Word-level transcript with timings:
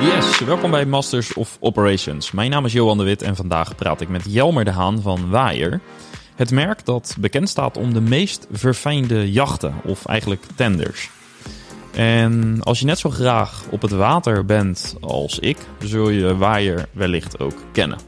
Yes, 0.00 0.38
welkom 0.38 0.70
bij 0.70 0.86
Masters 0.86 1.34
of 1.34 1.56
Operations. 1.60 2.30
Mijn 2.30 2.50
naam 2.50 2.64
is 2.64 2.72
Johan 2.72 2.98
de 2.98 3.04
Wit 3.04 3.22
en 3.22 3.36
vandaag 3.36 3.74
praat 3.74 4.00
ik 4.00 4.08
met 4.08 4.22
Jelmer 4.28 4.64
de 4.64 4.70
Haan 4.70 5.00
van 5.02 5.30
Waaier. 5.30 5.80
Het 6.34 6.50
merk 6.50 6.84
dat 6.84 7.16
bekend 7.18 7.48
staat 7.48 7.76
om 7.76 7.92
de 7.92 8.00
meest 8.00 8.46
verfijnde 8.50 9.32
jachten, 9.32 9.74
of 9.84 10.06
eigenlijk 10.06 10.42
tenders. 10.54 11.10
En 11.92 12.58
als 12.62 12.78
je 12.78 12.84
net 12.86 12.98
zo 12.98 13.10
graag 13.10 13.64
op 13.70 13.82
het 13.82 13.90
water 13.90 14.44
bent 14.44 14.96
als 15.00 15.38
ik, 15.38 15.56
zul 15.78 16.08
je 16.08 16.36
Waaier 16.36 16.88
wellicht 16.92 17.40
ook 17.40 17.56
kennen. 17.72 17.98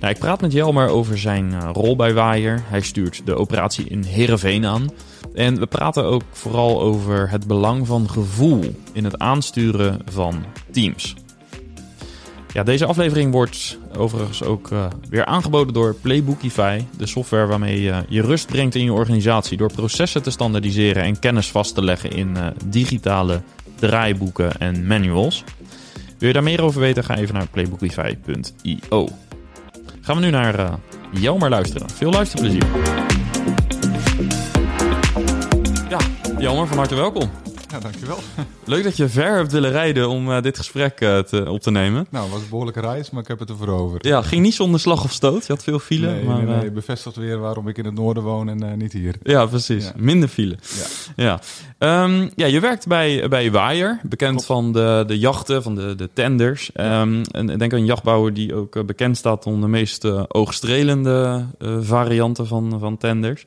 Nou, 0.00 0.12
ik 0.12 0.18
praat 0.18 0.40
met 0.40 0.52
Jelmer 0.52 0.88
over 0.88 1.18
zijn 1.18 1.52
eh, 1.52 1.70
rol 1.72 1.96
bij 1.96 2.14
Waaier. 2.14 2.62
Hij 2.66 2.80
stuurt 2.80 3.22
de 3.24 3.34
operatie 3.34 3.88
in 3.88 4.02
Heerenveen 4.02 4.66
aan. 4.66 4.90
En 5.36 5.58
we 5.58 5.66
praten 5.66 6.04
ook 6.04 6.22
vooral 6.30 6.80
over 6.80 7.30
het 7.30 7.46
belang 7.46 7.86
van 7.86 8.10
gevoel 8.10 8.64
in 8.92 9.04
het 9.04 9.18
aansturen 9.18 10.00
van 10.04 10.44
teams. 10.70 11.14
Ja, 12.52 12.62
deze 12.62 12.86
aflevering 12.86 13.32
wordt 13.32 13.78
overigens 13.96 14.42
ook 14.42 14.70
uh, 14.70 14.86
weer 15.08 15.24
aangeboden 15.24 15.74
door 15.74 15.94
Playbookify, 15.94 16.82
de 16.96 17.06
software 17.06 17.46
waarmee 17.46 17.82
je 17.82 18.04
je 18.08 18.22
rust 18.22 18.46
brengt 18.46 18.74
in 18.74 18.84
je 18.84 18.92
organisatie 18.92 19.56
door 19.56 19.72
processen 19.72 20.22
te 20.22 20.30
standaardiseren 20.30 21.02
en 21.02 21.18
kennis 21.18 21.50
vast 21.50 21.74
te 21.74 21.82
leggen 21.82 22.10
in 22.10 22.34
uh, 22.36 22.46
digitale 22.64 23.40
draaiboeken 23.74 24.58
en 24.58 24.86
manuals. 24.86 25.44
Wil 26.18 26.28
je 26.28 26.34
daar 26.34 26.42
meer 26.42 26.62
over 26.62 26.80
weten? 26.80 27.04
Ga 27.04 27.16
even 27.16 27.34
naar 27.34 27.48
playbookify.io. 27.48 29.08
Gaan 30.00 30.16
we 30.16 30.22
nu 30.22 30.30
naar 30.30 30.58
uh, 30.58 30.72
Jelmer 31.10 31.50
luisteren. 31.50 31.90
Veel 31.90 32.10
luisterplezier. 32.10 32.66
Ja, 36.36 36.42
Jelmer, 36.42 36.66
van 36.66 36.76
harte 36.76 36.94
welkom. 36.94 37.30
Ja, 37.70 37.78
dankjewel. 37.78 38.18
Leuk 38.64 38.84
dat 38.84 38.96
je 38.96 39.08
ver 39.08 39.36
hebt 39.36 39.52
willen 39.52 39.70
rijden 39.70 40.08
om 40.08 40.28
uh, 40.28 40.42
dit 40.42 40.56
gesprek 40.56 41.00
uh, 41.00 41.18
te, 41.18 41.50
op 41.50 41.60
te 41.60 41.70
nemen. 41.70 42.06
Nou, 42.10 42.24
het 42.24 42.32
was 42.32 42.42
een 42.42 42.48
behoorlijke 42.48 42.80
reis, 42.80 43.10
maar 43.10 43.22
ik 43.22 43.28
heb 43.28 43.38
het 43.38 43.48
ervoor 43.48 43.68
over. 43.68 44.06
Ja, 44.06 44.22
ging 44.22 44.42
niet 44.42 44.54
zonder 44.54 44.80
slag 44.80 45.04
of 45.04 45.12
stoot. 45.12 45.46
Je 45.46 45.52
had 45.52 45.62
veel 45.62 45.78
file. 45.78 46.06
Nee, 46.06 46.24
maar, 46.24 46.44
nee, 46.44 46.56
nee, 46.56 46.70
bevestigt 46.70 47.16
weer 47.16 47.38
waarom 47.38 47.68
ik 47.68 47.78
in 47.78 47.84
het 47.84 47.94
noorden 47.94 48.22
woon 48.22 48.48
en 48.48 48.64
uh, 48.64 48.72
niet 48.72 48.92
hier. 48.92 49.14
Ja, 49.22 49.46
precies. 49.46 49.84
Ja. 49.84 49.92
Minder 49.96 50.28
file. 50.28 50.56
Ja. 51.16 51.40
Ja. 51.78 52.04
Um, 52.04 52.30
ja, 52.34 52.46
je 52.46 52.60
werkt 52.60 52.86
bij, 52.86 53.28
bij 53.28 53.50
Waaier, 53.50 54.00
bekend 54.02 54.30
Klopt. 54.30 54.46
van 54.46 54.72
de, 54.72 55.04
de 55.06 55.18
jachten, 55.18 55.62
van 55.62 55.74
de, 55.74 55.94
de 55.94 56.10
tenders. 56.12 56.70
Um, 56.74 57.22
en 57.22 57.50
ik 57.50 57.58
denk 57.58 57.72
aan 57.72 57.78
een 57.78 57.84
jachtbouwer 57.84 58.34
die 58.34 58.54
ook 58.54 58.86
bekend 58.86 59.16
staat 59.16 59.46
om 59.46 59.60
de 59.60 59.68
meest 59.68 60.28
oogstrelende 60.28 61.44
varianten 61.80 62.46
van, 62.46 62.76
van 62.78 62.96
tenders. 62.96 63.46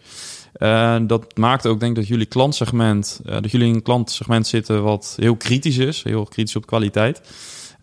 Uh, 0.59 0.95
dat 1.01 1.37
maakt 1.37 1.67
ook 1.67 1.79
denk 1.79 1.91
ik 1.91 1.97
dat 1.97 2.07
jullie 2.07 2.25
klantsegment, 2.25 3.21
uh, 3.25 3.31
dat 3.31 3.51
jullie 3.51 3.67
in 3.67 3.75
een 3.75 3.81
klantsegment 3.81 4.47
zitten 4.47 4.83
wat 4.83 5.15
heel 5.19 5.35
kritisch 5.35 5.77
is, 5.77 6.03
heel 6.03 6.23
kritisch 6.23 6.55
op 6.55 6.65
kwaliteit. 6.65 7.21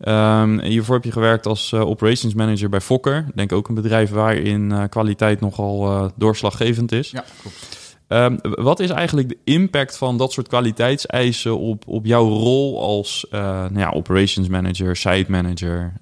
Um, 0.07 0.59
hiervoor 0.61 0.95
heb 0.95 1.03
je 1.03 1.11
gewerkt 1.11 1.45
als 1.45 1.71
uh, 1.71 1.81
operations 1.81 2.33
manager 2.33 2.69
bij 2.69 2.81
Fokker. 2.81 3.25
Denk 3.35 3.51
ook 3.51 3.67
een 3.67 3.75
bedrijf 3.75 4.09
waarin 4.09 4.89
kwaliteit 4.89 5.39
nogal 5.39 6.11
doorslaggevend 6.15 6.91
is. 6.91 7.11
Ja, 7.11 7.23
klopt. 7.41 7.67
Um, 8.07 8.39
wat 8.41 8.79
is 8.79 8.89
eigenlijk 8.89 9.29
de 9.29 9.37
impact 9.43 9.97
van 9.97 10.17
dat 10.17 10.31
soort 10.31 10.47
kwaliteitseisen 10.47 11.57
op, 11.57 11.87
op 11.87 12.05
jouw 12.05 12.27
rol 12.27 12.81
als 12.81 13.25
nou 13.29 13.79
ja, 13.79 13.89
operations 13.89 14.47
manager, 14.47 14.95
site 14.95 15.31
manager, 15.31 15.93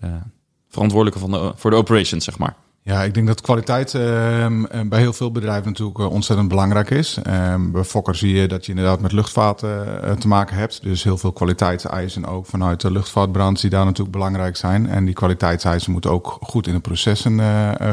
verantwoordelijke 0.70 1.20
van 1.20 1.32
de, 1.32 1.52
voor 1.56 1.72
de 1.72 1.78
operations, 1.78 2.26
zeg 2.26 2.38
maar? 2.38 2.56
Ja, 2.88 3.04
ik 3.04 3.14
denk 3.14 3.28
dat 3.28 3.42
kwaliteit 3.42 3.94
uh, 3.94 4.48
bij 4.86 5.00
heel 5.00 5.14
veel 5.14 5.32
bedrijven 5.32 5.68
natuurlijk 5.68 5.98
uh, 5.98 6.12
ontzettend 6.12 6.48
belangrijk 6.48 6.90
is. 6.90 7.18
Uh, 7.28 7.56
bij 7.60 7.84
Fokker 7.84 8.16
zie 8.16 8.34
je 8.36 8.48
dat 8.48 8.66
je 8.66 8.72
inderdaad 8.72 9.00
met 9.00 9.12
luchtvaart 9.12 9.62
uh, 9.62 10.12
te 10.12 10.28
maken 10.28 10.56
hebt. 10.56 10.84
Dus 10.84 11.04
heel 11.04 11.18
veel 11.18 11.32
kwaliteitseisen 11.32 12.26
ook 12.26 12.46
vanuit 12.46 12.82
de 12.82 12.92
luchtvaartbrand 12.92 13.62
die 13.62 13.70
daar 13.70 13.86
natuurlijk 13.86 14.12
belangrijk 14.12 14.58
zijn. 14.58 14.90
En 14.90 15.06
die 15.06 15.14
kwaliteitseisen 15.14 15.92
moeten 15.92 16.12
ook 16.12 16.38
goed 16.42 16.68
in 16.68 16.74
de 16.74 16.80
processen 16.80 17.40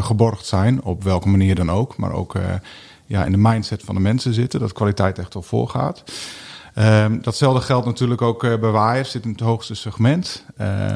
geborgd 0.03 0.47
zijn, 0.47 0.83
op 0.83 1.03
welke 1.03 1.29
manier 1.29 1.55
dan 1.55 1.71
ook. 1.71 1.97
Maar 1.97 2.13
ook 2.13 2.35
ja, 3.07 3.25
in 3.25 3.33
de 3.33 3.39
mindset 3.39 3.83
van 3.83 3.95
de 3.95 4.01
mensen 4.01 4.35
zitten, 4.35 4.61
dat 4.61 4.73
kwaliteit 4.73 5.19
echt 5.19 5.35
wel 5.35 5.43
voorgaat. 5.43 6.03
Um, 6.79 7.23
datzelfde 7.23 7.61
geldt 7.61 7.87
natuurlijk 7.87 8.23
ook 8.23 8.45
uh, 8.45 8.59
bij 8.59 8.71
waaiers, 8.71 9.11
zit 9.11 9.25
in 9.25 9.31
het 9.31 9.41
hoogste 9.41 9.75
segment. 9.75 10.45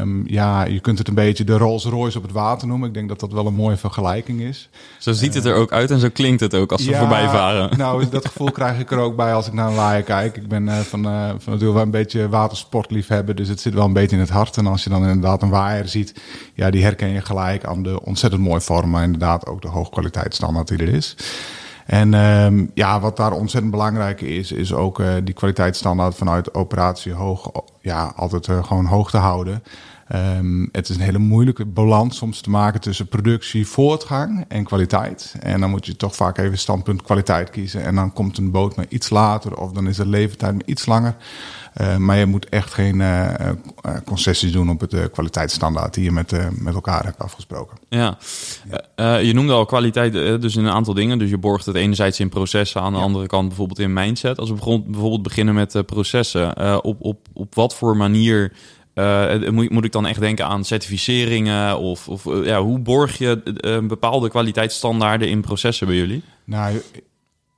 Um, 0.00 0.22
ja, 0.26 0.64
je 0.64 0.80
kunt 0.80 0.98
het 0.98 1.08
een 1.08 1.14
beetje 1.14 1.44
de 1.44 1.56
Rolls 1.56 1.84
Royce 1.84 2.16
op 2.16 2.22
het 2.22 2.32
water 2.32 2.68
noemen. 2.68 2.88
Ik 2.88 2.94
denk 2.94 3.08
dat 3.08 3.20
dat 3.20 3.32
wel 3.32 3.46
een 3.46 3.54
mooie 3.54 3.76
vergelijking 3.76 4.40
is. 4.40 4.68
Zo 4.98 5.12
ziet 5.12 5.34
het 5.34 5.44
er 5.44 5.54
ook 5.54 5.72
uit 5.72 5.90
en 5.90 6.00
zo 6.00 6.08
klinkt 6.12 6.40
het 6.40 6.54
ook 6.54 6.72
als 6.72 6.84
we 6.84 6.90
ja, 6.90 6.98
voorbij 6.98 7.28
varen. 7.28 7.70
Nou, 7.76 8.08
dat 8.08 8.26
gevoel 8.26 8.50
krijg 8.50 8.78
ik 8.78 8.90
er 8.90 8.98
ook 8.98 9.16
bij 9.16 9.34
als 9.34 9.46
ik 9.46 9.52
naar 9.52 9.68
een 9.68 9.74
waaier 9.74 10.02
kijk. 10.02 10.36
Ik 10.36 10.48
ben 10.48 10.66
uh, 10.66 10.78
van, 10.78 11.02
van 11.02 11.12
natuurlijk 11.44 11.72
wel 11.72 11.82
een 11.82 11.90
beetje 11.90 12.28
watersportliefhebber, 12.28 13.34
dus 13.34 13.48
het 13.48 13.60
zit 13.60 13.74
wel 13.74 13.84
een 13.84 13.92
beetje 13.92 14.16
in 14.16 14.22
het 14.22 14.30
hart. 14.30 14.56
En 14.56 14.66
als 14.66 14.84
je 14.84 14.90
dan 14.90 15.02
inderdaad 15.02 15.42
een 15.42 15.50
waaier 15.50 15.88
ziet, 15.88 16.14
ja, 16.54 16.70
die 16.70 16.82
herken 16.82 17.08
je 17.08 17.20
gelijk 17.20 17.64
aan 17.64 17.82
de 17.82 18.04
ontzettend 18.04 18.42
mooie 18.42 18.60
vorm, 18.60 18.90
maar 18.90 19.02
inderdaad 19.02 19.46
ook 19.46 19.62
de 19.62 19.68
hoogkwaliteitsstandaard 19.68 20.68
die 20.68 20.78
er 20.78 20.94
is. 20.94 21.16
En 21.86 22.14
um, 22.14 22.70
ja, 22.74 23.00
wat 23.00 23.16
daar 23.16 23.32
ontzettend 23.32 23.72
belangrijk 23.72 24.20
is, 24.20 24.52
is 24.52 24.74
ook 24.74 25.00
uh, 25.00 25.08
die 25.24 25.34
kwaliteitsstandaard 25.34 26.14
vanuit 26.14 26.54
operatie 26.54 27.12
hoog, 27.12 27.50
ja, 27.80 28.12
altijd 28.16 28.46
uh, 28.46 28.64
gewoon 28.64 28.86
hoog 28.86 29.10
te 29.10 29.16
houden. 29.16 29.62
Um, 30.14 30.68
het 30.72 30.88
is 30.88 30.96
een 30.96 31.02
hele 31.02 31.18
moeilijke 31.18 31.64
balans 31.64 32.16
soms 32.16 32.40
te 32.40 32.50
maken 32.50 32.80
tussen 32.80 33.06
productie, 33.06 33.66
voortgang 33.66 34.44
en 34.48 34.64
kwaliteit. 34.64 35.34
En 35.40 35.60
dan 35.60 35.70
moet 35.70 35.86
je 35.86 35.96
toch 35.96 36.14
vaak 36.14 36.38
even 36.38 36.58
standpunt 36.58 37.02
kwaliteit 37.02 37.50
kiezen. 37.50 37.84
En 37.84 37.94
dan 37.94 38.12
komt 38.12 38.38
een 38.38 38.50
boot 38.50 38.76
maar 38.76 38.86
iets 38.88 39.10
later 39.10 39.56
of 39.56 39.72
dan 39.72 39.88
is 39.88 39.96
de 39.96 40.06
leeftijd 40.06 40.52
maar 40.52 40.66
iets 40.66 40.86
langer. 40.86 41.16
Uh, 41.80 41.96
maar 41.96 42.16
je 42.16 42.26
moet 42.26 42.48
echt 42.48 42.74
geen 42.74 43.00
uh, 43.00 43.34
concessies 44.04 44.52
doen 44.52 44.70
op 44.70 44.80
het 44.80 45.10
kwaliteitsstandaard 45.10 45.94
die 45.94 46.04
je 46.04 46.12
met, 46.12 46.32
met 46.60 46.74
elkaar 46.74 47.04
hebt 47.04 47.18
afgesproken. 47.18 47.76
Ja, 47.88 48.18
ja. 48.96 49.16
je 49.16 49.32
noemde 49.32 49.52
al 49.52 49.66
kwaliteit 49.66 50.12
dus 50.12 50.56
in 50.56 50.64
een 50.64 50.72
aantal 50.72 50.94
dingen. 50.94 51.18
Dus 51.18 51.30
je 51.30 51.38
borgt 51.38 51.66
het 51.66 51.76
enerzijds 51.76 52.20
in 52.20 52.28
processen, 52.28 52.80
aan 52.80 52.92
de 52.92 52.98
ja. 52.98 53.04
andere 53.04 53.26
kant 53.26 53.48
bijvoorbeeld 53.48 53.78
in 53.78 53.92
mindset. 53.92 54.38
Als 54.38 54.50
we 54.50 54.82
bijvoorbeeld 54.86 55.22
beginnen 55.22 55.54
met 55.54 55.86
processen, 55.86 56.82
op, 56.84 56.96
op, 57.00 57.18
op 57.32 57.54
wat 57.54 57.74
voor 57.74 57.96
manier 57.96 58.52
uh, 58.98 59.48
moet, 59.48 59.70
moet 59.70 59.84
ik 59.84 59.92
dan 59.92 60.06
echt 60.06 60.20
denken 60.20 60.46
aan 60.46 60.64
certificeringen? 60.64 61.78
Of, 61.78 62.08
of 62.08 62.24
uh, 62.24 62.46
ja, 62.46 62.62
hoe 62.62 62.78
borg 62.78 63.18
je 63.18 63.42
uh, 63.64 63.88
bepaalde 63.88 64.28
kwaliteitsstandaarden 64.28 65.28
in 65.28 65.40
processen 65.40 65.86
bij 65.86 65.96
jullie? 65.96 66.22
Nou, 66.44 66.82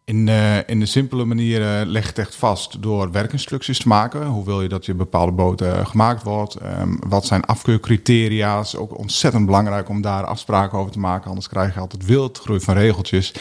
in, 0.05 0.29
in 0.67 0.81
de 0.81 0.87
simpele 0.87 1.25
manier 1.25 1.61
leg 1.87 2.03
je 2.03 2.09
het 2.09 2.19
echt 2.19 2.35
vast 2.35 2.83
door 2.83 3.11
werkinstructies 3.11 3.79
te 3.79 3.89
maken. 3.89 4.27
Hoe 4.27 4.45
wil 4.45 4.63
je 4.63 4.69
dat 4.69 4.87
je 4.87 4.95
bepaalde 4.95 5.33
boten 5.33 5.87
gemaakt 5.87 6.23
wordt? 6.23 6.57
Um, 6.63 6.99
wat 7.09 7.27
zijn 7.27 7.45
afkeurcriteria? 7.45 8.61
is 8.61 8.77
ook 8.77 8.99
ontzettend 8.99 9.47
belangrijk 9.47 9.89
om 9.89 10.01
daar 10.01 10.25
afspraken 10.25 10.79
over 10.79 10.93
te 10.93 10.99
maken. 10.99 11.29
Anders 11.29 11.49
krijg 11.49 11.75
je 11.75 11.81
altijd 11.81 12.05
wildgroei 12.05 12.61
van 12.61 12.75
regeltjes. 12.75 13.33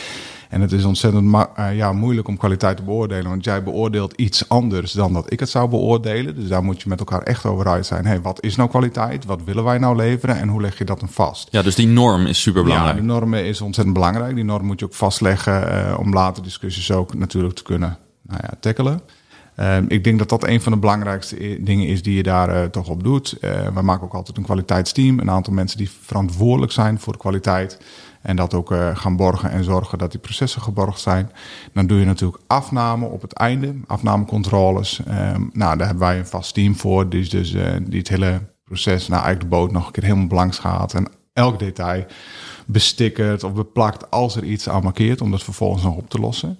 En 0.49 0.61
het 0.61 0.71
is 0.71 0.83
ontzettend 0.83 1.35
uh, 1.35 1.75
ja, 1.75 1.93
moeilijk 1.93 2.27
om 2.27 2.37
kwaliteit 2.37 2.77
te 2.77 2.83
beoordelen. 2.83 3.29
Want 3.29 3.43
jij 3.43 3.63
beoordeelt 3.63 4.13
iets 4.13 4.49
anders 4.49 4.91
dan 4.91 5.13
dat 5.13 5.31
ik 5.31 5.39
het 5.39 5.49
zou 5.49 5.69
beoordelen. 5.69 6.35
Dus 6.35 6.47
daar 6.47 6.63
moet 6.63 6.81
je 6.81 6.89
met 6.89 6.99
elkaar 6.99 7.21
echt 7.21 7.45
over 7.45 7.67
uit 7.67 7.85
zijn. 7.85 8.05
Hey, 8.05 8.21
wat 8.21 8.43
is 8.43 8.55
nou 8.55 8.69
kwaliteit? 8.69 9.25
Wat 9.25 9.43
willen 9.43 9.63
wij 9.63 9.77
nou 9.77 9.95
leveren? 9.95 10.37
En 10.37 10.47
hoe 10.47 10.61
leg 10.61 10.77
je 10.77 10.85
dat 10.85 10.99
dan 10.99 11.09
vast? 11.09 11.47
Ja, 11.51 11.61
dus 11.61 11.75
die 11.75 11.87
norm 11.87 12.25
is 12.25 12.41
super 12.41 12.63
belangrijk. 12.63 12.95
Ja, 12.95 13.01
de 13.01 13.07
norm 13.07 13.33
is 13.33 13.61
ontzettend 13.61 13.97
belangrijk. 13.97 14.35
Die 14.35 14.43
norm 14.43 14.65
moet 14.65 14.79
je 14.79 14.85
ook 14.85 14.93
vastleggen 14.93 15.73
uh, 15.73 15.99
om 15.99 16.13
later 16.13 16.43
discussies 16.43 16.91
ook 16.91 17.13
natuurlijk 17.13 17.55
te 17.55 17.63
kunnen 17.63 17.97
nou 18.21 18.39
ja, 18.43 18.53
tackelen. 18.59 19.01
Uh, 19.59 19.77
ik 19.87 20.03
denk 20.03 20.19
dat 20.19 20.29
dat 20.29 20.47
een 20.47 20.61
van 20.61 20.71
de 20.71 20.77
belangrijkste 20.77 21.57
dingen 21.63 21.87
is 21.87 22.01
die 22.01 22.15
je 22.15 22.23
daar 22.23 22.49
uh, 22.49 22.63
toch 22.63 22.89
op 22.89 23.03
doet. 23.03 23.37
Uh, 23.41 23.67
we 23.73 23.81
maken 23.81 24.03
ook 24.03 24.13
altijd 24.13 24.37
een 24.37 24.43
kwaliteitsteam. 24.43 25.19
Een 25.19 25.31
aantal 25.31 25.53
mensen 25.53 25.77
die 25.77 25.89
verantwoordelijk 26.01 26.71
zijn 26.71 26.99
voor 26.99 27.13
de 27.13 27.19
kwaliteit. 27.19 27.79
En 28.27 28.35
dat 28.35 28.53
ook 28.53 28.71
uh, 28.71 28.95
gaan 28.95 29.15
borgen 29.15 29.51
en 29.51 29.63
zorgen 29.63 29.97
dat 29.97 30.11
die 30.11 30.19
processen 30.19 30.61
geborgd 30.61 30.99
zijn. 30.99 31.31
Dan 31.73 31.87
doe 31.87 31.99
je 31.99 32.05
natuurlijk 32.05 32.43
afname 32.47 33.05
op 33.05 33.21
het 33.21 33.33
einde, 33.33 33.75
afnamecontroles. 33.87 34.99
Um, 35.07 35.49
nou, 35.53 35.77
daar 35.77 35.87
hebben 35.87 36.07
wij 36.07 36.17
een 36.19 36.27
vast 36.27 36.53
team 36.53 36.75
voor, 36.75 37.09
dus, 37.09 37.29
dus 37.29 37.51
die 37.81 37.97
het 37.97 38.07
hele 38.07 38.41
proces, 38.63 39.07
nou 39.07 39.23
eigenlijk 39.23 39.51
de 39.51 39.57
boot 39.57 39.71
nog 39.71 39.85
een 39.85 39.91
keer 39.91 40.03
helemaal 40.03 40.27
blanks 40.27 40.59
gaat. 40.59 40.93
En 40.93 41.07
elk 41.33 41.59
detail 41.59 42.05
bestickert 42.65 43.43
of 43.43 43.53
beplakt 43.53 44.11
als 44.11 44.35
er 44.35 44.43
iets 44.43 44.69
aan 44.69 44.83
markeert, 44.83 45.21
om 45.21 45.31
dat 45.31 45.43
vervolgens 45.43 45.83
nog 45.83 45.95
op 45.95 46.09
te 46.09 46.19
lossen. 46.19 46.59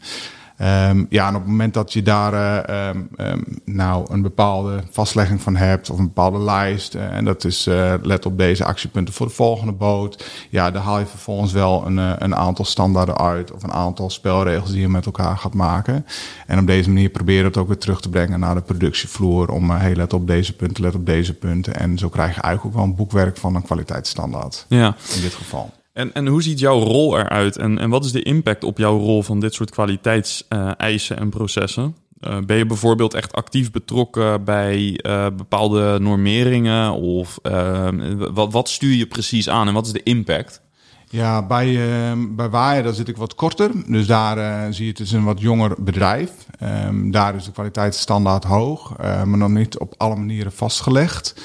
Um, 0.62 1.06
ja, 1.10 1.28
en 1.28 1.36
op 1.36 1.42
het 1.42 1.50
moment 1.50 1.74
dat 1.74 1.94
je 1.94 2.02
daar 2.02 2.64
uh, 2.70 2.90
um, 3.32 3.48
nou 3.66 4.14
een 4.14 4.22
bepaalde 4.22 4.84
vastlegging 4.90 5.42
van 5.42 5.56
hebt 5.56 5.90
of 5.90 5.98
een 5.98 6.06
bepaalde 6.06 6.40
lijst, 6.40 6.96
uh, 6.96 7.02
en 7.04 7.26
dat 7.26 7.44
is 7.44 7.68
uh, 7.68 7.94
let 8.02 8.26
op 8.26 8.38
deze 8.38 8.66
actiepunten 8.66 9.14
voor 9.14 9.28
de 9.28 9.34
volgende 9.34 9.72
boot, 9.72 10.26
ja, 10.50 10.72
dan 10.72 10.82
haal 10.82 11.00
je 11.00 11.06
vervolgens 11.06 11.52
wel 11.52 11.86
een, 11.86 11.98
een 11.98 12.36
aantal 12.36 12.66
standaarden 12.66 13.18
uit 13.18 13.52
of 13.52 13.64
een 13.64 13.72
aantal 13.72 14.10
spelregels 14.10 14.72
die 14.72 14.82
je 14.82 14.90
met 14.90 15.06
elkaar 15.06 15.38
gaat 15.38 15.54
maken. 15.54 16.06
En 16.48 16.60
op 16.60 16.68
deze 16.68 16.90
manier 16.90 17.10
probeer 17.10 17.38
je 17.38 17.44
het 17.44 17.58
ook 17.58 17.68
weer 17.68 17.78
terug 17.78 18.02
te 18.02 18.10
brengen 18.10 18.40
naar 18.40 18.56
de 18.56 18.62
productievloer 18.62 19.52
om, 19.52 19.70
hey, 19.70 19.96
let 19.96 20.14
op 20.14 20.28
deze 20.28 20.56
punten, 20.56 20.84
let 20.84 20.96
op 20.96 21.06
deze 21.06 21.34
punten. 21.34 21.76
En 21.76 21.98
zo 21.98 22.10
krijg 22.10 22.36
je 22.36 22.42
eigenlijk 22.42 22.76
ook 22.76 22.82
wel 22.82 22.90
een 22.92 22.98
boekwerk 22.98 23.38
van 23.38 23.56
een 23.56 23.62
kwaliteitsstandaard. 23.62 24.66
Ja. 24.68 24.96
In 25.16 25.22
dit 25.22 25.34
geval. 25.34 25.72
En, 25.98 26.14
en 26.14 26.28
hoe 26.28 26.42
ziet 26.42 26.60
jouw 26.60 26.80
rol 26.80 27.20
eruit? 27.20 27.58
En, 27.58 27.80
en 27.80 27.90
wat 27.90 28.06
is 28.06 28.12
de 28.12 28.24
impact 28.24 28.64
op 28.64 28.78
jouw 28.78 28.98
rol 28.98 29.24
van 29.24 29.40
dit 29.40 29.54
soort 29.54 29.70
kwaliteitseisen 29.70 31.18
en 31.18 31.30
processen? 31.30 31.96
Uh, 32.20 32.38
ben 32.46 32.58
je 32.58 32.66
bijvoorbeeld 32.66 33.14
echt 33.14 33.34
actief 33.34 33.72
betrokken 33.72 34.44
bij 34.44 35.00
uh, 35.06 35.28
bepaalde 35.38 36.00
normeringen? 36.00 36.92
Of 36.92 37.40
uh, 37.44 37.90
wat, 38.34 38.52
wat 38.52 38.70
stuur 38.70 38.96
je 38.96 39.08
precies 39.08 39.50
aan 39.50 39.68
en 39.68 39.74
wat 39.74 39.86
is 39.86 39.92
de 39.92 40.04
impact? 40.04 40.62
Ja, 41.10 41.46
bij, 41.46 41.68
uh, 41.68 42.26
bij 42.30 42.50
Waaien 42.50 42.84
daar 42.84 42.94
zit 42.94 43.08
ik 43.08 43.18
wat 43.18 43.36
korter. 43.36 43.72
Dus 43.88 44.08
daar 44.08 44.74
zie 44.74 44.86
je 44.86 44.92
het 44.92 45.00
is 45.00 45.12
een 45.12 45.24
wat 45.24 45.42
jonger 45.42 45.76
bedrijf. 45.78 46.32
Um, 46.64 47.12
daar 47.12 47.36
is 47.36 47.46
de 47.46 47.52
kwaliteitsstandaard 47.52 48.44
hoog, 48.44 48.98
maar 48.98 49.38
nog 49.38 49.50
niet 49.50 49.78
op 49.78 49.94
alle 49.98 50.16
manieren 50.16 50.52
vastgelegd. 50.52 51.42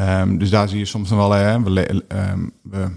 Um, 0.00 0.38
dus 0.38 0.50
daar 0.50 0.68
zie 0.68 0.78
je 0.78 0.84
soms 0.84 1.10
nog 1.10 1.18
wel, 1.18 1.30
hè, 1.30 1.62
we, 1.62 2.04
we 2.62 2.90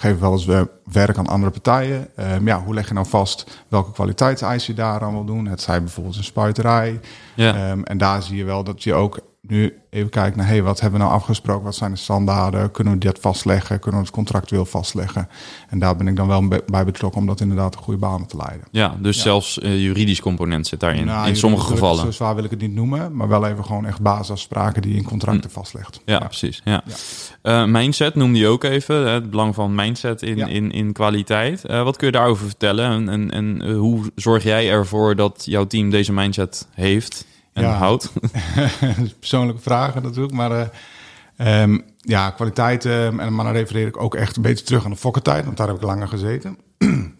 geven 0.00 0.20
wel 0.20 0.32
eens 0.32 0.68
werk 0.84 1.18
aan 1.18 1.26
andere 1.26 1.50
partijen. 1.50 2.08
ja, 2.44 2.62
hoe 2.62 2.74
leg 2.74 2.88
je 2.88 2.94
nou 2.94 3.06
vast 3.06 3.64
welke 3.68 3.92
kwaliteitseisen 3.92 4.74
je 4.74 4.80
daar 4.80 5.02
aan 5.02 5.12
wil 5.12 5.24
doen? 5.24 5.46
Het 5.46 5.60
zij 5.60 5.82
bijvoorbeeld 5.82 6.16
een 6.16 6.24
spuiterij. 6.24 7.00
Ja. 7.34 7.76
en 7.84 7.98
daar 7.98 8.22
zie 8.22 8.36
je 8.36 8.44
wel 8.44 8.64
dat 8.64 8.82
je 8.82 8.94
ook 8.94 9.18
nu 9.48 9.78
even 9.90 10.10
kijken 10.10 10.38
naar, 10.38 10.46
hey, 10.46 10.62
wat 10.62 10.80
hebben 10.80 11.00
we 11.00 11.06
nou 11.06 11.18
afgesproken? 11.18 11.64
Wat 11.64 11.74
zijn 11.74 11.90
de 11.90 11.96
standaarden? 11.96 12.70
Kunnen 12.70 12.92
we 12.92 12.98
dat 12.98 13.18
vastleggen? 13.20 13.78
Kunnen 13.80 14.00
we 14.00 14.06
het 14.06 14.14
contractueel 14.16 14.64
vastleggen? 14.64 15.28
En 15.68 15.78
daar 15.78 15.96
ben 15.96 16.08
ik 16.08 16.16
dan 16.16 16.28
wel 16.28 16.48
bij 16.48 16.84
betrokken 16.84 17.20
om 17.20 17.26
dat 17.26 17.40
inderdaad 17.40 17.74
een 17.74 17.82
goede 17.82 18.00
banen 18.00 18.26
te 18.26 18.36
leiden. 18.36 18.66
Ja, 18.70 18.96
dus 19.00 19.20
zelfs 19.20 19.58
uh, 19.58 19.82
juridisch 19.82 20.20
component 20.20 20.66
zit 20.66 20.80
daarin, 20.80 21.04
nou, 21.04 21.28
in 21.28 21.36
sommige 21.36 21.66
gevallen. 21.66 22.04
Zo 22.04 22.10
zwaar 22.10 22.34
wil 22.34 22.44
ik 22.44 22.50
het 22.50 22.60
niet 22.60 22.74
noemen, 22.74 23.16
maar 23.16 23.28
wel 23.28 23.46
even 23.46 23.64
gewoon 23.64 23.86
echt 23.86 24.00
basisafspraken 24.00 24.82
die 24.82 24.90
je 24.90 24.98
in 24.98 25.04
contracten 25.04 25.50
hm. 25.50 25.56
vastlegt. 25.56 26.00
Ja, 26.04 26.18
precies. 26.18 26.60
Ja. 26.64 26.82
Uh, 27.42 27.64
mindset 27.64 28.14
noemde 28.14 28.38
je 28.38 28.46
ook 28.46 28.64
even, 28.64 29.10
het 29.12 29.30
belang 29.30 29.54
van 29.54 29.74
mindset 29.74 30.22
in, 30.22 30.38
in, 30.38 30.70
in 30.70 30.92
kwaliteit. 30.92 31.62
Uh, 31.66 31.82
wat 31.82 31.96
kun 31.96 32.06
je 32.06 32.12
daarover 32.12 32.46
vertellen 32.46 32.90
en, 32.90 33.08
en, 33.08 33.30
en 33.30 33.72
hoe 33.72 34.12
zorg 34.14 34.42
jij 34.42 34.70
ervoor 34.70 35.16
dat 35.16 35.42
jouw 35.44 35.66
team 35.66 35.90
deze 35.90 36.12
mindset 36.12 36.66
heeft? 36.74 37.26
En 37.58 37.64
ja, 37.64 37.76
houdt? 37.76 38.12
persoonlijke 39.18 39.62
vragen 39.62 40.02
natuurlijk, 40.02 40.34
maar 40.34 40.50
uh, 40.50 41.62
um, 41.62 41.84
ja, 41.96 42.30
kwaliteit, 42.30 42.84
uh, 42.84 43.06
en 43.06 43.34
maar 43.34 43.44
dan 43.44 43.54
refereer 43.54 43.86
ik 43.86 44.02
ook 44.02 44.14
echt 44.14 44.36
een 44.36 44.42
beetje 44.42 44.64
terug 44.64 44.84
aan 44.84 44.90
de 44.90 44.96
fokkertijd, 44.96 45.44
want 45.44 45.56
daar 45.56 45.66
heb 45.66 45.76
ik 45.76 45.82
langer 45.82 46.08
gezeten. 46.08 46.58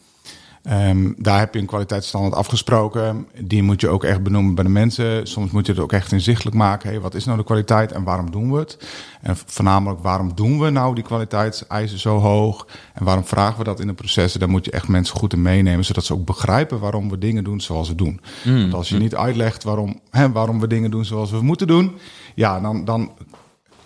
Um, 0.72 1.14
daar 1.18 1.38
heb 1.38 1.54
je 1.54 1.60
een 1.60 1.66
kwaliteitsstandaard 1.66 2.34
afgesproken. 2.34 3.26
Die 3.40 3.62
moet 3.62 3.80
je 3.80 3.88
ook 3.88 4.04
echt 4.04 4.22
benoemen 4.22 4.54
bij 4.54 4.64
de 4.64 4.70
mensen. 4.70 5.26
Soms 5.26 5.50
moet 5.50 5.66
je 5.66 5.72
het 5.72 5.80
ook 5.80 5.92
echt 5.92 6.12
inzichtelijk 6.12 6.56
maken. 6.56 6.88
Hey, 6.88 7.00
wat 7.00 7.14
is 7.14 7.24
nou 7.24 7.38
de 7.38 7.44
kwaliteit 7.44 7.92
en 7.92 8.04
waarom 8.04 8.30
doen 8.30 8.52
we 8.52 8.58
het? 8.58 8.88
En 9.20 9.36
voornamelijk, 9.46 10.00
waarom 10.00 10.34
doen 10.34 10.60
we 10.60 10.70
nou 10.70 10.94
die 10.94 11.04
kwaliteitseisen 11.04 11.98
zo 11.98 12.18
hoog? 12.18 12.66
En 12.94 13.04
waarom 13.04 13.24
vragen 13.24 13.58
we 13.58 13.64
dat 13.64 13.80
in 13.80 13.86
de 13.86 13.92
processen? 13.92 14.40
Daar 14.40 14.48
moet 14.48 14.64
je 14.64 14.70
echt 14.70 14.88
mensen 14.88 15.16
goed 15.16 15.32
in 15.32 15.42
meenemen, 15.42 15.84
zodat 15.84 16.04
ze 16.04 16.12
ook 16.12 16.24
begrijpen 16.24 16.78
waarom 16.78 17.10
we 17.10 17.18
dingen 17.18 17.44
doen 17.44 17.60
zoals 17.60 17.88
we 17.88 17.94
doen. 17.94 18.20
Mm. 18.44 18.60
Want 18.60 18.74
als 18.74 18.88
je 18.88 18.98
niet 18.98 19.14
uitlegt 19.14 19.64
waarom, 19.64 20.00
hè, 20.10 20.32
waarom 20.32 20.60
we 20.60 20.66
dingen 20.66 20.90
doen 20.90 21.04
zoals 21.04 21.30
we 21.30 21.42
moeten 21.42 21.66
doen, 21.66 21.92
ja, 22.34 22.60
dan, 22.60 22.84
dan 22.84 23.10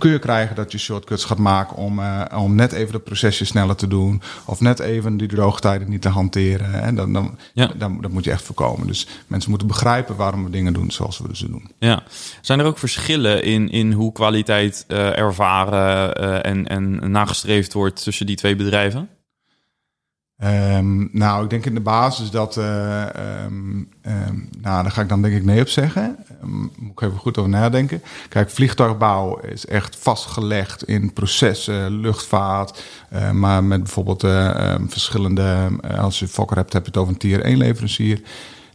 kun 0.02 0.10
je 0.10 0.18
krijgen 0.18 0.56
dat 0.56 0.72
je 0.72 0.78
shortcuts 0.78 1.24
gaat 1.24 1.38
maken 1.38 1.76
om, 1.76 1.98
uh, 1.98 2.24
om 2.34 2.54
net 2.54 2.72
even 2.72 2.92
de 2.92 2.98
procesje 2.98 3.44
sneller 3.44 3.76
te 3.76 3.86
doen. 3.86 4.22
Of 4.44 4.60
net 4.60 4.78
even 4.78 5.16
die 5.16 5.28
droogtijden 5.28 5.88
niet 5.88 6.02
te 6.02 6.08
hanteren. 6.08 6.82
En 6.82 6.94
dan, 6.94 7.12
dan, 7.12 7.38
ja. 7.54 7.66
dan, 7.76 8.00
dat 8.00 8.10
moet 8.10 8.24
je 8.24 8.30
echt 8.30 8.42
voorkomen. 8.42 8.86
Dus 8.86 9.06
mensen 9.26 9.50
moeten 9.50 9.68
begrijpen 9.68 10.16
waarom 10.16 10.44
we 10.44 10.50
dingen 10.50 10.72
doen 10.72 10.90
zoals 10.90 11.18
we 11.18 11.36
ze 11.36 11.46
doen. 11.46 11.70
Ja. 11.78 12.02
Zijn 12.40 12.60
er 12.60 12.66
ook 12.66 12.78
verschillen 12.78 13.44
in, 13.44 13.70
in 13.70 13.92
hoe 13.92 14.12
kwaliteit 14.12 14.84
uh, 14.88 15.18
ervaren 15.18 16.22
uh, 16.22 16.46
en, 16.50 16.66
en 16.66 17.10
nagestreefd 17.10 17.72
wordt 17.72 18.02
tussen 18.02 18.26
die 18.26 18.36
twee 18.36 18.56
bedrijven? 18.56 19.08
Um, 20.44 21.08
nou, 21.12 21.44
ik 21.44 21.50
denk 21.50 21.66
in 21.66 21.74
de 21.74 21.80
basis 21.80 22.30
dat. 22.30 22.56
Uh, 22.56 23.06
um, 23.44 23.88
um, 24.06 24.48
nou, 24.60 24.82
daar 24.82 24.90
ga 24.90 25.02
ik 25.02 25.08
dan 25.08 25.22
denk 25.22 25.34
ik 25.34 25.44
nee 25.44 25.60
op 25.60 25.68
zeggen. 25.68 26.16
moet 26.40 26.92
ik 26.92 27.00
even 27.00 27.18
goed 27.18 27.38
over 27.38 27.50
nadenken. 27.50 28.02
Kijk, 28.28 28.50
vliegtuigbouw 28.50 29.38
is 29.38 29.66
echt 29.66 29.96
vastgelegd 29.96 30.84
in 30.84 31.12
processen, 31.12 32.00
luchtvaart. 32.00 32.82
Uh, 33.12 33.30
maar 33.30 33.64
met 33.64 33.82
bijvoorbeeld 33.82 34.24
uh, 34.24 34.74
verschillende. 34.86 35.70
als 35.96 36.18
je 36.18 36.28
Fokker 36.28 36.56
hebt, 36.56 36.72
heb 36.72 36.82
je 36.82 36.88
het 36.88 37.00
over 37.00 37.12
een 37.12 37.18
tier 37.18 37.40
1 37.40 37.56
leverancier. 37.56 38.22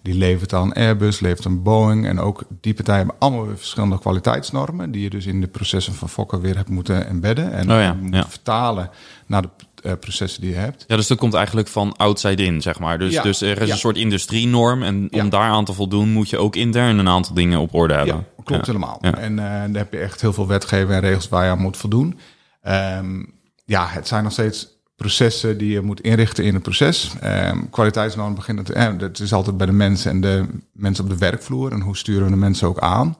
Die 0.01 0.15
levert 0.15 0.53
aan 0.53 0.73
Airbus, 0.73 1.19
levert 1.19 1.45
aan 1.45 1.63
Boeing. 1.63 2.07
En 2.07 2.19
ook 2.19 2.43
die 2.61 2.73
partijen 2.73 2.99
hebben 2.99 3.19
allemaal 3.19 3.45
weer 3.45 3.57
verschillende 3.57 3.99
kwaliteitsnormen. 3.99 4.91
Die 4.91 5.01
je 5.01 5.09
dus 5.09 5.25
in 5.25 5.41
de 5.41 5.47
processen 5.47 5.93
van 5.93 6.09
Fokker 6.09 6.41
weer 6.41 6.55
hebt 6.55 6.69
moeten 6.69 7.07
embedden. 7.07 7.51
En 7.51 7.71
oh 7.71 7.79
ja, 7.79 7.93
moeten 7.93 8.19
ja. 8.19 8.27
vertalen 8.27 8.89
naar 9.25 9.41
de 9.41 9.49
uh, 9.83 9.91
processen 9.99 10.41
die 10.41 10.49
je 10.49 10.55
hebt. 10.55 10.85
Ja, 10.87 10.95
dus 10.95 11.07
dat 11.07 11.17
komt 11.17 11.33
eigenlijk 11.33 11.67
van 11.67 11.95
outside 11.95 12.43
in, 12.43 12.61
zeg 12.61 12.79
maar. 12.79 12.99
Dus, 12.99 13.21
dus 13.21 13.41
er 13.41 13.61
is 13.61 13.69
een 13.69 13.77
soort 13.77 13.97
industrienorm 13.97 14.83
en 14.83 15.07
om 15.11 15.29
daar 15.29 15.49
aan 15.49 15.65
te 15.65 15.73
voldoen 15.73 16.09
moet 16.09 16.29
je 16.29 16.37
ook 16.37 16.55
intern 16.55 16.97
een 16.97 17.09
aantal 17.09 17.33
dingen 17.33 17.59
op 17.59 17.73
orde 17.73 17.93
hebben. 17.93 18.15
Ja, 18.15 18.43
klopt 18.43 18.65
helemaal. 18.65 18.99
En 19.01 19.31
uh, 19.31 19.37
daar 19.37 19.69
heb 19.71 19.93
je 19.93 19.99
echt 19.99 20.21
heel 20.21 20.33
veel 20.33 20.47
wetgeving 20.47 20.91
en 20.91 20.99
regels 20.99 21.29
waar 21.29 21.45
je 21.45 21.51
aan 21.51 21.61
moet 21.61 21.77
voldoen. 21.77 22.19
Um, 22.67 23.33
ja, 23.65 23.87
het 23.87 24.07
zijn 24.07 24.23
nog 24.23 24.31
steeds 24.31 24.67
processen 24.95 25.57
die 25.57 25.71
je 25.71 25.81
moet 25.81 26.01
inrichten 26.01 26.43
in 26.43 26.53
het 26.53 26.63
proces. 26.63 27.11
Um, 27.23 27.69
kwaliteitsnorm 27.69 28.35
begint 28.35 28.57
het, 28.57 28.69
eh, 28.69 28.93
het 28.97 29.19
is 29.19 29.33
altijd 29.33 29.57
bij 29.57 29.65
de 29.65 29.71
mensen 29.71 30.11
en 30.11 30.21
de 30.21 30.45
mensen 30.71 31.03
op 31.03 31.09
de 31.09 31.17
werkvloer 31.17 31.71
en 31.71 31.81
hoe 31.81 31.97
sturen 31.97 32.23
we 32.23 32.29
de 32.29 32.37
mensen 32.37 32.67
ook 32.67 32.79
aan. 32.79 33.17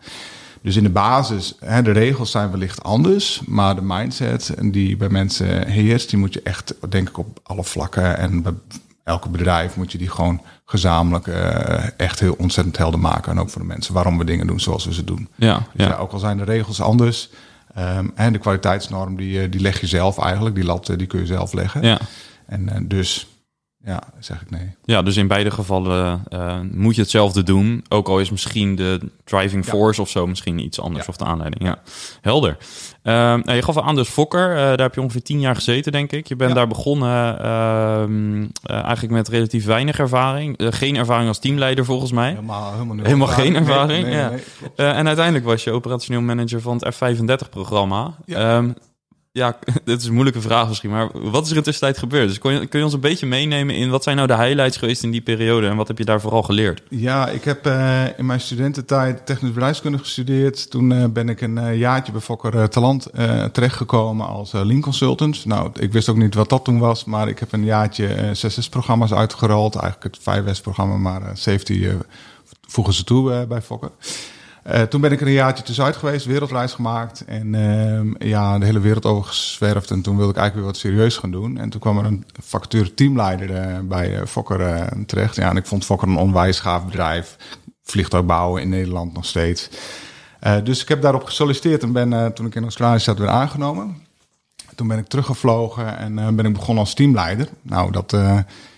Dus 0.62 0.76
in 0.76 0.84
de 0.84 0.90
basis, 0.90 1.56
hè, 1.60 1.82
de 1.82 1.92
regels 1.92 2.32
zijn 2.32 2.52
wellicht 2.52 2.84
anders, 2.84 3.42
maar 3.46 3.76
de 3.76 3.82
mindset 3.82 4.54
die 4.62 4.98
bij 4.98 5.10
mensen 5.10 5.68
heerst, 5.68 6.10
die 6.10 6.20
moet 6.20 6.34
je 6.34 6.42
echt, 6.44 6.74
denk 6.90 7.10
ik, 7.10 7.18
op 7.18 7.40
alle 7.44 7.64
vlakken 7.64 8.18
en 8.18 8.42
bij 8.42 8.54
elke 9.04 9.30
bedrijf 9.30 9.76
moet 9.76 9.92
je 9.92 9.98
die 9.98 10.10
gewoon 10.10 10.42
gezamenlijk 10.66 11.28
uh, 11.28 12.00
echt 12.00 12.20
heel 12.20 12.36
ontzettend 12.38 12.78
helder 12.78 13.00
maken. 13.00 13.32
En 13.32 13.40
ook 13.40 13.50
voor 13.50 13.62
de 13.62 13.68
mensen 13.68 13.94
waarom 13.94 14.18
we 14.18 14.24
dingen 14.24 14.48
doen 14.48 14.60
zoals 14.60 14.86
we 14.86 14.94
ze 14.94 15.04
doen. 15.04 15.28
Ja, 15.36 15.64
dus 15.74 15.86
ja. 15.86 15.96
ook 15.96 16.12
al 16.12 16.20
zijn 16.20 16.38
de 16.38 16.44
regels 16.44 16.82
anders, 16.82 17.30
um, 17.78 18.12
en 18.16 18.34
de 18.34 18.40
kwaliteitsnorm 18.40 19.16
die, 19.16 19.42
eh, 19.42 19.52
die 19.52 19.62
leg 19.62 19.80
je 19.80 19.88
zelf 19.88 20.18
eigenlijk, 20.18 20.56
die 20.56 20.64
lat 20.64 20.94
die 20.98 21.08
kun 21.08 21.20
je 21.20 21.26
zelf 21.26 21.54
leggen. 21.54 21.82
Ja. 21.82 22.00
En 22.46 22.62
uh, 22.62 22.76
dus 22.82 23.28
ja, 23.88 24.04
zeg 24.20 24.42
ik 24.42 24.50
nee. 24.50 24.76
Ja, 24.84 25.02
dus 25.02 25.18
in 25.18 25.28
beide 25.28 25.52
gevallen 25.52 26.24
uh, 26.30 26.60
moet 26.72 26.96
je 26.96 27.02
hetzelfde 27.02 27.44
doen. 27.44 27.86
Ook 27.90 28.08
al 28.08 28.20
is 28.20 28.30
misschien 28.30 28.76
de 28.76 29.00
driving 29.24 29.66
force 29.66 30.02
of 30.02 30.10
zo 30.10 30.28
misschien 30.28 30.60
iets 30.60 30.80
anders. 30.80 31.08
Of 31.08 31.18
de 31.18 31.26
aanleiding. 31.26 31.64
Ja, 31.64 31.80
helder. 32.22 32.58
Uh, 33.04 33.14
nou, 33.14 33.54
je 33.54 33.62
gaf 33.62 33.78
aan 33.78 33.96
dus 33.96 34.10
Fokker. 34.10 34.50
Uh, 34.50 34.56
daar 34.56 34.80
heb 34.80 34.94
je 34.94 35.02
ongeveer 35.02 35.22
tien 35.22 35.40
jaar 35.40 35.56
gezeten, 35.56 35.92
denk 35.92 36.12
ik. 36.12 36.28
Je 36.28 36.36
bent 36.36 36.56
daar 36.56 36.68
begonnen 36.68 37.40
ehm, 37.40 38.46
eigenlijk 38.64 39.14
met 39.14 39.28
relatief 39.28 39.66
weinig 39.66 40.00
ervaring. 40.00 40.56
geen 40.58 40.96
ervaring 40.96 41.28
als 41.28 41.40
teamleider 41.40 41.86
volgens 41.86 42.12
mij. 42.12 42.30
Helemaal, 42.30 42.72
helemaal, 42.72 43.06
helemaal 43.06 43.28
geen 43.28 43.56
ervaring. 43.56 44.04
Nee, 44.04 44.16
nee, 44.16 44.44
ja. 44.76 44.94
en 44.94 45.08
uiteindelijk 45.08 45.46
was 45.46 45.64
je 45.64 45.72
operationeel 45.72 46.22
manager 46.22 46.62
van 46.62 46.82
het 46.84 46.96
F35-programma. 46.96 48.16
Ja. 48.26 48.58
Um, 48.58 48.76
ja, 49.38 49.58
dit 49.84 50.02
is 50.02 50.08
een 50.08 50.14
moeilijke 50.14 50.42
vraag 50.42 50.68
misschien, 50.68 50.90
maar 50.90 51.10
wat 51.14 51.44
is 51.44 51.52
er 51.52 51.58
in 51.58 51.64
tussentijd 51.64 51.98
gebeurd? 51.98 52.28
Dus 52.28 52.40
kun 52.40 52.54
je, 52.54 52.66
kun 52.66 52.80
je 52.80 52.86
ons 52.86 52.94
een 52.94 53.00
beetje 53.00 53.26
meenemen 53.26 53.76
in 53.76 53.90
wat 53.90 54.04
zijn 54.04 54.16
nou 54.16 54.28
de 54.28 54.38
highlights 54.38 54.78
geweest 54.78 55.04
in 55.04 55.12
die 55.12 55.22
periode 55.22 55.68
en 55.68 55.76
wat 55.76 55.88
heb 55.88 55.98
je 55.98 56.06
daar 56.06 56.22
vooral 56.22 56.44
geleerd? 56.44 56.82
Ja, 56.90 57.28
ik 57.28 57.44
heb 57.44 57.68
uh, 57.68 58.04
in 58.18 58.26
mijn 58.26 58.40
studententijd 58.40 59.26
technisch 59.26 59.54
bedrijfskunde 59.54 59.98
gestudeerd. 59.98 60.70
Toen 60.70 60.92
uh, 60.92 61.06
ben 61.06 61.30
ik 61.30 61.42
een 61.42 61.58
uh, 61.58 61.78
jaartje 61.78 62.12
bij 62.12 62.22
Fokker 62.22 62.70
Talent 62.70 63.08
terechtgekomen 63.52 64.28
als 64.28 64.52
lean 64.52 64.82
consultant. 64.82 65.46
Nou, 65.46 65.70
ik 65.80 65.92
wist 65.92 66.10
ook 66.10 66.18
niet 66.18 66.36
wat 66.36 66.50
dat 66.50 66.64
toen 66.64 66.80
was, 66.80 67.06
maar 67.06 67.28
ik 67.28 67.40
heb 67.40 67.52
een 67.52 67.66
jaartje 67.66 68.36
6S-programma's 68.36 69.14
uitgerold. 69.14 69.76
Eigenlijk 69.76 70.16
het 70.16 70.58
5S-programma, 70.60 70.98
maar 70.98 71.22
safety 71.34 71.88
voegen 72.68 72.94
ze 72.94 73.04
toe 73.04 73.46
bij 73.48 73.62
Fokker. 73.62 73.92
Uh, 74.72 74.82
toen 74.82 75.02
ben 75.02 75.12
ik 75.12 75.22
er 75.22 75.28
een 75.28 75.34
jaartje 75.34 75.64
tussenuit 75.64 75.96
geweest, 75.96 76.26
wereldreis 76.26 76.74
gemaakt. 76.74 77.26
En 77.26 77.54
uh, 77.54 78.30
ja, 78.30 78.60
de 78.60 78.66
hele 78.66 78.80
wereld 78.80 79.06
over 79.06 79.28
geswerfd. 79.28 79.92
En 79.92 80.02
toen 80.02 80.18
wilde 80.18 80.32
ik 80.32 80.38
eigenlijk 80.38 80.68
weer 80.68 80.76
wat 80.76 80.92
serieus 80.92 81.18
gaan 81.18 81.32
doen. 81.32 81.58
En 81.58 81.70
toen 81.70 81.80
kwam 81.80 81.98
er 81.98 82.06
een 82.06 82.26
vacature 82.42 82.94
teamleider 82.94 83.50
uh, 83.50 83.80
bij 83.84 84.28
Fokker 84.28 84.90
terecht. 85.06 85.36
Ja, 85.36 85.50
en 85.50 85.58
ik 85.58 85.66
vond 85.66 85.86
Fokker 85.86 86.08
een 86.08 86.18
onwijs 86.18 86.60
gaaf 86.60 86.86
bedrijf. 86.86 87.38
Vliegtuig 87.84 88.26
bouwen 88.26 88.62
in 88.62 88.70
Nederland 88.70 89.14
nog 89.14 89.26
steeds. 89.26 89.70
dus 90.64 90.82
ik 90.82 90.88
heb 90.88 91.02
daarop 91.02 91.24
gesolliciteerd 91.24 91.84
en 91.84 91.92
ben 91.92 92.34
toen 92.34 92.46
ik 92.46 92.56
in 92.56 92.64
Australië 92.64 93.00
zat 93.00 93.18
weer 93.18 93.30
aangenomen. 93.30 94.06
Toen 94.76 94.88
ben 94.88 94.98
ik 94.98 95.08
teruggevlogen 95.08 95.98
en 95.98 96.36
ben 96.36 96.46
ik 96.46 96.54
begonnen 96.54 96.84
als 96.84 96.94
teamleider. 96.94 97.48
Nou, 97.62 97.92
dat 97.92 98.18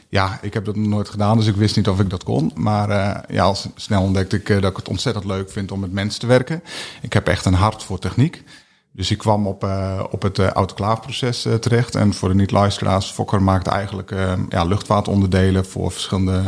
ja, 0.10 0.40
ik 0.42 0.54
heb 0.54 0.66
dat 0.66 0.76
nog 0.76 0.88
nooit 0.88 1.10
gedaan, 1.10 1.38
dus 1.38 1.48
ik 1.48 1.56
wist 1.56 1.76
niet 1.76 1.88
of 1.88 2.00
ik 2.00 2.10
dat 2.10 2.24
kon. 2.24 2.52
Maar 2.56 2.90
uh, 2.90 3.36
ja, 3.36 3.44
al 3.44 3.58
snel 3.76 4.02
ontdekte 4.02 4.36
ik 4.36 4.50
uh, 4.50 4.62
dat 4.62 4.72
ik 4.72 4.78
het 4.78 4.90
ontzettend 4.90 5.26
leuk 5.26 5.52
vind 5.52 5.72
om 5.72 5.80
met 5.80 5.92
mensen 5.92 6.20
te 6.20 6.28
werken. 6.28 6.64
Ik 7.02 7.14
heb 7.14 7.28
echt 7.28 7.46
een 7.46 7.54
hart 7.54 7.84
voor 7.84 8.00
techniek. 8.00 8.44
Dus 8.92 9.12
ik 9.12 9.18
kwam 9.18 9.48
op, 9.48 9.64
uh, 9.64 10.04
op 10.12 10.22
het 10.22 10.40
autoclaafproces 10.40 11.48
terecht. 11.60 11.96
En 11.96 12.14
voor 12.14 12.30
de 12.30 12.36
niet-luisteraars, 12.36 13.12
Fokker 13.12 13.42
maakt 13.42 13.68
eigenlijk 13.68 14.14
ja, 14.50 14.64
luchtvaartonderdelen 14.64 15.66
voor 15.66 15.92
verschillende 15.92 16.44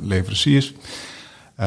leveranciers. 0.00 0.74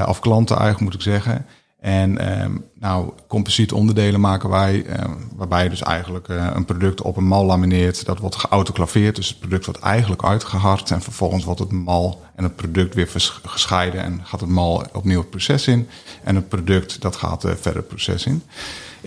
of 0.08 0.20
klanten 0.20 0.56
eigenlijk, 0.56 0.86
moet 0.86 0.94
ik 0.94 1.12
zeggen. 1.12 1.46
En 1.80 2.42
um, 2.44 2.66
nou, 2.74 3.12
composiet 3.28 3.72
onderdelen 3.72 4.20
maken 4.20 4.50
wij, 4.50 4.86
um, 5.04 5.30
waarbij 5.36 5.64
je 5.64 5.70
dus 5.70 5.82
eigenlijk 5.82 6.28
uh, 6.28 6.52
een 6.54 6.66
product 6.66 7.02
op 7.02 7.18
een 7.18 7.28
mal 7.28 7.46
lamineert. 7.46 8.06
Dat 8.06 8.20
wordt 8.20 8.36
geautoclaveerd, 8.36 9.16
dus 9.16 9.28
het 9.28 9.40
product 9.40 9.66
wordt 9.66 9.80
eigenlijk 9.80 10.24
uitgehard 10.24 10.92
en 10.92 11.02
vervolgens 11.02 11.44
wordt 11.44 11.60
het 11.60 11.72
mal 11.72 12.26
En 12.36 12.44
het 12.44 12.56
product 12.56 12.94
weer 12.94 13.10
gescheiden 13.44 14.02
en 14.02 14.22
gaat 14.24 14.40
het 14.40 14.50
mal 14.50 14.86
opnieuw 14.94 15.20
het 15.20 15.30
proces 15.30 15.68
in. 15.68 15.88
En 16.24 16.36
het 16.36 16.50
product 16.50 17.02
dat 17.02 17.16
gaat 17.16 17.42
verder 17.42 17.76
het 17.76 17.88
proces 17.88 18.26
in. 18.26 18.44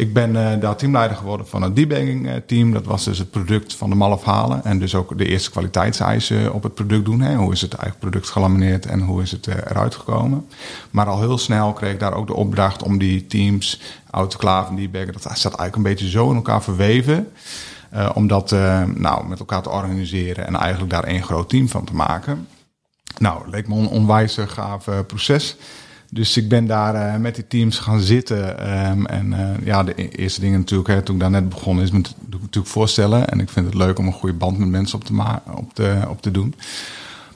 Ik 0.00 0.12
ben 0.12 0.35
uh, 0.35 0.61
daar 0.61 0.76
teamleider 0.76 1.16
geworden 1.16 1.47
van 1.47 1.62
het 1.62 1.76
debugging 1.76 2.28
eh, 2.28 2.35
team. 2.47 2.73
Dat 2.73 2.85
was 2.85 3.04
dus 3.04 3.19
het 3.19 3.30
product 3.30 3.75
van 3.75 3.90
de 3.90 3.97
mal 3.97 4.12
afhalen. 4.12 4.64
En 4.64 4.78
dus 4.78 4.95
ook 4.95 5.19
de 5.19 5.26
eerste 5.26 5.50
kwaliteitseisen 5.50 6.52
op 6.52 6.62
het 6.62 6.75
product 6.75 7.04
doen. 7.04 7.21
Hè. 7.21 7.35
Hoe 7.35 7.52
is 7.52 7.61
het 7.61 7.75
eigen 7.75 7.99
product 7.99 8.28
gelamineerd 8.28 8.87
en 8.87 9.00
hoe 9.00 9.23
is 9.23 9.30
het 9.30 9.47
eruit 9.47 9.95
gekomen. 9.95 10.47
Maar 10.90 11.07
al 11.07 11.21
heel 11.21 11.38
snel 11.38 11.73
kreeg 11.73 11.92
ik 11.92 12.00
daar 12.00 12.14
ook 12.14 12.26
de 12.26 12.35
opdracht 12.35 12.83
om 12.83 12.99
die 12.99 13.26
teams, 13.26 13.80
autoclave 14.11 14.71
en 14.71 14.76
debuggen. 14.76 15.12
Dat 15.12 15.23
staat 15.23 15.45
eigenlijk 15.45 15.76
een 15.76 15.83
beetje 15.83 16.09
zo 16.09 16.30
in 16.30 16.37
elkaar 16.37 16.62
verweven. 16.62 17.33
Om 18.14 18.26
dat 18.26 18.50
nou, 18.95 19.26
met 19.26 19.38
elkaar 19.38 19.62
te 19.62 19.71
organiseren 19.71 20.47
en 20.47 20.57
eigenlijk 20.57 20.90
daar 20.90 21.04
één 21.04 21.23
groot 21.23 21.49
team 21.49 21.69
van 21.69 21.85
te 21.85 21.95
maken. 21.95 22.49
Nou, 23.19 23.50
leek 23.50 23.69
me 23.69 23.75
een 23.75 23.88
onwijs 23.88 24.38
gaaf 24.47 24.88
proces. 25.07 25.57
Dus 26.12 26.37
ik 26.37 26.49
ben 26.49 26.67
daar 26.67 26.95
uh, 26.95 27.21
met 27.21 27.35
die 27.35 27.47
teams 27.47 27.79
gaan 27.79 28.00
zitten. 28.00 28.71
Um, 28.90 29.07
en 29.07 29.33
uh, 29.33 29.67
ja, 29.67 29.83
de 29.83 29.93
e-, 29.97 30.09
eerste 30.09 30.40
dingen 30.40 30.59
natuurlijk, 30.59 30.88
hè, 30.88 31.02
toen 31.02 31.14
ik 31.14 31.21
daar 31.21 31.31
net 31.31 31.49
begon, 31.49 31.81
is 31.81 31.90
me 31.90 32.02
natuurlijk 32.31 32.67
voorstellen. 32.67 33.29
En 33.29 33.40
ik 33.40 33.49
vind 33.49 33.67
het 33.67 33.75
leuk 33.75 33.99
om 33.99 34.07
een 34.07 34.12
goede 34.12 34.35
band 34.35 34.59
met 34.59 34.69
mensen 34.69 34.99
op 34.99 35.05
te, 35.05 35.14
op 35.55 35.75
te, 35.75 36.02
op 36.09 36.23
te 36.23 36.31
doen. 36.31 36.55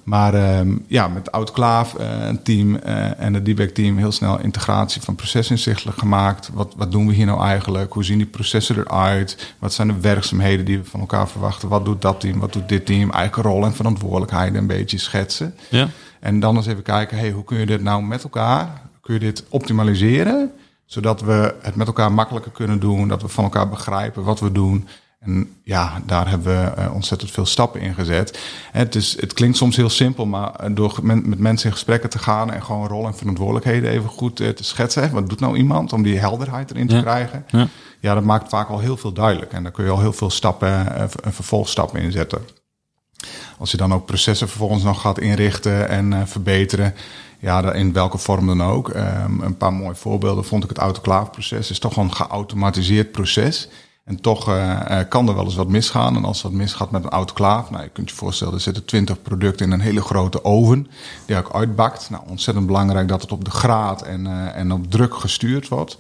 Maar 0.03 0.59
um, 0.59 0.85
ja, 0.87 1.09
met 1.09 1.29
Autoclaaf, 1.29 1.95
uh, 2.01 2.27
een 2.27 2.43
team 2.43 2.77
en 2.77 3.35
het 3.35 3.45
debug 3.45 3.73
team 3.73 3.97
heel 3.97 4.13
snel 4.13 4.41
integratie 4.41 5.03
van 5.03 5.15
processen 5.15 5.57
inzichtelijk 5.57 5.99
gemaakt. 5.99 6.51
Wat, 6.53 6.75
wat 6.77 6.93
doen 6.93 7.07
we 7.07 7.15
hier 7.15 7.27
nou 7.27 7.43
eigenlijk? 7.43 7.93
Hoe 7.93 8.05
zien 8.05 8.19
die 8.19 8.27
processen 8.27 8.79
eruit? 8.79 9.55
Wat 9.59 9.73
zijn 9.73 9.89
de 9.89 10.01
werkzaamheden 10.01 10.65
die 10.65 10.79
we 10.79 10.85
van 10.85 11.01
elkaar 11.01 11.29
verwachten? 11.29 11.69
Wat 11.69 11.85
doet 11.85 12.03
dat 12.03 12.21
team? 12.21 12.39
Wat 12.39 12.53
doet 12.53 12.69
dit 12.69 12.87
team? 12.87 13.11
Eigen 13.11 13.43
rol 13.43 13.65
en 13.65 13.75
verantwoordelijkheden 13.75 14.55
een 14.55 14.67
beetje 14.67 14.99
schetsen. 14.99 15.55
Ja. 15.69 15.89
En 16.25 16.41
dan 16.41 16.57
eens 16.57 16.67
even 16.67 16.83
kijken, 16.83 17.19
hey, 17.19 17.31
hoe 17.31 17.45
kun 17.45 17.59
je 17.59 17.67
dit 17.67 17.83
nou 17.83 18.03
met 18.03 18.23
elkaar, 18.23 18.83
kun 19.01 19.15
je 19.15 19.21
dit 19.21 19.45
optimaliseren, 19.49 20.53
zodat 20.85 21.21
we 21.21 21.55
het 21.63 21.75
met 21.75 21.87
elkaar 21.87 22.13
makkelijker 22.13 22.53
kunnen 22.53 22.81
doen, 22.81 23.09
dat 23.09 23.23
we 23.23 23.29
van 23.29 23.45
elkaar 23.45 23.69
begrijpen 23.69 24.25
wat 24.25 24.41
we 24.41 24.53
doen. 24.53 24.89
En 25.21 25.57
ja, 25.65 26.03
daar 26.07 26.29
hebben 26.29 26.47
we 26.47 26.81
uh, 26.83 26.95
ontzettend 26.95 27.31
veel 27.31 27.47
stappen 27.47 27.81
in 27.81 27.95
gezet. 27.95 28.39
Het, 28.73 28.95
is, 28.95 29.21
het 29.21 29.33
klinkt 29.33 29.57
soms 29.57 29.77
heel 29.77 29.89
simpel, 29.89 30.27
maar 30.27 30.55
eh, 30.55 30.71
door 30.75 30.99
met 31.03 31.39
mensen 31.39 31.67
in 31.67 31.75
gesprekken 31.75 32.11
te 32.11 32.19
gaan 32.19 32.53
en 32.53 32.63
gewoon 32.63 32.87
rol 32.87 33.07
en 33.07 33.17
verantwoordelijkheden 33.17 33.91
even 33.91 34.11
goed 34.11 34.41
uh, 34.41 34.49
te 34.49 34.65
schetsen. 34.65 35.13
Wat 35.13 35.29
doet 35.29 35.41
nou 35.41 35.57
iemand 35.57 35.93
om 35.93 36.03
die 36.03 36.19
helderheid 36.19 36.71
erin 36.71 36.89
te 36.89 37.01
krijgen? 37.01 37.45
Ja. 37.49 37.69
ja. 38.01 38.15
dat 38.15 38.25
maakt 38.25 38.49
vaak 38.49 38.69
al 38.69 38.79
heel 38.79 38.97
veel 38.97 39.13
duidelijk. 39.13 39.53
En 39.53 39.63
daar 39.63 39.73
kun 39.73 39.85
je 39.85 39.91
al 39.91 40.01
heel 40.01 40.13
veel 40.13 40.31
stappen, 40.31 40.87
vervolgstappen 41.11 42.01
in 42.01 42.13
zetten. 42.13 42.64
Als 43.65 43.73
je 43.73 43.79
dan 43.79 43.95
ook 43.95 44.07
processen 44.07 44.49
vervolgens 44.49 44.83
nog 44.83 45.01
gaat 45.01 45.19
inrichten 45.19 45.89
en 45.89 46.13
uh, 46.13 46.21
verbeteren, 46.25 46.95
ja, 47.39 47.73
in 47.73 47.93
welke 47.93 48.19
vorm 48.19 48.47
dan 48.47 48.63
ook. 48.63 48.89
Um, 48.89 49.41
een 49.41 49.57
paar 49.57 49.73
mooie 49.73 49.95
voorbeelden 49.95 50.45
vond 50.45 50.63
ik 50.63 50.69
het 50.69 50.79
autoclaveproces. 50.79 51.71
is 51.71 51.79
toch 51.79 51.97
een 51.97 52.15
geautomatiseerd 52.15 53.13
proces. 53.13 53.69
En 54.05 54.21
toch 54.21 54.49
uh, 54.49 54.99
kan 55.09 55.29
er 55.29 55.35
wel 55.35 55.45
eens 55.45 55.55
wat 55.55 55.69
misgaan. 55.69 56.17
En 56.17 56.25
als 56.25 56.43
wat 56.43 56.53
misgaat 56.53 56.91
met 56.91 57.05
een 57.05 57.11
autoclave, 57.11 57.73
nou, 57.73 57.85
je 57.85 57.91
kunt 57.91 58.11
je 58.11 58.17
voorstellen, 58.17 58.55
er 58.55 58.61
zitten 58.61 58.85
20 58.85 59.23
producten 59.23 59.67
in 59.67 59.73
een 59.73 59.81
hele 59.81 60.03
grote 60.03 60.45
oven, 60.45 60.87
die 61.27 61.37
ook 61.37 61.55
uitbakt. 61.55 62.11
Nou, 62.11 62.23
ontzettend 62.29 62.67
belangrijk 62.67 63.09
dat 63.09 63.23
het 63.23 63.33
op 63.33 63.45
de 63.45 63.51
graad 63.51 64.03
en, 64.03 64.55
en 64.55 64.73
op 64.73 64.91
druk 64.91 65.15
gestuurd 65.15 65.69
wordt. 65.69 65.97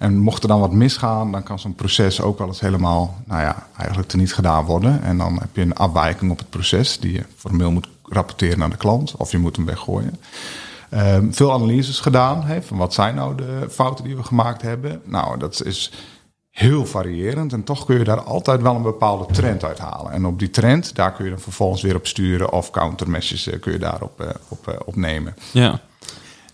En 0.00 0.18
mocht 0.18 0.42
er 0.42 0.48
dan 0.48 0.60
wat 0.60 0.72
misgaan, 0.72 1.32
dan 1.32 1.42
kan 1.42 1.58
zo'n 1.58 1.74
proces 1.74 2.20
ook 2.20 2.38
wel 2.38 2.46
eens 2.46 2.60
helemaal, 2.60 3.22
nou 3.24 3.40
ja, 3.40 3.66
eigenlijk 3.76 4.08
teniet 4.08 4.34
gedaan 4.34 4.64
worden. 4.64 5.02
En 5.02 5.18
dan 5.18 5.38
heb 5.40 5.48
je 5.52 5.60
een 5.60 5.74
afwijking 5.74 6.30
op 6.30 6.38
het 6.38 6.50
proces 6.50 6.98
die 6.98 7.12
je 7.12 7.24
formeel 7.36 7.70
moet 7.70 7.88
rapporteren 8.04 8.62
aan 8.62 8.70
de 8.70 8.76
klant 8.76 9.14
of 9.16 9.30
je 9.30 9.38
moet 9.38 9.56
hem 9.56 9.64
weggooien. 9.64 10.20
Um, 10.94 11.34
veel 11.34 11.52
analyses 11.52 12.00
gedaan 12.00 12.44
hè, 12.44 12.62
van 12.62 12.76
wat 12.76 12.94
zijn 12.94 13.14
nou 13.14 13.36
de 13.36 13.66
fouten 13.70 14.04
die 14.04 14.16
we 14.16 14.22
gemaakt 14.22 14.62
hebben. 14.62 15.02
Nou, 15.04 15.38
dat 15.38 15.64
is 15.64 15.92
heel 16.50 16.86
variërend 16.86 17.52
en 17.52 17.64
toch 17.64 17.84
kun 17.84 17.98
je 17.98 18.04
daar 18.04 18.22
altijd 18.22 18.62
wel 18.62 18.74
een 18.74 18.82
bepaalde 18.82 19.26
trend 19.32 19.64
uit 19.64 19.78
halen. 19.78 20.12
En 20.12 20.26
op 20.26 20.38
die 20.38 20.50
trend, 20.50 20.94
daar 20.94 21.12
kun 21.12 21.24
je 21.24 21.30
dan 21.30 21.40
vervolgens 21.40 21.82
weer 21.82 21.96
op 21.96 22.06
sturen 22.06 22.52
of 22.52 22.70
countermeasures 22.70 23.48
uh, 23.48 23.60
kun 23.60 23.72
je 23.72 23.78
daarop 23.78 24.20
uh, 24.20 24.28
op, 24.48 24.68
uh, 24.68 24.74
op 24.84 24.96
nemen. 24.96 25.34
Ja. 25.52 25.80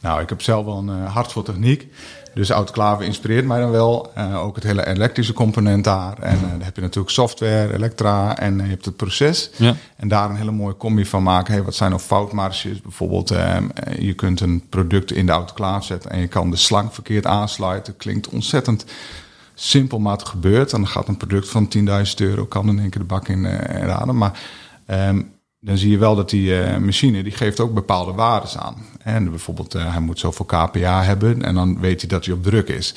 Nou, 0.01 0.21
ik 0.21 0.29
heb 0.29 0.43
zelf 0.43 0.65
wel 0.65 0.77
een 0.77 1.07
hart 1.07 1.33
voor 1.33 1.43
techniek. 1.43 1.93
Dus 2.37 2.51
autoclave 2.51 3.05
inspireert 3.05 3.47
mij 3.47 3.61
dan 3.61 3.71
wel. 3.71 4.13
Uh, 4.19 4.45
ook 4.45 4.55
het 4.55 4.65
hele 4.65 4.87
elektrische 4.87 5.33
component 5.33 5.85
daar. 5.85 6.19
En 6.19 6.37
uh, 6.37 6.51
dan 6.51 6.63
heb 6.63 6.77
je 6.77 6.83
natuurlijk 6.83 7.15
software, 7.15 7.75
elektra 7.75 8.39
en 8.39 8.57
je 8.57 8.63
hebt 8.63 8.85
het 8.85 8.97
proces. 8.97 9.51
Ja. 9.57 9.75
En 9.97 10.09
daar 10.09 10.31
een 10.31 10.37
hele 10.37 10.51
mooie 10.51 10.77
combi 10.77 11.07
van 11.07 11.23
maken. 11.23 11.55
Hey, 11.55 11.63
wat 11.63 11.75
zijn 11.75 11.91
nou 11.91 12.03
foutmarges? 12.03 12.81
Bijvoorbeeld, 12.81 13.33
uh, 13.33 13.57
je 13.99 14.15
kunt 14.15 14.41
een 14.41 14.63
product 14.69 15.13
in 15.13 15.27
de 15.27 15.33
autoclave 15.33 15.85
zetten 15.87 16.11
en 16.11 16.21
je 16.21 16.27
kan 16.27 16.51
de 16.51 16.57
slang 16.57 16.95
verkeerd 16.95 17.27
aansluiten. 17.27 17.97
Klinkt 17.97 18.29
ontzettend 18.29 18.85
simpel, 19.55 19.99
maar 19.99 20.13
het 20.13 20.29
gebeurt. 20.29 20.73
En 20.73 20.81
dan 20.81 20.89
gaat 20.89 21.09
een 21.09 21.17
product 21.17 21.49
van 21.49 21.69
10.000 21.79 21.83
euro, 22.17 22.45
kan 22.45 22.69
in 22.69 22.79
één 22.79 22.91
keer 22.91 23.01
de 23.01 23.07
bak 23.07 23.29
in 23.29 23.47
raden. 23.67 24.17
Maar 24.17 24.41
um, 24.87 25.35
dan 25.67 25.79
zie 25.79 25.91
je 25.91 25.99
wel 25.99 26.17
dat 26.17 26.31
die 26.31 26.49
uh, 26.49 26.77
machine, 26.77 27.23
die 27.23 27.33
geeft 27.33 27.61
ook 27.61 27.75
bepaalde 27.75 28.13
waarden 28.13 28.61
aan. 28.61 28.77
En 29.03 29.31
bijvoorbeeld, 29.31 29.75
uh, 29.75 29.93
hij 29.93 30.01
moet 30.01 30.19
zoveel 30.19 30.45
kPa 30.45 31.03
hebben 31.03 31.43
en 31.43 31.55
dan 31.55 31.81
weet 31.81 32.01
hij 32.01 32.09
dat 32.09 32.25
hij 32.25 32.35
op 32.35 32.43
druk 32.43 32.69
is. 32.69 32.95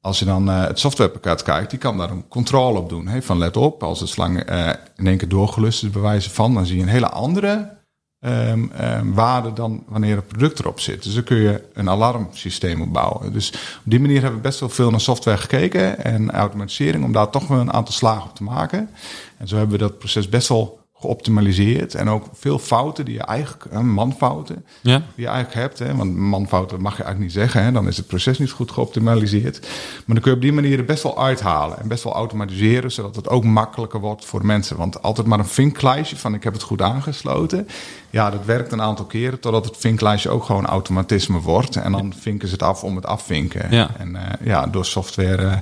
Als 0.00 0.18
je 0.18 0.24
dan 0.24 0.48
uh, 0.48 0.66
het 0.66 0.78
softwarepakket 0.78 1.42
kijkt, 1.42 1.70
die 1.70 1.78
kan 1.78 1.98
daar 1.98 2.10
een 2.10 2.28
controle 2.28 2.78
op 2.78 2.88
doen. 2.88 3.06
Hey, 3.08 3.22
van 3.22 3.38
let 3.38 3.56
op, 3.56 3.82
als 3.82 3.98
de 3.98 4.06
slang 4.06 4.50
in 4.96 5.06
één 5.06 5.16
keer 5.16 5.28
doorgelust 5.28 5.82
is, 5.82 5.90
bewijzen 5.90 6.30
van, 6.30 6.54
dan 6.54 6.66
zie 6.66 6.76
je 6.76 6.82
een 6.82 6.88
hele 6.88 7.08
andere 7.08 7.80
um, 8.20 8.72
um, 8.80 9.14
waarde 9.14 9.52
dan 9.52 9.84
wanneer 9.86 10.16
het 10.16 10.26
product 10.26 10.58
erop 10.58 10.80
zit. 10.80 11.02
Dus 11.02 11.14
dan 11.14 11.24
kun 11.24 11.36
je 11.36 11.62
een 11.72 11.90
alarmsysteem 11.90 12.82
opbouwen. 12.82 13.32
Dus 13.32 13.50
op 13.52 13.90
die 13.90 14.00
manier 14.00 14.20
hebben 14.20 14.40
we 14.40 14.48
best 14.48 14.60
wel 14.60 14.68
veel 14.68 14.90
naar 14.90 15.00
software 15.00 15.38
gekeken 15.38 16.04
en 16.04 16.30
automatisering 16.30 17.04
om 17.04 17.12
daar 17.12 17.30
toch 17.30 17.48
wel 17.48 17.60
een 17.60 17.72
aantal 17.72 17.94
slagen 17.94 18.30
op 18.30 18.36
te 18.36 18.42
maken. 18.42 18.90
En 19.36 19.48
zo 19.48 19.56
hebben 19.56 19.78
we 19.78 19.84
dat 19.84 19.98
proces 19.98 20.28
best 20.28 20.48
wel 20.48 20.81
geoptimaliseerd. 21.02 21.94
En 21.94 22.08
ook 22.08 22.26
veel 22.32 22.58
fouten 22.58 23.04
die 23.04 23.14
je 23.14 23.22
eigenlijk, 23.22 23.82
manfouten, 23.82 24.64
ja. 24.80 24.96
die 24.96 25.24
je 25.24 25.26
eigenlijk 25.26 25.54
hebt. 25.54 25.78
Hè, 25.78 25.96
want 25.96 26.16
manfouten 26.16 26.80
mag 26.80 26.96
je 26.96 27.02
eigenlijk 27.02 27.32
niet 27.32 27.42
zeggen. 27.42 27.64
Hè, 27.64 27.72
dan 27.72 27.88
is 27.88 27.96
het 27.96 28.06
proces 28.06 28.38
niet 28.38 28.50
goed 28.50 28.70
geoptimaliseerd. 28.70 29.60
Maar 29.60 30.14
dan 30.14 30.20
kun 30.20 30.30
je 30.30 30.36
op 30.36 30.42
die 30.42 30.52
manier 30.52 30.78
er 30.78 30.84
best 30.84 31.02
wel 31.02 31.22
uithalen. 31.22 31.78
En 31.78 31.88
best 31.88 32.04
wel 32.04 32.14
automatiseren, 32.14 32.92
zodat 32.92 33.16
het 33.16 33.28
ook 33.28 33.44
makkelijker 33.44 34.00
wordt 34.00 34.24
voor 34.24 34.46
mensen. 34.46 34.76
Want 34.76 35.02
altijd 35.02 35.26
maar 35.26 35.38
een 35.38 35.46
vinklijstje 35.46 36.16
van 36.16 36.34
ik 36.34 36.44
heb 36.44 36.52
het 36.52 36.62
goed 36.62 36.82
aangesloten. 36.82 37.68
Ja, 38.10 38.30
dat 38.30 38.44
werkt 38.44 38.72
een 38.72 38.82
aantal 38.82 39.04
keren 39.04 39.40
totdat 39.40 39.64
het 39.64 39.76
vinklijstje 39.76 40.30
ook 40.30 40.44
gewoon 40.44 40.66
automatisme 40.66 41.40
wordt. 41.40 41.76
En 41.76 41.92
dan 41.92 42.12
vinken 42.20 42.48
ze 42.48 42.54
het 42.54 42.62
af 42.62 42.84
om 42.84 42.96
het 42.96 43.06
afvinken. 43.06 43.70
Ja. 43.70 43.90
En 43.98 44.08
uh, 44.14 44.20
ja, 44.44 44.66
door 44.66 44.84
software... 44.84 45.42
Uh, 45.42 45.56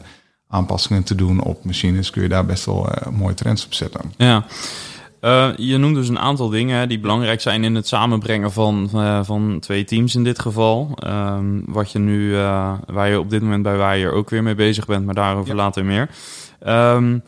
aanpassingen 0.51 1.03
te 1.03 1.15
doen 1.15 1.43
op 1.43 1.65
machines 1.65 2.11
kun 2.11 2.23
je 2.23 2.29
daar 2.29 2.47
best 2.47 2.65
wel 2.65 2.89
uh, 2.89 3.13
mooie 3.13 3.35
trends 3.35 3.65
op 3.65 3.75
zetten. 3.75 4.13
Ja. 4.17 4.45
Uh, 5.21 5.49
je 5.57 5.77
noemt 5.77 5.95
dus 5.95 6.09
een 6.09 6.19
aantal 6.19 6.49
dingen 6.49 6.89
die 6.89 7.01
belangrijk 7.01 7.41
zijn 7.41 7.65
in 7.65 7.75
het 7.75 7.87
samenbrengen 7.87 8.53
van, 8.53 8.91
uh, 8.95 9.21
van 9.23 9.57
twee 9.61 9.85
teams 9.85 10.15
in 10.15 10.25
dit 10.25 10.39
geval. 10.39 10.99
Uh, 11.07 11.39
wat 11.65 11.93
je 11.93 11.99
nu, 11.99 12.31
uh, 12.31 12.73
waar 12.87 13.09
je 13.09 13.19
op 13.19 13.31
dit 13.31 13.43
moment 13.43 13.63
bij 13.63 13.77
Waaier 13.77 14.13
ook 14.13 14.31
weer 14.31 14.43
mee 14.43 14.55
bezig 14.55 14.87
bent, 14.87 15.05
maar 15.05 15.15
daarover 15.15 15.49
ja. 15.49 15.55
later 15.55 15.85
meer. 15.85 16.09
Um, 16.67 17.23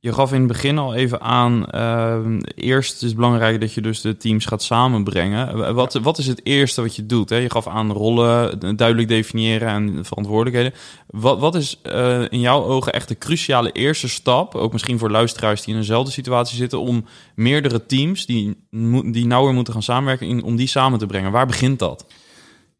je 0.00 0.12
gaf 0.12 0.32
in 0.32 0.38
het 0.38 0.48
begin 0.48 0.78
al 0.78 0.94
even 0.94 1.20
aan, 1.20 1.66
uh, 1.74 2.16
eerst 2.54 2.94
is 2.94 3.08
het 3.08 3.16
belangrijk 3.16 3.60
dat 3.60 3.72
je 3.72 3.80
dus 3.80 4.00
de 4.00 4.16
teams 4.16 4.44
gaat 4.44 4.62
samenbrengen. 4.62 5.74
Wat, 5.74 5.94
wat 5.94 6.18
is 6.18 6.26
het 6.26 6.40
eerste 6.46 6.80
wat 6.80 6.96
je 6.96 7.06
doet? 7.06 7.30
Hè? 7.30 7.36
Je 7.36 7.50
gaf 7.50 7.66
aan 7.66 7.92
rollen 7.92 8.58
duidelijk 8.76 9.08
definiëren 9.08 9.68
en 9.68 10.04
verantwoordelijkheden. 10.04 10.72
Wat, 11.06 11.38
wat 11.38 11.54
is 11.54 11.80
uh, 11.82 12.22
in 12.28 12.40
jouw 12.40 12.64
ogen 12.64 12.92
echt 12.92 13.08
de 13.08 13.18
cruciale 13.18 13.72
eerste 13.72 14.08
stap, 14.08 14.54
ook 14.54 14.72
misschien 14.72 14.98
voor 14.98 15.10
luisteraars 15.10 15.62
die 15.64 15.74
in 15.74 15.80
dezelfde 15.80 16.12
situatie 16.12 16.56
zitten, 16.56 16.80
om 16.80 17.04
meerdere 17.34 17.86
teams 17.86 18.26
die, 18.26 18.56
die 19.04 19.26
nauwer 19.26 19.54
moeten 19.54 19.72
gaan 19.72 19.82
samenwerken, 19.82 20.42
om 20.42 20.56
die 20.56 20.66
samen 20.66 20.98
te 20.98 21.06
brengen? 21.06 21.32
Waar 21.32 21.46
begint 21.46 21.78
dat? 21.78 22.06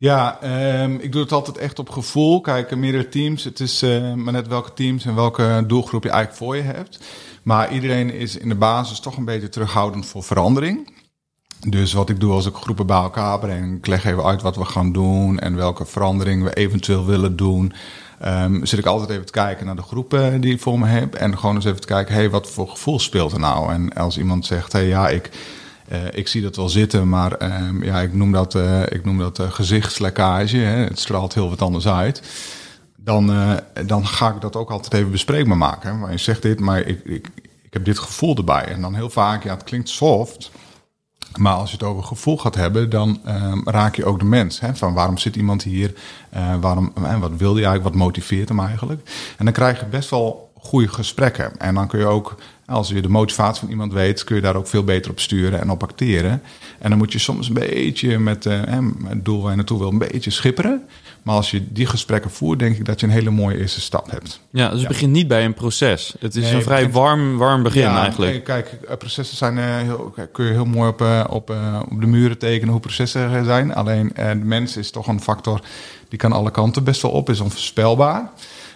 Ja, 0.00 0.38
um, 0.82 0.98
ik 1.00 1.12
doe 1.12 1.22
het 1.22 1.32
altijd 1.32 1.58
echt 1.58 1.78
op 1.78 1.90
gevoel. 1.90 2.40
Kijk, 2.40 2.76
meerdere 2.76 3.08
teams. 3.08 3.44
Het 3.44 3.60
is 3.60 3.82
uh, 3.82 4.14
maar 4.14 4.32
net 4.32 4.48
welke 4.48 4.72
teams 4.72 5.04
en 5.04 5.14
welke 5.14 5.64
doelgroep 5.66 6.02
je 6.02 6.10
eigenlijk 6.10 6.42
voor 6.42 6.56
je 6.56 6.62
hebt. 6.62 6.98
Maar 7.42 7.72
iedereen 7.72 8.14
is 8.14 8.36
in 8.36 8.48
de 8.48 8.54
basis 8.54 9.00
toch 9.00 9.16
een 9.16 9.24
beetje 9.24 9.48
terughoudend 9.48 10.06
voor 10.06 10.22
verandering. 10.22 10.96
Dus 11.68 11.92
wat 11.92 12.08
ik 12.08 12.20
doe 12.20 12.32
als 12.32 12.46
ik 12.46 12.54
groepen 12.54 12.86
bij 12.86 12.96
elkaar 12.96 13.38
breng, 13.38 13.76
ik 13.76 13.86
leg 13.86 14.04
even 14.04 14.24
uit 14.24 14.42
wat 14.42 14.56
we 14.56 14.64
gaan 14.64 14.92
doen 14.92 15.38
en 15.38 15.56
welke 15.56 15.84
verandering 15.84 16.42
we 16.42 16.54
eventueel 16.54 17.06
willen 17.06 17.36
doen. 17.36 17.72
Um, 18.24 18.66
zit 18.66 18.78
ik 18.78 18.86
altijd 18.86 19.10
even 19.10 19.26
te 19.26 19.32
kijken 19.32 19.66
naar 19.66 19.76
de 19.76 19.82
groepen 19.82 20.40
die 20.40 20.52
ik 20.52 20.60
voor 20.60 20.78
me 20.78 20.86
heb. 20.86 21.14
En 21.14 21.38
gewoon 21.38 21.54
eens 21.54 21.64
even 21.64 21.80
te 21.80 21.86
kijken, 21.86 22.14
hey, 22.14 22.30
wat 22.30 22.50
voor 22.50 22.68
gevoel 22.68 22.98
speelt 22.98 23.32
er 23.32 23.40
nou? 23.40 23.72
En 23.72 23.92
als 23.92 24.18
iemand 24.18 24.46
zegt, 24.46 24.72
hey, 24.72 24.86
ja, 24.86 25.08
ik 25.08 25.30
uh, 25.92 25.98
ik 26.12 26.28
zie 26.28 26.42
dat 26.42 26.56
wel 26.56 26.68
zitten, 26.68 27.08
maar 27.08 27.42
uh, 27.42 27.82
ja, 27.82 28.00
ik 28.00 28.14
noem 28.14 28.32
dat, 28.32 28.54
uh, 28.54 28.82
ik 28.82 29.04
noem 29.04 29.18
dat 29.18 29.40
gezichtslekkage. 29.40 30.56
Hè. 30.56 30.76
Het 30.84 30.98
straalt 30.98 31.34
heel 31.34 31.48
wat 31.48 31.62
anders 31.62 31.88
uit. 31.88 32.22
Dan, 32.96 33.32
dan 33.86 34.06
ga 34.06 34.34
ik 34.34 34.40
dat 34.40 34.56
ook 34.56 34.70
altijd 34.70 34.94
even 34.94 35.10
bespreekbaar 35.10 35.56
maken. 35.56 35.98
Maar 35.98 36.10
je 36.10 36.18
zegt 36.18 36.42
dit, 36.42 36.60
maar 36.60 36.80
ik, 36.80 37.04
ik, 37.04 37.28
ik 37.62 37.72
heb 37.72 37.84
dit 37.84 37.98
gevoel 37.98 38.36
erbij. 38.36 38.64
En 38.64 38.80
dan 38.80 38.94
heel 38.94 39.10
vaak, 39.10 39.44
ja, 39.44 39.54
het 39.54 39.64
klinkt 39.64 39.88
soft. 39.88 40.50
Maar 41.36 41.54
als 41.54 41.70
je 41.70 41.76
het 41.76 41.86
over 41.86 42.02
gevoel 42.02 42.38
gaat 42.38 42.54
hebben, 42.54 42.90
dan 42.90 43.20
ehm, 43.24 43.60
raak 43.64 43.94
je 43.96 44.04
ook 44.04 44.18
de 44.18 44.24
mens. 44.24 44.60
Hè? 44.60 44.76
Van 44.76 44.94
waarom 44.94 45.18
zit 45.18 45.36
iemand 45.36 45.62
hier? 45.62 45.94
Eh, 46.30 46.54
waarom, 46.60 46.92
en 46.94 47.20
wat 47.20 47.36
wil 47.36 47.54
hij 47.54 47.64
eigenlijk? 47.64 47.94
Wat 47.94 48.04
motiveert 48.04 48.48
hem 48.48 48.60
eigenlijk? 48.60 49.10
En 49.38 49.44
dan 49.44 49.54
krijg 49.54 49.80
je 49.80 49.86
best 49.86 50.10
wel 50.10 50.52
goede 50.54 50.88
gesprekken. 50.88 51.58
En 51.58 51.74
dan 51.74 51.88
kun 51.88 51.98
je 51.98 52.06
ook, 52.06 52.34
als 52.68 52.88
je 52.88 53.00
de 53.00 53.08
motivatie 53.08 53.60
van 53.60 53.70
iemand 53.70 53.92
weet, 53.92 54.24
kun 54.24 54.36
je 54.36 54.42
daar 54.42 54.56
ook 54.56 54.66
veel 54.66 54.84
beter 54.84 55.10
op 55.10 55.20
sturen 55.20 55.60
en 55.60 55.70
op 55.70 55.82
acteren. 55.82 56.42
En 56.78 56.88
dan 56.88 56.98
moet 56.98 57.12
je 57.12 57.18
soms 57.18 57.48
een 57.48 57.54
beetje 57.54 58.18
met 58.18 58.46
uh, 58.46 58.60
het 59.06 59.24
doel 59.24 59.40
waar 59.40 59.50
je 59.50 59.56
naartoe 59.56 59.78
wil, 59.78 59.88
een 59.88 59.98
beetje 59.98 60.30
schipperen. 60.30 60.82
Maar 61.22 61.34
als 61.34 61.50
je 61.50 61.72
die 61.72 61.86
gesprekken 61.86 62.30
voert, 62.30 62.58
denk 62.58 62.76
ik 62.76 62.84
dat 62.84 63.00
je 63.00 63.06
een 63.06 63.12
hele 63.12 63.30
mooie 63.30 63.58
eerste 63.58 63.80
stap 63.80 64.10
hebt. 64.10 64.40
Ja, 64.50 64.68
dus 64.68 64.78
het 64.78 64.88
begint 64.88 65.12
niet 65.12 65.28
bij 65.28 65.44
een 65.44 65.54
proces. 65.54 66.14
Het 66.18 66.36
is 66.36 66.50
een 66.50 66.62
vrij 66.62 66.90
warm, 66.90 67.36
warm 67.36 67.62
begin 67.62 67.82
ja, 67.82 68.02
eigenlijk. 68.02 68.44
Kijk, 68.44 68.78
eh, 68.88 68.96
processen 68.96 69.36
zijn 69.36 69.56
uh, 69.56 69.64
heel, 69.64 70.14
kun 70.32 70.44
je 70.44 70.52
heel 70.52 70.64
mooi 70.64 70.88
op, 70.88 71.00
uh, 71.00 71.24
op, 71.28 71.54
op 71.90 72.00
de 72.00 72.06
muren 72.06 72.38
tekenen 72.38 72.72
hoe 72.72 72.80
processen 72.80 73.44
zijn. 73.44 73.74
Alleen 73.74 74.12
de 74.14 74.40
mens 74.42 74.76
is 74.76 74.90
toch 74.90 75.06
een 75.06 75.20
factor 75.20 75.60
die 76.08 76.18
kan 76.18 76.32
alle 76.32 76.50
kanten 76.50 76.84
best 76.84 77.02
wel 77.02 77.10
op, 77.10 77.30
is 77.30 77.40
onvoorspelbaar. 77.40 78.30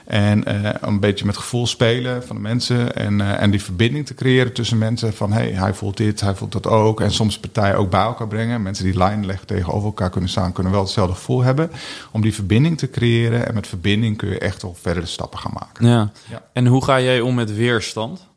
En 0.06 0.44
uh, 0.48 0.70
een 0.80 1.00
beetje 1.00 1.26
met 1.26 1.36
gevoel 1.36 1.66
spelen 1.66 2.24
van 2.26 2.36
de 2.36 2.42
mensen. 2.42 2.96
En, 2.96 3.18
uh, 3.18 3.42
en 3.42 3.50
die 3.50 3.62
verbinding 3.62 4.06
te 4.06 4.14
creëren 4.14 4.52
tussen 4.52 4.78
mensen. 4.78 5.14
Van 5.14 5.32
hey, 5.32 5.50
hij 5.50 5.74
voelt 5.74 5.96
dit, 5.96 6.20
hij 6.20 6.34
voelt 6.34 6.52
dat 6.52 6.66
ook. 6.66 7.00
En 7.00 7.10
soms 7.10 7.38
partijen 7.38 7.76
ook 7.76 7.90
bij 7.90 8.00
elkaar 8.02 8.28
brengen. 8.28 8.62
Mensen 8.62 8.84
die 8.84 8.96
lijnen 8.96 9.26
leggen 9.26 9.46
tegenover 9.46 9.86
elkaar 9.86 10.10
kunnen 10.10 10.30
staan, 10.30 10.52
kunnen 10.52 10.72
wel 10.72 10.82
hetzelfde 10.82 11.14
gevoel 11.14 11.42
hebben. 11.42 11.70
Om 12.12 12.20
die 12.20 12.34
verbinding 12.34 12.78
te 12.78 12.90
creëren. 12.90 13.46
En 13.46 13.54
met 13.54 13.66
verbinding 13.66 14.16
kun 14.16 14.28
je 14.28 14.38
echt 14.38 14.62
wel 14.62 14.76
verdere 14.80 15.06
stappen 15.06 15.38
gaan 15.38 15.52
maken. 15.54 15.86
Ja. 15.86 16.10
ja. 16.28 16.42
En 16.52 16.66
hoe 16.66 16.84
ga 16.84 17.00
jij 17.00 17.20
om 17.20 17.34
met 17.34 17.54
weerstand? 17.54 18.30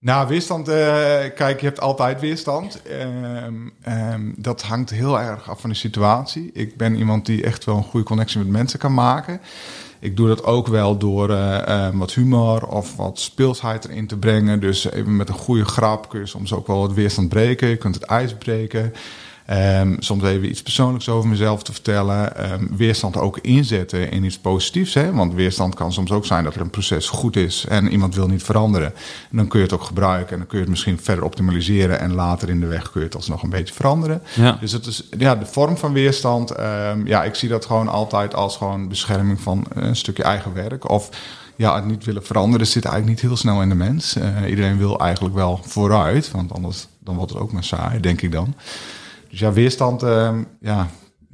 Nou, 0.00 0.28
weerstand, 0.28 0.68
uh, 0.68 0.74
kijk, 1.34 1.60
je 1.60 1.66
hebt 1.66 1.80
altijd 1.80 2.20
weerstand. 2.20 2.80
Um, 2.90 3.72
um, 3.88 4.34
dat 4.36 4.62
hangt 4.62 4.90
heel 4.90 5.20
erg 5.20 5.50
af 5.50 5.60
van 5.60 5.70
de 5.70 5.76
situatie. 5.76 6.50
Ik 6.52 6.76
ben 6.76 6.96
iemand 6.96 7.26
die 7.26 7.44
echt 7.44 7.64
wel 7.64 7.76
een 7.76 7.82
goede 7.82 8.06
connectie 8.06 8.38
met 8.38 8.48
mensen 8.48 8.78
kan 8.78 8.94
maken. 8.94 9.40
Ik 10.00 10.16
doe 10.16 10.28
dat 10.28 10.44
ook 10.44 10.66
wel 10.66 10.98
door 10.98 11.30
uh, 11.30 11.62
uh, 11.68 11.88
wat 11.92 12.12
humor 12.12 12.66
of 12.66 12.96
wat 12.96 13.18
speelsheid 13.18 13.88
erin 13.88 14.06
te 14.06 14.16
brengen. 14.16 14.60
Dus 14.60 14.90
even 14.90 15.16
met 15.16 15.28
een 15.28 15.34
goede 15.34 15.64
grap 15.64 16.08
kun 16.08 16.20
je 16.20 16.26
soms 16.26 16.52
ook 16.52 16.66
wel 16.66 16.80
wat 16.80 16.92
weerstand 16.92 17.28
breken. 17.28 17.68
Je 17.68 17.76
kunt 17.76 17.94
het 17.94 18.04
ijs 18.04 18.34
breken. 18.34 18.92
Um, 19.52 19.96
soms 19.98 20.22
even 20.22 20.48
iets 20.48 20.62
persoonlijks 20.62 21.08
over 21.08 21.28
mezelf 21.28 21.62
te 21.62 21.72
vertellen. 21.72 22.52
Um, 22.52 22.68
weerstand 22.76 23.16
ook 23.16 23.38
inzetten 23.38 24.10
in 24.10 24.24
iets 24.24 24.38
positiefs. 24.38 24.94
Hè? 24.94 25.12
Want 25.12 25.34
weerstand 25.34 25.74
kan 25.74 25.92
soms 25.92 26.10
ook 26.10 26.26
zijn 26.26 26.44
dat 26.44 26.54
er 26.54 26.60
een 26.60 26.70
proces 26.70 27.08
goed 27.08 27.36
is 27.36 27.64
en 27.68 27.90
iemand 27.90 28.14
wil 28.14 28.26
niet 28.26 28.42
veranderen. 28.42 28.92
En 29.30 29.36
dan 29.36 29.48
kun 29.48 29.58
je 29.58 29.64
het 29.64 29.74
ook 29.74 29.82
gebruiken 29.82 30.32
en 30.32 30.38
dan 30.38 30.46
kun 30.46 30.56
je 30.56 30.62
het 30.62 30.72
misschien 30.72 30.98
verder 31.00 31.24
optimaliseren. 31.24 32.00
En 32.00 32.14
later 32.14 32.48
in 32.48 32.60
de 32.60 32.66
weg 32.66 32.90
kun 32.90 33.00
je 33.00 33.06
het 33.06 33.14
alsnog 33.14 33.42
een 33.42 33.50
beetje 33.50 33.74
veranderen. 33.74 34.22
Ja. 34.34 34.56
Dus 34.60 34.72
het 34.72 34.86
is 34.86 35.08
ja, 35.18 35.36
de 35.36 35.46
vorm 35.46 35.76
van 35.76 35.92
weerstand. 35.92 36.60
Um, 36.60 37.06
ja, 37.06 37.24
ik 37.24 37.34
zie 37.34 37.48
dat 37.48 37.66
gewoon 37.66 37.88
altijd 37.88 38.34
als 38.34 38.56
gewoon 38.56 38.88
bescherming 38.88 39.40
van 39.40 39.64
een 39.68 39.96
stukje 39.96 40.22
eigen 40.22 40.54
werk. 40.54 40.90
Of 40.90 41.08
ja, 41.56 41.74
het 41.74 41.84
niet 41.84 42.04
willen 42.04 42.24
veranderen 42.24 42.66
zit 42.66 42.84
eigenlijk 42.84 43.14
niet 43.14 43.30
heel 43.30 43.38
snel 43.38 43.62
in 43.62 43.68
de 43.68 43.74
mens. 43.74 44.16
Uh, 44.16 44.48
iedereen 44.48 44.78
wil 44.78 45.00
eigenlijk 45.00 45.34
wel 45.34 45.60
vooruit, 45.62 46.30
want 46.30 46.52
anders 46.52 46.86
dan 46.98 47.16
wordt 47.16 47.32
het 47.32 47.40
ook 47.40 47.52
maar 47.52 47.64
saai, 47.64 48.00
denk 48.00 48.22
ik 48.22 48.32
dan. 48.32 48.54
Dus 49.30 49.38
ja, 49.38 49.52
weerstand, 49.52 50.02
uh, 50.02 50.38
ja, 50.60 50.88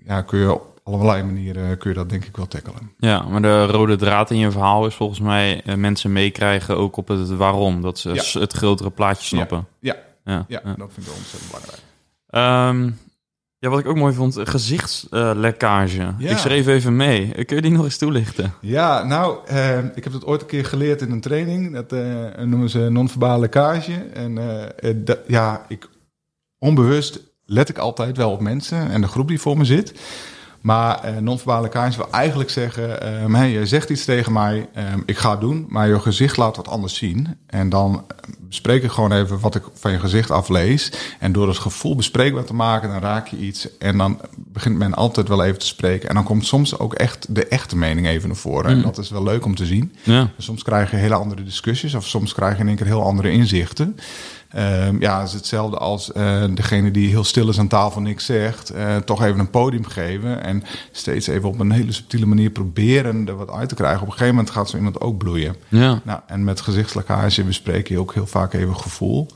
ja, 0.05 0.23
kun 0.23 0.39
je 0.39 0.53
op 0.53 0.81
allerlei 0.95 1.23
manieren 1.23 1.79
kun 1.79 1.91
je 1.91 1.97
dat 1.97 2.11
denk 2.11 2.25
ik 2.25 2.37
wel 2.37 2.47
tackelen. 2.47 2.91
Ja, 2.99 3.23
maar 3.23 3.43
de 3.43 3.67
rode 3.67 3.97
draad 3.97 4.31
in 4.31 4.39
je 4.39 4.51
verhaal 4.51 4.87
is 4.87 4.95
volgens 4.95 5.21
mij 5.21 5.63
uh, 5.67 5.75
mensen 5.75 6.13
meekrijgen 6.13 6.77
ook 6.77 6.97
op 6.97 7.09
het 7.09 7.37
waarom. 7.37 7.83
Dat 7.83 7.99
ze 7.99 8.15
ja. 8.15 8.41
het 8.41 8.53
grotere 8.53 8.91
plaatje 8.91 9.27
snappen. 9.27 9.67
Ja, 9.81 9.97
ja. 10.25 10.45
ja, 10.49 10.61
ja, 10.65 10.75
dat 10.75 10.93
vind 10.93 11.07
ik 11.07 11.13
wel 11.13 11.15
ontzettend 11.17 11.51
belangrijk. 11.51 11.83
Um, 12.71 12.99
ja, 13.59 13.69
wat 13.69 13.79
ik 13.79 13.87
ook 13.87 13.97
mooi 13.97 14.15
vond, 14.15 14.39
gezichtslekkage. 14.43 16.15
Uh, 16.19 16.31
ik 16.31 16.37
schreef 16.37 16.67
even 16.67 16.97
mee. 16.97 17.45
Kun 17.45 17.57
je 17.57 17.63
die 17.63 17.71
nog 17.71 17.85
eens 17.85 17.99
toelichten? 17.99 18.53
Ja, 18.61 19.03
nou, 19.03 19.39
uh, 19.51 19.79
ik 19.79 20.05
heb 20.05 20.13
dat 20.13 20.25
ooit 20.25 20.41
een 20.41 20.47
keer 20.47 20.65
geleerd 20.65 21.03
in 21.03 21.11
een 21.11 21.21
training. 21.21 21.73
Dat 21.73 21.93
uh, 21.93 22.45
noemen 22.45 22.71
ze 22.71 22.79
non-verbale 22.79 23.41
lekkage. 23.41 23.95
En 24.15 24.35
dat, 25.05 25.19
ja, 25.27 25.65
ik 25.69 25.89
onbewust 26.59 27.21
let 27.47 27.69
ik 27.69 27.79
altijd 27.79 28.17
wel 28.17 28.31
op 28.31 28.41
mensen 28.41 28.91
en 28.91 29.01
de 29.01 29.09
groep 29.09 29.29
die 29.29 29.41
voor 29.41 29.57
me 29.57 29.65
zit. 29.65 29.95
Maar 30.61 31.01
uh, 31.05 31.17
non-verbale 31.17 31.69
kaars 31.69 31.97
wil 31.97 32.11
eigenlijk 32.11 32.51
zeggen: 32.51 33.23
um, 33.23 33.35
hey, 33.35 33.51
je 33.51 33.67
zegt 33.67 33.91
iets 33.91 34.05
tegen 34.05 34.33
mij, 34.33 34.69
um, 34.93 35.03
ik 35.07 35.19
ga 35.19 35.31
het 35.31 35.41
doen, 35.41 35.67
maar 35.69 35.89
je 35.89 36.01
gezicht 36.01 36.37
laat 36.37 36.57
wat 36.57 36.69
anders 36.69 36.95
zien. 36.95 37.37
En 37.47 37.69
dan 37.69 38.05
bespreek 38.41 38.83
ik 38.83 38.91
gewoon 38.91 39.13
even 39.13 39.41
wat 39.41 39.55
ik 39.55 39.63
van 39.75 39.93
je 39.93 39.99
gezicht 39.99 40.31
aflees. 40.31 40.93
En 41.19 41.33
door 41.33 41.49
het 41.49 41.59
gevoel 41.59 41.97
bespreekbaar 41.97 42.45
te 42.45 42.55
maken, 42.55 42.89
dan 42.89 43.01
raak 43.01 43.27
je 43.27 43.37
iets. 43.37 43.79
En 43.79 43.99
dan 43.99 44.21
begint 44.37 44.79
men 44.79 44.95
altijd 44.95 45.29
wel 45.29 45.45
even 45.45 45.59
te 45.59 45.67
spreken. 45.67 46.09
En 46.09 46.15
dan 46.15 46.25
komt 46.25 46.47
soms 46.47 46.79
ook 46.79 46.95
echt 46.95 47.35
de 47.35 47.47
echte 47.47 47.77
mening 47.77 48.07
even 48.07 48.29
naar 48.29 48.37
voren. 48.37 48.71
Mm. 48.71 48.77
En 48.77 48.83
dat 48.83 48.99
is 48.99 49.11
wel 49.11 49.23
leuk 49.23 49.45
om 49.45 49.55
te 49.55 49.67
zien. 49.67 49.95
Ja. 50.03 50.31
Soms 50.39 50.63
krijg 50.63 50.91
je 50.91 50.97
hele 50.97 51.15
andere 51.15 51.43
discussies, 51.43 51.95
of 51.95 52.07
soms 52.07 52.35
krijg 52.35 52.55
je 52.55 52.61
in 52.61 52.69
één 52.69 52.77
keer 52.77 52.87
heel 52.87 53.03
andere 53.03 53.31
inzichten. 53.31 53.97
Um, 54.57 55.01
ja, 55.01 55.19
het 55.19 55.29
is 55.29 55.35
hetzelfde 55.35 55.79
als 55.79 56.11
uh, 56.17 56.45
degene 56.55 56.91
die 56.91 57.09
heel 57.09 57.25
stil 57.25 57.49
is 57.49 57.59
aan 57.59 57.69
tafel 57.69 58.01
niks 58.01 58.25
zegt, 58.25 58.75
uh, 58.75 58.97
toch 58.97 59.25
even 59.25 59.39
een 59.39 59.51
podium 59.51 59.85
geven 59.85 60.43
en 60.43 60.63
steeds 60.93 61.27
even 61.27 61.49
op 61.49 61.59
een 61.59 61.71
hele 61.71 61.93
subtiele 61.93 62.27
manier 62.27 62.51
proberen 62.51 63.29
er 63.29 63.37
wat 63.37 63.51
uit 63.51 63.69
te 63.69 63.75
krijgen. 63.75 64.01
Op 64.01 64.07
een 64.07 64.13
gegeven 64.13 64.35
moment 64.35 64.53
gaat 64.53 64.71
zo 64.71 64.77
iemand 64.77 65.01
ook 65.01 65.19
bloeien. 65.19 65.57
Ja. 65.69 66.01
Nou, 66.05 66.21
en 66.27 66.45
met 66.45 66.61
gezichtslekkage 66.61 67.45
bespreek 67.45 67.89
je 67.89 67.99
ook 67.99 68.15
heel 68.15 68.27
vaak 68.27 68.53
even 68.53 68.77
gevoel. 68.77 69.27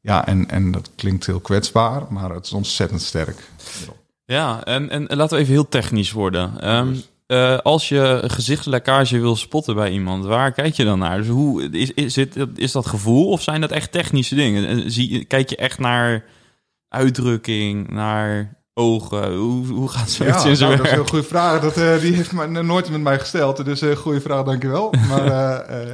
Ja, 0.00 0.26
en, 0.26 0.50
en 0.50 0.70
dat 0.70 0.90
klinkt 0.96 1.26
heel 1.26 1.40
kwetsbaar, 1.40 2.02
maar 2.08 2.30
het 2.30 2.44
is 2.44 2.52
ontzettend 2.52 3.02
sterk. 3.02 3.50
Ja, 4.24 4.64
en, 4.64 4.90
en 4.90 5.16
laten 5.16 5.36
we 5.36 5.42
even 5.42 5.54
heel 5.54 5.68
technisch 5.68 6.12
worden. 6.12 6.74
Um, 6.76 7.02
uh, 7.28 7.58
als 7.58 7.88
je 7.88 8.22
gezichtslekkage 8.26 9.20
wil 9.20 9.36
spotten 9.36 9.74
bij 9.74 9.90
iemand, 9.90 10.24
waar 10.24 10.52
kijk 10.52 10.74
je 10.74 10.84
dan 10.84 10.98
naar? 10.98 11.18
Dus 11.18 11.28
hoe 11.28 11.70
is, 11.70 11.92
is, 11.92 12.16
het, 12.16 12.36
is 12.54 12.72
dat 12.72 12.86
gevoel 12.86 13.28
of 13.28 13.42
zijn 13.42 13.60
dat 13.60 13.70
echt 13.70 13.92
technische 13.92 14.34
dingen? 14.34 14.90
Zie, 14.90 15.24
kijk 15.24 15.48
je 15.48 15.56
echt 15.56 15.78
naar 15.78 16.24
uitdrukking, 16.88 17.90
naar 17.90 18.57
ogen? 18.78 19.36
Hoe, 19.36 19.66
hoe 19.66 19.88
gaat 19.88 20.10
zoiets 20.10 20.42
ja, 20.42 20.48
in 20.48 20.56
zijn 20.56 20.70
nou? 20.70 20.82
Dat 20.82 20.92
is 20.92 20.98
een 20.98 21.08
goede 21.08 21.24
vraag. 21.24 21.60
Dat, 21.60 21.78
uh, 21.78 22.00
die 22.00 22.14
heeft 22.14 22.32
me 22.32 22.62
nooit 22.62 22.90
met 22.90 23.00
mij 23.00 23.18
gesteld. 23.18 23.64
Dus 23.64 23.82
uh, 23.82 23.96
goede 23.96 24.20
vraag, 24.20 24.44
dankjewel. 24.44 24.94
Maar 25.08 25.26
uh, 25.70 25.86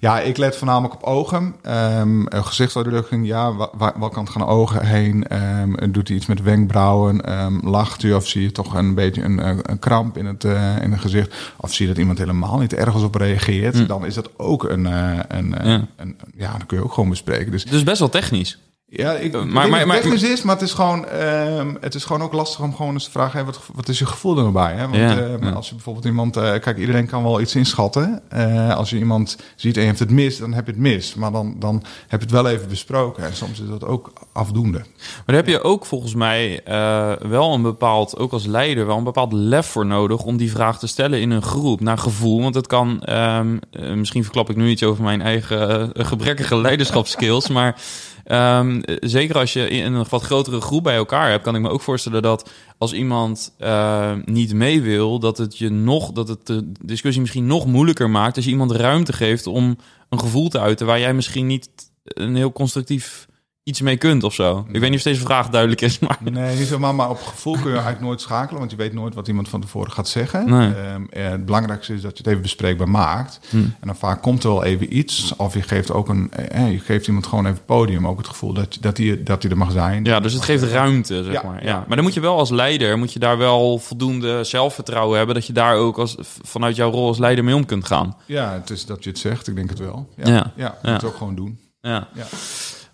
ja, 0.00 0.20
ik 0.20 0.36
let 0.36 0.56
voornamelijk 0.56 0.94
op 0.94 1.02
ogen. 1.02 1.54
Um, 1.98 2.26
gezichtsuitdrukking, 2.30 3.26
ja, 3.26 3.54
waar, 3.54 3.92
waar 3.96 4.10
kan 4.10 4.24
het 4.24 4.32
gaan 4.32 4.46
ogen 4.46 4.86
heen? 4.86 5.26
Um, 5.60 5.92
doet 5.92 6.08
hij 6.08 6.16
iets 6.16 6.26
met 6.26 6.42
wenkbrauwen? 6.42 7.40
Um, 7.42 7.60
lacht 7.64 8.02
u 8.02 8.12
of 8.12 8.28
zie 8.28 8.42
je 8.42 8.52
toch 8.52 8.74
een 8.74 8.94
beetje 8.94 9.22
een, 9.22 9.70
een 9.70 9.78
kramp 9.78 10.18
in 10.18 10.26
het, 10.26 10.44
in 10.82 10.92
het 10.92 11.00
gezicht? 11.00 11.34
Of 11.56 11.72
zie 11.72 11.86
je 11.86 11.92
dat 11.92 12.00
iemand 12.00 12.18
helemaal 12.18 12.58
niet 12.58 12.74
ergens 12.74 13.02
op 13.02 13.14
reageert? 13.14 13.78
Hm. 13.78 13.86
Dan 13.86 14.06
is 14.06 14.14
dat 14.14 14.30
ook 14.36 14.64
een, 14.64 14.84
een, 14.84 15.54
Ja. 15.64 15.86
een... 15.96 16.16
Ja, 16.36 16.50
dan 16.50 16.66
kun 16.66 16.76
je 16.78 16.84
ook 16.84 16.92
gewoon 16.92 17.10
bespreken. 17.10 17.50
Dus 17.50 17.64
Dus 17.64 17.82
best 17.82 17.98
wel 17.98 18.08
technisch. 18.08 18.58
Ja, 18.94 19.12
ik 19.12 19.32
Maar- 19.32 19.46
maar, 19.46 19.68
maar- 19.68 19.86
maar, 19.86 20.00
technisch 20.00 20.22
is, 20.22 20.42
maar 20.42 20.54
het 20.54 20.64
is 20.64 20.72
gewoon, 20.72 21.06
ehm, 21.06 21.74
het 21.80 21.94
is 21.94 22.04
gewoon 22.04 22.22
ook 22.22 22.32
lastig 22.32 22.60
om 22.60 22.74
gewoon 22.74 22.92
eens 22.92 23.04
te 23.04 23.10
vragen, 23.10 23.32
hey, 23.32 23.44
wat, 23.44 23.60
wat 23.74 23.88
is 23.88 23.98
je 23.98 24.06
gevoel 24.06 24.36
er 24.36 24.40
nou 24.40 24.52
bij? 24.52 24.72
Hè? 24.74 24.82
Want 24.82 24.94
Ja, 24.96 25.18
ehm, 25.18 25.44
ja. 25.44 25.50
als 25.50 25.68
je 25.68 25.74
bijvoorbeeld 25.74 26.04
iemand, 26.04 26.36
eh, 26.36 26.42
kijk, 26.60 26.78
iedereen 26.78 27.06
kan 27.06 27.22
wel 27.22 27.40
iets 27.40 27.54
inschatten. 27.54 28.22
Eh, 28.28 28.76
als 28.76 28.90
je 28.90 28.98
iemand 28.98 29.36
ziet 29.56 29.74
en 29.74 29.80
je 29.80 29.86
hebt 29.86 29.98
het 29.98 30.10
mis, 30.10 30.38
dan 30.38 30.52
heb 30.52 30.66
je 30.66 30.72
het 30.72 30.80
mis. 30.80 31.14
Maar 31.14 31.32
dan, 31.32 31.54
dan 31.58 31.74
heb 32.08 32.20
je 32.20 32.26
het 32.26 32.34
wel 32.34 32.48
even 32.48 32.68
besproken. 32.68 33.24
En 33.24 33.34
soms 33.34 33.60
is 33.60 33.68
dat 33.68 33.84
ook 33.84 34.12
afdoende. 34.32 34.78
Maar 34.78 35.22
daar 35.26 35.36
heb 35.36 35.46
je 35.46 35.62
ook 35.62 35.86
volgens 35.86 36.14
mij 36.14 36.62
eh, 36.64 37.12
wel 37.28 37.52
een 37.54 37.62
bepaald, 37.62 38.18
ook 38.18 38.32
als 38.32 38.46
leider, 38.46 38.86
wel 38.86 38.96
een 38.98 39.04
bepaald 39.04 39.32
lef 39.32 39.66
voor 39.66 39.86
nodig 39.86 40.22
om 40.22 40.36
die 40.36 40.50
vraag 40.50 40.78
te 40.78 40.86
stellen 40.86 41.20
in 41.20 41.30
een 41.30 41.42
groep 41.42 41.80
naar 41.80 41.98
gevoel. 41.98 42.42
Want 42.42 42.54
het 42.54 42.66
kan, 42.66 43.02
ehm, 43.02 43.56
eh, 43.70 43.92
misschien 43.92 44.22
verklap 44.24 44.50
ik 44.50 44.56
nu 44.56 44.68
iets 44.68 44.82
over 44.82 45.04
mijn 45.04 45.22
eigen 45.22 45.90
gebrekkige 45.94 46.56
leiderschapskills, 46.56 47.48
maar 47.58 47.80
ehm, 48.24 48.80
zeker 49.00 49.38
als 49.38 49.52
je 49.52 49.68
in 49.68 49.92
een 49.92 50.06
wat 50.08 50.22
grotere 50.22 50.60
groep 50.60 50.82
bij 50.82 50.96
elkaar 50.96 51.30
hebt, 51.30 51.42
kan 51.42 51.54
ik 51.54 51.60
me 51.60 51.68
ook 51.68 51.80
voorstellen 51.80 52.22
dat 52.22 52.50
als 52.78 52.92
iemand 52.92 53.54
eh, 53.58 54.12
niet 54.24 54.52
mee 54.52 54.82
wil, 54.82 55.18
dat 55.18 55.38
het 55.38 55.58
je 55.58 55.68
nog, 55.68 56.12
dat 56.12 56.28
het 56.28 56.46
de 56.46 56.72
discussie 56.80 57.20
misschien 57.20 57.46
nog 57.46 57.66
moeilijker 57.66 58.10
maakt 58.10 58.36
als 58.36 58.44
je 58.44 58.50
iemand 58.50 58.70
ruimte 58.70 59.12
geeft 59.12 59.46
om 59.46 59.76
een 60.08 60.20
gevoel 60.20 60.48
te 60.48 60.60
uiten 60.60 60.86
waar 60.86 61.00
jij 61.00 61.14
misschien 61.14 61.46
niet 61.46 61.68
een 62.04 62.36
heel 62.36 62.52
constructief 62.52 63.26
iets 63.64 63.80
mee 63.80 63.96
kunt 63.96 64.24
of 64.24 64.34
zo. 64.34 64.66
Ik 64.72 64.80
weet 64.80 64.90
niet 64.90 64.98
of 64.98 65.04
deze 65.04 65.20
vraag 65.20 65.48
duidelijk 65.48 65.80
is, 65.80 65.98
maar... 65.98 66.18
Nee, 66.20 66.58
niet 66.58 66.66
zomaar, 66.66 66.94
maar 66.94 67.10
op 67.10 67.22
gevoel 67.22 67.52
kun 67.52 67.64
je 67.64 67.70
eigenlijk 67.70 68.00
nooit 68.00 68.20
schakelen, 68.20 68.58
want 68.58 68.70
je 68.70 68.76
weet 68.76 68.92
nooit 68.92 69.14
wat 69.14 69.28
iemand 69.28 69.48
van 69.48 69.60
tevoren 69.60 69.92
gaat 69.92 70.08
zeggen. 70.08 70.50
Nee. 70.50 70.74
Ehm, 70.74 71.02
eh, 71.10 71.28
het 71.28 71.44
belangrijkste 71.44 71.94
is 71.94 72.00
dat 72.00 72.10
je 72.10 72.18
het 72.18 72.26
even 72.26 72.42
bespreekbaar 72.42 72.88
maakt. 72.88 73.40
Hm. 73.50 73.56
En 73.56 73.86
dan 73.86 73.96
vaak 73.96 74.22
komt 74.22 74.44
er 74.44 74.50
wel 74.50 74.64
even 74.64 74.96
iets, 74.96 75.36
of 75.36 75.54
je 75.54 75.62
geeft 75.62 75.92
ook 75.92 76.08
een, 76.08 76.30
eh, 76.32 76.72
je 76.72 76.78
geeft 76.78 77.06
iemand 77.06 77.26
gewoon 77.26 77.46
even 77.46 77.64
podium, 77.64 78.06
ook 78.06 78.18
het 78.18 78.28
gevoel 78.28 78.52
dat, 78.52 78.76
dat, 78.80 78.96
hij, 78.96 79.22
dat 79.22 79.42
hij 79.42 79.50
er 79.50 79.58
mag 79.58 79.72
zijn. 79.72 80.04
Ja, 80.04 80.20
dus 80.20 80.32
het 80.32 80.42
geeft 80.42 80.62
ruimte, 80.62 81.24
zeg 81.24 81.32
Ja, 81.32 81.42
maar. 81.42 81.64
Ja. 81.64 81.84
Maar 81.86 81.96
dan 81.96 82.04
moet 82.04 82.14
je 82.14 82.20
wel 82.20 82.38
als 82.38 82.50
leider, 82.50 82.98
moet 82.98 83.12
je 83.12 83.18
daar 83.18 83.38
wel 83.38 83.78
voldoende 83.78 84.44
zelfvertrouwen 84.44 85.16
hebben... 85.16 85.34
dat 85.34 85.46
je 85.46 85.52
daar 85.52 85.76
ook 85.76 85.98
als, 85.98 86.16
vanuit 86.42 86.76
jouw 86.76 86.90
rol 86.90 87.06
als 87.06 87.18
leider 87.18 87.44
mee 87.44 87.54
om 87.54 87.66
kunt 87.66 87.86
gaan. 87.86 88.16
Ja, 88.26 88.52
het 88.52 88.70
is 88.70 88.86
dat 88.86 89.04
je 89.04 89.10
het 89.10 89.18
zegt, 89.18 89.48
ik 89.48 89.56
denk 89.56 89.70
het 89.70 89.78
wel. 89.78 90.08
Ja, 90.16 90.28
Ja. 90.28 90.52
Ja. 90.56 90.78
moet 90.82 90.92
het 90.92 91.04
ook 91.04 91.16
gewoon 91.16 91.34
doen. 91.34 91.58
Ja. 91.80 92.08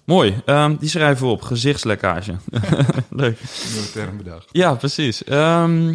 Mooi. 0.08 0.34
Ehm, 0.44 0.76
die 0.78 0.88
schrijven 0.88 1.26
we 1.26 1.32
op. 1.32 1.42
Gezichtslekkage. 1.42 2.32
Leuk. 3.10 3.38
Nieuwe 3.72 3.90
term 3.92 4.16
bedacht. 4.16 4.48
Ja, 4.52 4.74
precies. 4.74 5.24
Ehm, 5.24 5.88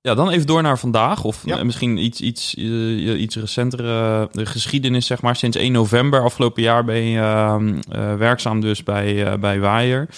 ja, 0.00 0.14
dan 0.14 0.30
even 0.30 0.46
door 0.46 0.62
naar 0.62 0.78
vandaag. 0.78 1.24
Of 1.24 1.42
Ja. 1.44 1.64
misschien 1.64 1.96
iets, 1.96 2.20
iets, 2.20 2.54
eh, 2.54 3.20
iets 3.20 3.36
recentere 3.36 4.28
eh, 4.32 4.46
geschiedenis, 4.46 5.06
zeg 5.06 5.22
maar. 5.22 5.36
Sinds 5.36 5.56
1 5.56 5.72
november 5.72 6.22
afgelopen 6.22 6.62
jaar 6.62 6.84
ben 6.84 7.02
je 7.02 7.18
ehm, 7.20 7.78
eh, 7.90 8.14
werkzaam 8.14 8.60
dus 8.60 8.82
bij, 8.82 9.38
bij 9.38 9.60
Waaier. 9.60 10.08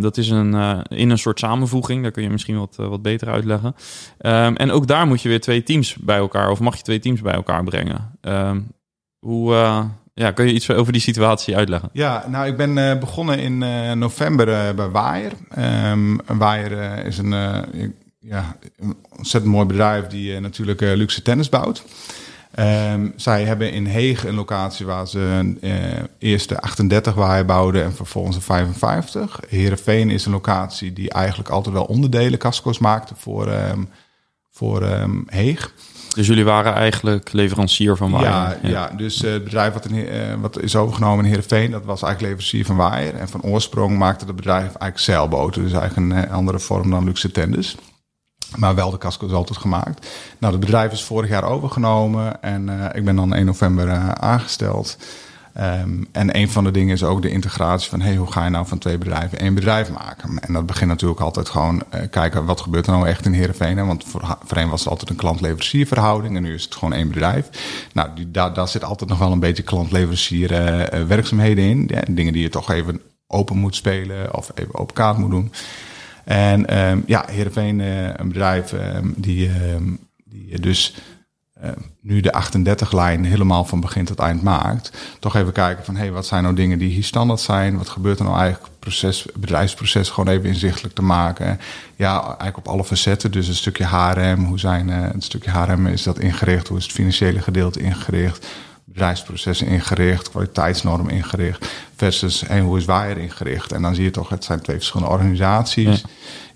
Dat 0.00 0.16
is 0.16 0.28
een, 0.30 0.82
in 0.88 1.10
een 1.10 1.18
soort 1.18 1.38
samenvoeging. 1.38 2.02
Daar 2.02 2.10
kun 2.12 2.22
je 2.22 2.30
misschien 2.30 2.58
wat, 2.58 2.76
wat 2.76 3.02
beter 3.02 3.28
uitleggen. 3.28 3.74
En 4.56 4.70
ook 4.70 4.86
daar 4.86 5.06
moet 5.06 5.22
je 5.22 5.28
weer 5.28 5.40
twee 5.40 5.62
teams 5.62 5.96
bij 5.96 6.16
elkaar... 6.18 6.50
of 6.50 6.60
mag 6.60 6.76
je 6.76 6.82
twee 6.82 6.98
teams 6.98 7.20
bij 7.20 7.34
elkaar 7.34 7.64
brengen. 7.64 8.18
Hoe... 9.18 9.54
ja, 10.18 10.30
kun 10.30 10.46
je 10.46 10.52
iets 10.52 10.70
over 10.70 10.92
die 10.92 11.00
situatie 11.00 11.56
uitleggen? 11.56 11.90
Ja, 11.92 12.24
nou, 12.28 12.46
ik 12.46 12.56
ben 12.56 12.78
eh, 12.78 12.98
begonnen 12.98 13.38
in 13.38 13.62
eh, 13.62 13.92
november 13.92 14.48
eh, 14.48 14.74
bij 14.74 14.88
Waaier. 14.88 15.32
Ehm 15.48 16.16
Waaier 16.26 17.04
is 17.04 17.18
een, 17.18 17.30
ja, 18.18 18.56
een 18.76 18.96
ontzettend 19.16 19.52
mooi 19.52 19.66
bedrijf 19.66 20.06
die 20.06 20.40
natuurlijk 20.40 20.80
luxe 20.80 21.22
tennis 21.22 21.48
bouwt. 21.48 21.84
Ehm, 22.54 23.08
zij 23.16 23.44
hebben 23.44 23.72
in 23.72 23.86
Heeg 23.86 24.24
een 24.24 24.34
locatie 24.34 24.86
waar 24.86 25.08
ze 25.08 25.54
eerst 26.18 26.48
de 26.48 26.60
38 26.60 27.14
Waaier 27.14 27.44
bouwden 27.44 27.84
en 27.84 27.94
vervolgens 27.94 28.36
de 28.36 28.42
55. 28.42 29.40
Heerenveen 29.48 30.10
is 30.10 30.26
een 30.26 30.32
locatie 30.32 30.92
die 30.92 31.10
eigenlijk 31.10 31.48
altijd 31.48 31.74
wel 31.74 31.84
onderdelen, 31.84 32.38
casco's 32.38 32.78
maakte 32.78 33.14
voor, 33.16 33.48
ehm, 33.48 33.82
voor 34.50 34.82
Heeg. 35.26 35.72
Dus 36.16 36.26
jullie 36.26 36.44
waren 36.44 36.74
eigenlijk 36.74 37.32
leverancier 37.32 37.96
van 37.96 38.10
Waaier? 38.10 38.28
Ja, 38.28 38.58
ja. 38.62 38.90
dus 38.96 39.22
eh, 39.22 39.32
het 39.32 39.44
bedrijf 39.44 39.72
wat, 39.72 39.86
in, 39.86 40.08
eh, 40.08 40.34
wat 40.40 40.62
is 40.62 40.76
overgenomen 40.76 41.24
in 41.24 41.30
Heerenveen, 41.30 41.70
dat 41.70 41.84
was 41.84 42.02
eigenlijk 42.02 42.32
leverancier 42.32 42.64
van 42.64 42.76
Waaier. 42.76 43.14
En 43.14 43.28
van 43.28 43.42
oorsprong 43.42 43.98
maakte 43.98 44.24
het 44.24 44.36
bedrijf 44.36 44.62
eigenlijk 44.62 44.98
zeilboten. 44.98 45.62
Dus 45.62 45.72
eigenlijk 45.72 46.12
een 46.12 46.24
eh, 46.24 46.32
andere 46.32 46.58
vorm 46.58 46.90
dan 46.90 47.04
luxe 47.04 47.30
tenders. 47.30 47.76
Maar 48.56 48.74
wel 48.74 48.90
de 48.90 48.98
casco 48.98 49.26
is 49.26 49.32
altijd 49.32 49.58
gemaakt. 49.58 50.06
Nou, 50.38 50.52
het 50.52 50.62
bedrijf 50.62 50.92
is 50.92 51.04
vorig 51.04 51.30
jaar 51.30 51.44
overgenomen 51.44 52.42
en 52.42 52.90
ik 52.92 53.04
ben 53.04 53.16
dan 53.16 53.34
1 53.34 53.46
november 53.46 53.90
aangesteld. 54.14 54.96
Ehm, 55.56 56.02
en 56.12 56.36
een 56.36 56.50
van 56.50 56.64
de 56.64 56.70
dingen 56.70 56.94
is 56.94 57.02
ook 57.02 57.22
de 57.22 57.30
integratie 57.30 57.90
van... 57.90 58.00
Hey, 58.00 58.16
hoe 58.16 58.32
ga 58.32 58.44
je 58.44 58.50
nou 58.50 58.66
van 58.66 58.78
twee 58.78 58.98
bedrijven 58.98 59.38
één 59.38 59.54
bedrijf 59.54 59.90
maken? 59.90 60.38
En 60.38 60.52
dat 60.52 60.66
begint 60.66 60.90
natuurlijk 60.90 61.20
altijd 61.20 61.48
gewoon 61.48 61.82
eh, 61.90 62.00
kijken... 62.10 62.44
wat 62.44 62.60
gebeurt 62.60 62.86
er 62.86 62.92
nou 62.92 63.06
echt 63.08 63.26
in 63.26 63.32
Heerenveen? 63.32 63.76
hè? 63.76 63.84
Want 63.84 64.04
voor, 64.04 64.38
voorheen 64.44 64.68
was 64.68 64.80
het 64.80 64.88
altijd 64.88 65.10
een 65.10 65.16
klant-leverancier 65.16 65.86
verhouding... 65.86 66.36
en 66.36 66.42
nu 66.42 66.54
is 66.54 66.64
het 66.64 66.74
gewoon 66.74 66.92
één 66.92 67.08
bedrijf. 67.08 67.48
Nou, 67.92 68.08
die, 68.14 68.30
daar, 68.30 68.54
daar 68.54 68.68
zit 68.68 68.84
altijd 68.84 69.10
nog 69.10 69.18
wel 69.18 69.32
een 69.32 69.40
beetje 69.40 69.62
klant-leverancier 69.62 70.52
eh, 70.52 71.00
eh, 71.00 71.06
werkzaamheden 71.06 71.64
in. 71.64 71.90
Dingen 72.10 72.32
die 72.32 72.42
je 72.42 72.48
toch 72.48 72.70
even 72.70 73.00
open 73.26 73.56
moet 73.56 73.74
spelen... 73.74 74.34
of 74.34 74.50
even 74.54 74.74
open 74.74 74.94
kaart 74.94 75.18
moet 75.18 75.30
doen. 75.30 75.52
En 76.24 76.66
ehm, 76.66 77.00
ja, 77.06 77.24
Heerenveen, 77.30 77.80
eh, 77.80 78.04
een 78.04 78.28
bedrijf 78.28 78.72
ehm, 78.72 79.08
die, 79.16 79.50
die 80.24 80.60
dus 80.60 80.94
nu 82.00 82.20
de 82.20 82.34
38-lijn 82.44 83.24
helemaal 83.24 83.64
van 83.64 83.80
begin 83.80 84.04
tot 84.04 84.18
eind 84.18 84.42
maakt. 84.42 84.90
Toch 85.18 85.36
even 85.36 85.52
kijken 85.52 85.84
van, 85.84 85.96
hey, 85.96 86.12
wat 86.12 86.26
zijn 86.26 86.42
nou 86.42 86.54
dingen 86.54 86.78
die 86.78 86.90
hier 86.90 87.04
standaard 87.04 87.40
zijn? 87.40 87.78
Wat 87.78 87.88
gebeurt 87.88 88.18
er 88.18 88.24
nou 88.24 88.38
eigenlijk? 88.38 88.72
Proces, 88.78 89.26
bedrijfsproces 89.34 90.10
gewoon 90.10 90.34
even 90.34 90.48
inzichtelijk 90.48 90.94
te 90.94 91.02
maken. 91.02 91.60
Ja, 91.96 92.22
eigenlijk 92.22 92.56
op 92.56 92.68
alle 92.68 92.84
facetten. 92.84 93.30
Dus 93.30 93.48
een 93.48 93.54
stukje 93.54 93.84
HRM, 93.84 94.44
hoe 94.44 94.58
zijn 94.58 94.90
eh, 94.90 95.08
een 95.12 95.22
stukje 95.22 95.50
HRM 95.50 95.86
is 95.86 96.02
dat 96.02 96.18
ingericht? 96.18 96.68
Hoe 96.68 96.78
is 96.78 96.84
het 96.84 96.92
financiële 96.92 97.40
gedeelte 97.40 97.80
ingericht? 97.80 98.46
Bedrijfsprocessen 98.86 99.66
ingericht, 99.66 100.30
kwaliteitsnormen 100.30 101.14
ingericht, 101.14 101.66
versus 101.96 102.40
hey, 102.46 102.60
hoe 102.60 102.78
is 102.78 102.84
Waaier 102.84 103.18
ingericht? 103.18 103.72
En 103.72 103.82
dan 103.82 103.94
zie 103.94 104.04
je 104.04 104.10
toch, 104.10 104.28
het 104.28 104.44
zijn 104.44 104.60
twee 104.60 104.76
verschillende 104.76 105.12
organisaties. 105.12 106.04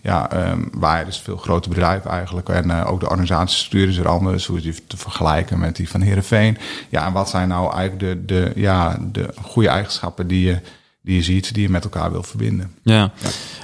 Ja, 0.02 0.30
ehm 0.30 0.62
Waaier 0.72 1.06
is 1.06 1.16
een 1.16 1.24
veel 1.24 1.36
groter 1.36 1.70
bedrijf 1.70 2.04
eigenlijk 2.04 2.48
en 2.48 2.70
eh, 2.70 2.90
ook 2.90 3.00
de 3.00 3.08
organisatiestructuur 3.08 3.88
is 3.88 3.96
er 3.96 4.08
anders. 4.08 4.46
Hoe 4.46 4.56
is 4.56 4.62
die 4.62 4.86
te 4.86 4.96
vergelijken 4.96 5.58
met 5.58 5.76
die 5.76 5.88
van 5.88 6.00
Heerenveen? 6.00 6.58
Ja, 6.88 7.06
en 7.06 7.12
wat 7.12 7.28
zijn 7.28 7.48
nou 7.48 7.72
eigenlijk 7.74 8.00
de, 8.00 8.34
de, 8.34 8.52
ja, 8.54 8.98
de 9.00 9.28
goede 9.42 9.68
eigenschappen 9.68 10.26
die 10.26 10.46
je, 10.46 10.60
die 11.10 11.18
je 11.18 11.24
ziet, 11.24 11.54
die 11.54 11.62
je 11.62 11.68
met 11.70 11.84
elkaar 11.84 12.12
wil 12.12 12.22
verbinden? 12.22 12.74
Ja. 12.82 13.12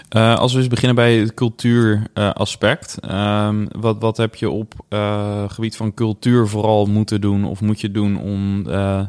Eh, 0.09 0.37
als 0.39 0.53
we 0.53 0.59
eens 0.59 0.69
beginnen 0.69 0.95
bij 0.95 1.17
het 1.17 1.35
cultuuraspect. 1.35 2.99
Ehm, 3.01 3.67
wat, 3.79 3.97
wat 4.01 4.17
heb 4.17 4.35
je 4.35 4.51
op 4.51 4.75
eh, 4.89 5.45
gebied 5.49 5.77
van 5.77 5.95
cultuur 5.95 6.49
vooral 6.49 6.87
moeten 6.87 7.21
doen 7.21 7.45
of 7.45 7.61
moet 7.61 7.81
je 7.81 7.91
doen 7.91 8.19
om 8.21 8.69
eh, 8.69 9.01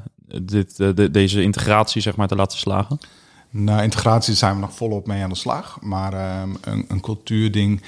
dit, 0.41 0.77
de- 0.77 1.11
deze 1.11 1.41
integratie 1.41 2.01
zeg 2.01 2.15
maar, 2.15 2.27
te 2.27 2.35
laten 2.35 2.57
slagen? 2.57 2.97
Nou, 3.49 3.83
integratie 3.83 4.33
zijn 4.33 4.53
we 4.53 4.59
nog 4.59 4.75
volop 4.75 5.07
mee 5.07 5.23
aan 5.23 5.29
de 5.29 5.35
slag. 5.35 5.77
Maar 5.81 6.13
ehm, 6.13 6.49
een, 6.61 6.85
een 6.87 7.01
cultuurding. 7.01 7.81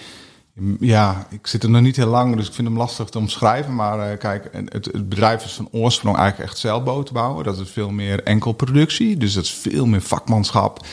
Ja, 0.79 1.27
ik 1.29 1.47
zit 1.47 1.63
er 1.63 1.69
nog 1.69 1.81
niet 1.81 1.95
heel 1.95 2.07
lang, 2.07 2.35
dus 2.35 2.47
ik 2.47 2.53
vind 2.53 2.67
hem 2.67 2.77
lastig 2.77 3.09
te 3.09 3.17
omschrijven. 3.17 3.75
Maar 3.75 4.11
eh, 4.11 4.17
kijk, 4.17 4.49
het, 4.51 4.85
het 4.85 5.09
bedrijf 5.09 5.45
is 5.45 5.53
van 5.53 5.69
oorsprong 5.71 6.17
eigenlijk 6.17 6.49
echt 6.49 6.59
zeilboten 6.59 7.13
bouwen. 7.13 7.43
Dat 7.43 7.59
is 7.59 7.69
veel 7.69 7.91
meer 7.91 8.23
enkel 8.23 8.51
productie. 8.51 9.17
Dus 9.17 9.33
dat 9.33 9.43
is 9.43 9.51
veel 9.51 9.85
meer 9.85 10.01
vakmanschap. 10.01 10.85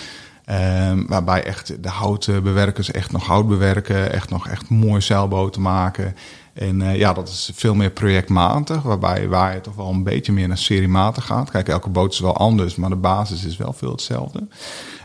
Ehm, 0.44 1.06
waarbij 1.06 1.44
echt 1.44 1.82
de 1.82 1.88
houtbewerkers 1.88 2.90
echt 2.90 3.12
nog 3.12 3.26
hout 3.26 3.48
bewerken. 3.48 4.12
Echt 4.12 4.30
nog 4.30 4.48
echt 4.48 4.68
mooi 4.68 5.00
zeilboten 5.00 5.62
maken. 5.62 6.14
En 6.56 6.82
eh, 6.82 6.96
ja, 6.96 7.12
dat 7.12 7.28
is 7.28 7.50
veel 7.54 7.74
meer 7.74 7.90
projectmatig. 7.90 8.82
Waarbij 8.82 9.28
waar 9.28 9.54
je 9.54 9.60
toch 9.60 9.74
wel 9.74 9.88
een 9.90 10.02
beetje 10.02 10.32
meer 10.32 10.48
naar 10.48 10.58
seriematig 10.58 11.24
gaat. 11.24 11.50
Kijk, 11.50 11.68
elke 11.68 11.88
boot 11.88 12.12
is 12.12 12.18
wel 12.18 12.36
anders, 12.36 12.76
maar 12.76 12.90
de 12.90 12.96
basis 12.96 13.44
is 13.44 13.56
wel 13.56 13.72
veel 13.72 13.90
hetzelfde. 13.90 14.46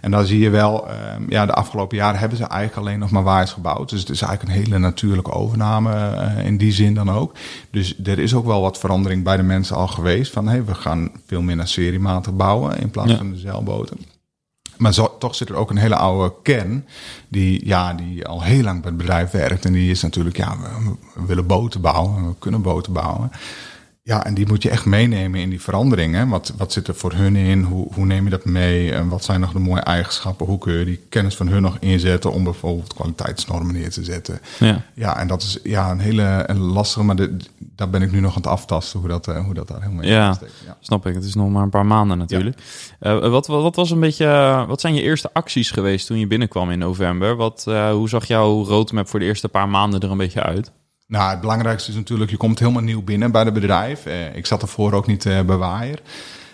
En 0.02 0.12
dan 0.12 0.26
zie 0.26 0.40
je 0.40 0.50
wel, 0.50 0.88
ehm, 0.90 1.24
ja, 1.30 1.46
de 1.46 1.54
afgelopen 1.54 1.98
jaren 1.98 2.20
hebben 2.20 2.38
ze 2.38 2.44
eigenlijk 2.44 2.88
alleen 2.88 3.00
nog 3.00 3.12
maar 3.12 3.24
waaiers 3.24 3.52
gebouwd. 3.52 3.90
Dus 3.90 4.00
het 4.00 4.10
is 4.10 4.22
eigenlijk 4.22 4.54
een 4.56 4.64
hele 4.64 4.78
natuurlijke 4.78 5.32
overname 5.32 5.94
eh, 5.94 6.46
in 6.46 6.58
die 6.58 6.72
zin 6.72 6.94
dan 6.94 7.12
ook. 7.12 7.36
Dus 7.72 7.96
er 8.04 8.20
is 8.20 8.34
ook 8.34 8.46
wel 8.46 8.62
wat 8.62 8.78
verandering 8.78 9.24
bij 9.24 9.38
de 9.38 9.44
mensen 9.44 9.76
al 9.76 9.88
geweest. 9.88 10.32
Van 10.32 10.48
hey, 10.48 10.66
we 10.66 10.74
gaan 10.76 11.10
veel 11.26 11.42
meer 11.42 11.56
naar 11.56 11.68
seriematig 11.68 12.34
bouwen 12.36 12.80
in 12.80 12.90
plaats 12.90 13.12
Ja. 13.12 13.18
van 13.18 13.32
de 13.32 13.38
zeilboten. 13.38 13.98
Maar 14.82 14.94
zo, 14.94 15.16
toch 15.20 15.36
zit 15.36 15.50
er 15.50 15.56
ook 15.56 15.70
een 15.70 15.78
hele 15.78 15.96
oude 15.96 16.34
kern 16.44 16.86
die, 17.28 17.66
ja, 17.66 17.94
die 17.94 18.28
al 18.28 18.42
heel 18.42 18.64
lang 18.64 18.82
bij 18.82 18.90
het 18.90 18.98
bedrijf 18.98 19.32
werkt. 19.32 19.66
En 19.66 19.74
die 19.74 19.92
is 19.92 20.02
natuurlijk, 20.02 20.38
ja, 20.38 20.58
we, 20.58 20.92
we 21.14 21.26
willen 21.26 21.46
boten 21.46 21.82
bouwen, 21.82 22.28
we 22.28 22.34
kunnen 22.40 22.62
boten 22.62 22.94
bouwen. 22.94 23.32
Ja, 24.12 24.26
en 24.26 24.34
die 24.34 24.48
moet 24.48 24.64
je 24.64 24.70
echt 24.70 24.86
meenemen 24.86 25.40
in 25.40 25.50
die 25.50 25.62
veranderingen. 25.62 26.28
Wat, 26.30 26.54
wat 26.58 26.72
zit 26.72 26.88
er 26.88 26.96
voor 26.96 27.14
hun 27.14 27.36
in? 27.36 27.62
Hoe, 27.64 27.88
hoe 27.94 28.06
neem 28.06 28.24
je 28.24 28.30
dat 28.30 28.46
mee? 28.46 28.94
En 28.94 29.08
wat 29.10 29.24
zijn 29.24 29.40
nog 29.40 29.52
de 29.52 29.60
mooie 29.60 29.82
eigenschappen? 29.82 30.46
Hoe 30.46 30.58
kun 30.58 30.74
je 30.74 30.86
die 30.86 31.00
kennis 31.10 31.36
van 31.36 31.48
hun 31.48 31.62
nog 31.62 31.78
inzetten 31.80 32.32
om 32.32 32.44
bijvoorbeeld 32.44 32.94
kwaliteitsnormen 32.94 33.74
neer 33.74 33.90
te 33.90 34.04
zetten? 34.04 34.40
Ja. 34.60 34.82
Ja, 34.94 35.18
en 35.18 35.28
dat 35.28 35.42
is 35.42 35.60
ja, 35.64 35.92
een 35.92 36.00
hele 36.00 36.44
een 36.48 36.60
lastige, 36.60 37.06
maar 37.06 37.16
de, 37.16 37.38
daar 37.58 37.90
ben 37.90 38.02
ik 38.02 38.12
nu 38.12 38.20
nog 38.20 38.32
aan 38.36 38.42
het 38.42 38.52
aftasten 38.52 39.00
hoe 39.00 39.10
dat, 39.10 39.28
eh, 39.28 39.44
hoe 39.46 39.54
dat 39.54 39.68
daar 39.68 39.82
helemaal 39.82 40.04
in 40.04 40.10
Ja. 40.10 40.34
steekt. 40.34 40.64
Ja. 40.66 40.78
Snap 40.80 41.06
ik. 41.06 41.16
Het 41.16 41.24
is 41.24 41.36
nog 41.36 41.50
maar 41.50 41.64
een 41.64 41.70
paar 41.70 41.86
maanden 41.86 42.18
natuurlijk. 42.18 42.58
Eh, 43.00 43.20
wat, 43.20 43.48
wat, 43.48 43.62
wat 43.62 43.76
was 43.76 43.92
een 43.92 44.00
beetje, 44.00 44.26
eh, 44.26 44.68
wat 44.68 44.82
zijn 44.82 44.96
je 44.96 45.02
eerste 45.02 45.30
acties 45.34 45.72
geweest 45.72 46.08
toen 46.08 46.20
je 46.20 46.28
binnenkwam 46.28 46.70
in 46.72 46.80
november? 46.80 47.36
Wat, 47.36 47.64
hoe 47.92 48.10
zag 48.10 48.26
jouw 48.26 48.64
roadmap 48.64 49.08
voor 49.08 49.20
de 49.20 49.26
eerste 49.26 49.50
paar 49.50 49.70
maanden 49.70 50.00
er 50.00 50.12
een 50.12 50.18
beetje 50.18 50.44
uit? 50.44 50.72
Nou, 51.12 51.30
het 51.30 51.42
belangrijkste 51.42 51.90
is 51.90 51.96
natuurlijk, 51.96 52.32
je 52.32 52.38
komt 52.38 52.60
helemaal 52.60 52.82
nieuw 52.82 53.02
binnen 53.02 53.32
bij 53.32 53.44
het 53.44 53.54
bedrijf. 53.54 54.06
Eh, 54.06 54.36
ik 54.36 54.46
zat 54.46 54.62
ervoor 54.62 54.94
ook 54.94 55.08
niet 55.08 55.26
eh, 55.26 55.42
bij 55.42 55.56
Waaier. 55.56 56.02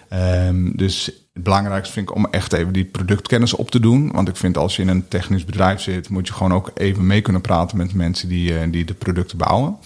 Ehm, 0.10 0.72
dus 0.76 1.06
het 1.34 1.43
belangrijkste 1.43 1.93
vind 1.93 2.10
ik 2.10 2.15
om 2.15 2.28
echt 2.32 2.54
even 2.54 2.74
die 2.74 2.86
productkennis 2.86 3.54
op 3.54 3.72
te 3.72 3.80
doen. 3.80 4.12
Want 4.12 4.28
ik 4.28 4.36
vind 4.36 4.58
als 4.58 4.76
je 4.76 4.82
in 4.82 4.88
een 4.88 5.08
technisch 5.08 5.46
bedrijf 5.46 5.82
zit, 5.82 6.10
moet 6.10 6.28
je 6.28 6.34
gewoon 6.34 6.54
ook 6.54 6.72
even 6.74 7.08
mee 7.08 7.22
kunnen 7.22 7.41
praten 7.41 7.78
met 7.78 7.93
mensen 7.93 8.30
die, 8.30 8.60
eh, 8.60 8.72
die 8.72 8.86
de 8.86 8.93
producten 8.93 9.38
bouwen. 9.38 9.78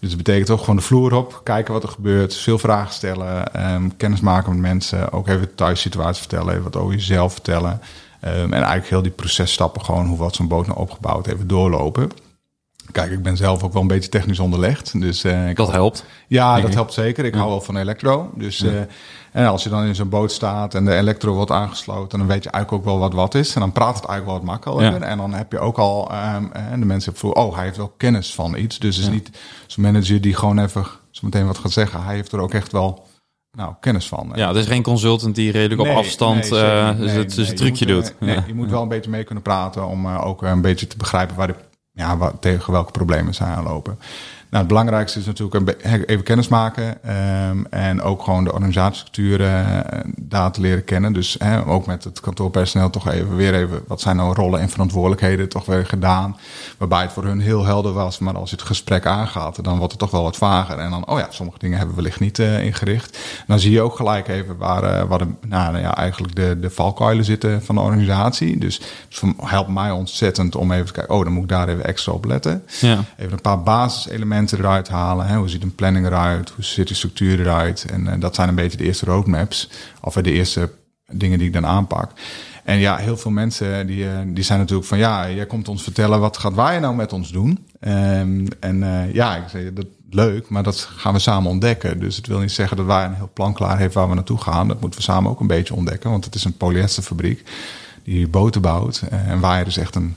Dus 0.00 0.08
dat 0.08 0.16
betekent 0.16 0.50
ook 0.50 0.60
gewoon 0.60 0.76
de 0.76 0.82
vloer 0.82 1.14
op, 1.14 1.40
kijken 1.44 1.72
wat 1.72 1.82
er 1.82 1.88
gebeurt, 1.88 2.36
veel 2.36 2.58
vragen 2.58 2.94
stellen, 2.94 3.54
ehm, 3.54 3.88
kennis 3.96 4.20
maken 4.20 4.52
met 4.52 4.60
mensen, 4.60 5.12
ook 5.12 5.28
even 5.28 5.40
de 5.40 5.54
thuissituatie 5.54 6.20
vertellen, 6.20 6.50
even 6.50 6.64
wat 6.64 6.76
over 6.76 6.94
jezelf 6.94 7.32
vertellen. 7.32 7.80
Ehm, 8.20 8.34
en 8.34 8.52
eigenlijk 8.52 8.88
heel 8.88 9.02
die 9.02 9.10
processtappen, 9.10 9.84
gewoon 9.84 10.06
hoe 10.06 10.18
wat 10.18 10.34
zo'n 10.34 10.48
boot 10.48 10.66
nou 10.66 10.78
opgebouwd, 10.78 11.26
even 11.26 11.46
doorlopen. 11.46 12.10
Kijk, 12.96 13.10
ik 13.10 13.22
ben 13.22 13.36
zelf 13.36 13.62
ook 13.62 13.72
wel 13.72 13.82
een 13.82 13.88
beetje 13.88 14.08
technisch 14.08 14.38
onderlegd. 14.38 15.00
Dus, 15.00 15.24
eh, 15.24 15.48
ik 15.48 15.56
Dat 15.56 15.70
helpt. 15.70 16.04
ja, 16.26 16.60
dat 16.60 16.74
helpt 16.74 16.92
zeker. 16.92 17.24
Ik 17.24 17.34
hou 17.34 17.48
wel 17.48 17.60
van 17.60 17.76
elektro. 17.76 18.30
Dus, 18.34 18.62
eh, 18.62 18.72
en 19.32 19.46
als 19.46 19.62
je 19.62 19.68
dan 19.68 19.84
in 19.84 19.94
zo'n 19.94 20.08
boot 20.08 20.32
staat 20.32 20.74
en 20.74 20.84
de 20.84 20.94
elektro 20.94 21.32
wordt 21.34 21.50
aangesloten, 21.50 22.18
dan 22.18 22.26
weet 22.26 22.44
je 22.44 22.50
eigenlijk 22.50 22.84
ook 22.84 22.90
wel 22.92 23.00
wat 23.00 23.12
wat 23.14 23.34
is. 23.34 23.54
En 23.54 23.60
dan 23.60 23.72
praat 23.72 23.96
het 23.96 24.04
eigenlijk 24.04 24.26
wel 24.26 24.34
wat 24.34 24.44
makkelijker. 24.62 25.00
Ja. 25.00 25.06
En 25.06 25.18
dan 25.18 25.34
heb 25.34 25.52
je 25.52 25.58
ook 25.58 25.78
al, 25.78 26.10
ehm, 26.10 26.44
en 26.52 26.80
de 26.80 26.86
mensen 26.86 27.16
voelen, 27.16 27.42
oh, 27.44 27.54
hij 27.54 27.64
heeft 27.64 27.76
wel 27.76 27.92
kennis 27.96 28.34
van 28.34 28.56
iets. 28.56 28.78
Dus 28.78 28.96
het 28.96 29.04
is 29.04 29.10
niet 29.12 29.30
zo'n 29.66 29.84
manager 29.84 30.20
die 30.20 30.34
gewoon 30.34 30.58
even 30.58 30.86
zo 31.10 31.20
meteen 31.22 31.46
wat 31.46 31.58
gaat 31.58 31.72
zeggen. 31.72 32.02
Hij 32.04 32.14
heeft 32.14 32.32
er 32.32 32.40
ook 32.40 32.54
echt 32.54 32.72
wel 32.72 33.06
nou, 33.50 33.74
kennis 33.80 34.08
van. 34.08 34.32
Ja, 34.34 34.48
het 34.48 34.56
is 34.56 34.66
geen 34.66 34.82
consultant 34.82 35.34
die 35.34 35.50
redelijk 35.50 35.80
op 35.80 35.96
afstand 35.96 36.50
nee, 36.50 36.60
eh, 36.60 36.86
zeker. 36.88 37.00
dus 37.00 37.12
het, 37.12 37.36
het 37.36 37.56
trucje 37.56 37.94
moet, 37.94 37.94
doet. 38.04 38.14
eh, 38.28 38.34
Ja. 38.34 38.44
Je 38.46 38.54
moet 38.54 38.70
wel 38.70 38.82
een 38.82 38.88
beetje 38.88 39.10
mee 39.10 39.24
kunnen 39.24 39.42
praten 39.42 39.86
om 39.86 40.06
eh, 40.06 40.26
ook 40.26 40.42
een 40.42 40.60
beetje 40.60 40.86
te 40.86 40.96
begrijpen 40.96 41.36
waar 41.36 41.46
de, 41.46 41.54
ja, 41.96 42.16
waar, 42.16 42.38
tegen 42.38 42.72
welke 42.72 42.90
problemen 42.90 43.34
zij 43.34 43.46
aanlopen. 43.46 43.98
Nou, 44.50 44.64
het 44.64 44.74
belangrijkste 44.74 45.18
is 45.18 45.26
natuurlijk 45.26 45.82
even 45.84 46.24
kennis 46.24 46.48
maken 46.48 47.04
ehm, 47.04 47.64
en 47.70 48.02
ook 48.02 48.22
gewoon 48.22 48.44
de 48.44 48.52
organisatiestructuren 48.52 49.90
eh, 49.90 50.00
daar 50.20 50.52
te 50.52 50.60
leren 50.60 50.84
kennen. 50.84 51.12
Dus 51.12 51.36
hè, 51.38 51.66
ook 51.66 51.86
met 51.86 52.04
het 52.04 52.20
kantoorpersoneel 52.20 52.90
toch 52.90 53.08
even 53.08 53.36
weer 53.36 53.54
even, 53.54 53.82
wat 53.86 54.00
zijn 54.00 54.16
nou 54.16 54.34
rollen 54.34 54.60
en 54.60 54.68
verantwoordelijkheden 54.68 55.48
toch 55.48 55.66
weer 55.66 55.86
gedaan. 55.86 56.36
Waarbij 56.78 57.02
het 57.02 57.12
voor 57.12 57.24
hun 57.24 57.40
heel 57.40 57.64
helder 57.64 57.92
was, 57.92 58.18
maar 58.18 58.36
als 58.36 58.50
je 58.50 58.56
het 58.56 58.64
gesprek 58.64 59.06
aangaat, 59.06 59.64
dan 59.64 59.76
wordt 59.76 59.92
het 59.92 60.00
toch 60.00 60.10
wel 60.10 60.22
wat 60.22 60.36
vager. 60.36 60.78
En 60.78 60.90
dan, 60.90 61.06
oh 61.08 61.18
ja, 61.18 61.26
sommige 61.30 61.58
dingen 61.58 61.78
hebben 61.78 61.96
we 61.96 62.02
wellicht 62.02 62.20
niet 62.20 62.38
eh, 62.38 62.64
ingericht. 62.64 63.18
Dan 63.46 63.58
zie 63.58 63.72
je 63.72 63.80
ook 63.80 63.96
gelijk 63.96 64.28
even 64.28 64.56
waar, 64.56 64.82
eh, 64.82 65.08
waar 65.08 65.18
de, 65.18 65.28
nou, 65.46 65.78
ja, 65.78 65.96
eigenlijk 65.96 66.34
de, 66.34 66.60
de 66.60 66.70
valkuilen 66.70 67.24
zitten 67.24 67.62
van 67.62 67.74
de 67.74 67.80
organisatie. 67.80 68.58
Dus 68.58 68.80
het 69.08 69.22
helpt 69.36 69.70
mij 69.70 69.90
ontzettend 69.90 70.56
om 70.56 70.72
even 70.72 70.86
te 70.86 70.92
kijken, 70.92 71.14
oh, 71.14 71.24
dan 71.24 71.32
moet 71.32 71.42
ik 71.42 71.48
daar 71.48 71.68
even 71.68 71.84
extra 71.84 72.12
op 72.12 72.24
letten. 72.24 72.62
Ja. 72.80 73.04
Even 73.16 73.32
een 73.32 73.40
paar 73.40 73.62
basiselementen 73.62 74.34
eruit 74.44 74.88
halen. 74.88 75.26
Hè? 75.26 75.36
Hoe 75.36 75.48
ziet 75.48 75.62
een 75.62 75.74
planning 75.74 76.06
eruit? 76.06 76.50
Hoe 76.50 76.64
ziet 76.64 76.88
de 76.88 76.94
structuur 76.94 77.40
eruit? 77.40 77.86
En 77.90 78.08
eh, 78.08 78.20
dat 78.20 78.34
zijn 78.34 78.48
een 78.48 78.54
beetje 78.54 78.78
de 78.78 78.84
eerste 78.84 79.04
roadmaps. 79.04 79.70
Of 80.00 80.16
eh, 80.16 80.22
de 80.22 80.32
eerste 80.32 80.70
dingen 81.12 81.38
die 81.38 81.46
ik 81.46 81.52
dan 81.52 81.66
aanpak. 81.66 82.10
En 82.64 82.78
ja, 82.78 82.96
heel 82.96 83.16
veel 83.16 83.30
mensen 83.30 83.86
die, 83.86 84.08
eh, 84.08 84.18
die 84.26 84.44
zijn 84.44 84.58
natuurlijk 84.58 84.88
van... 84.88 84.98
ja, 84.98 85.30
jij 85.30 85.46
komt 85.46 85.68
ons 85.68 85.82
vertellen, 85.82 86.20
wat 86.20 86.36
gaat 86.36 86.54
wij 86.54 86.78
nou 86.78 86.94
met 86.94 87.12
ons 87.12 87.32
doen? 87.32 87.66
Ehm, 87.80 88.46
en 88.60 89.10
ja, 89.12 89.36
ik 89.36 89.48
zeg, 89.48 89.72
dat 89.72 89.86
leuk, 90.10 90.48
maar 90.48 90.62
dat 90.62 90.80
gaan 90.80 91.12
we 91.12 91.18
samen 91.18 91.50
ontdekken. 91.50 92.00
Dus 92.00 92.16
het 92.16 92.26
wil 92.26 92.38
niet 92.38 92.52
zeggen 92.52 92.76
dat 92.76 92.86
wij 92.86 93.04
een 93.04 93.14
heel 93.14 93.30
plan 93.32 93.52
klaar 93.52 93.78
heeft 93.78 93.94
waar 93.94 94.08
we 94.08 94.14
naartoe 94.14 94.38
gaan. 94.38 94.68
Dat 94.68 94.80
moeten 94.80 94.98
we 94.98 95.04
samen 95.04 95.30
ook 95.30 95.40
een 95.40 95.46
beetje 95.46 95.74
ontdekken. 95.74 96.10
Want 96.10 96.24
het 96.24 96.34
is 96.34 96.44
een 96.44 96.56
polyesterfabriek 96.56 97.42
die 98.04 98.28
boten 98.28 98.60
bouwt. 98.60 99.02
En 99.10 99.40
Waaier 99.40 99.66
is 99.66 99.76
echt 99.76 99.94
een, 99.94 100.16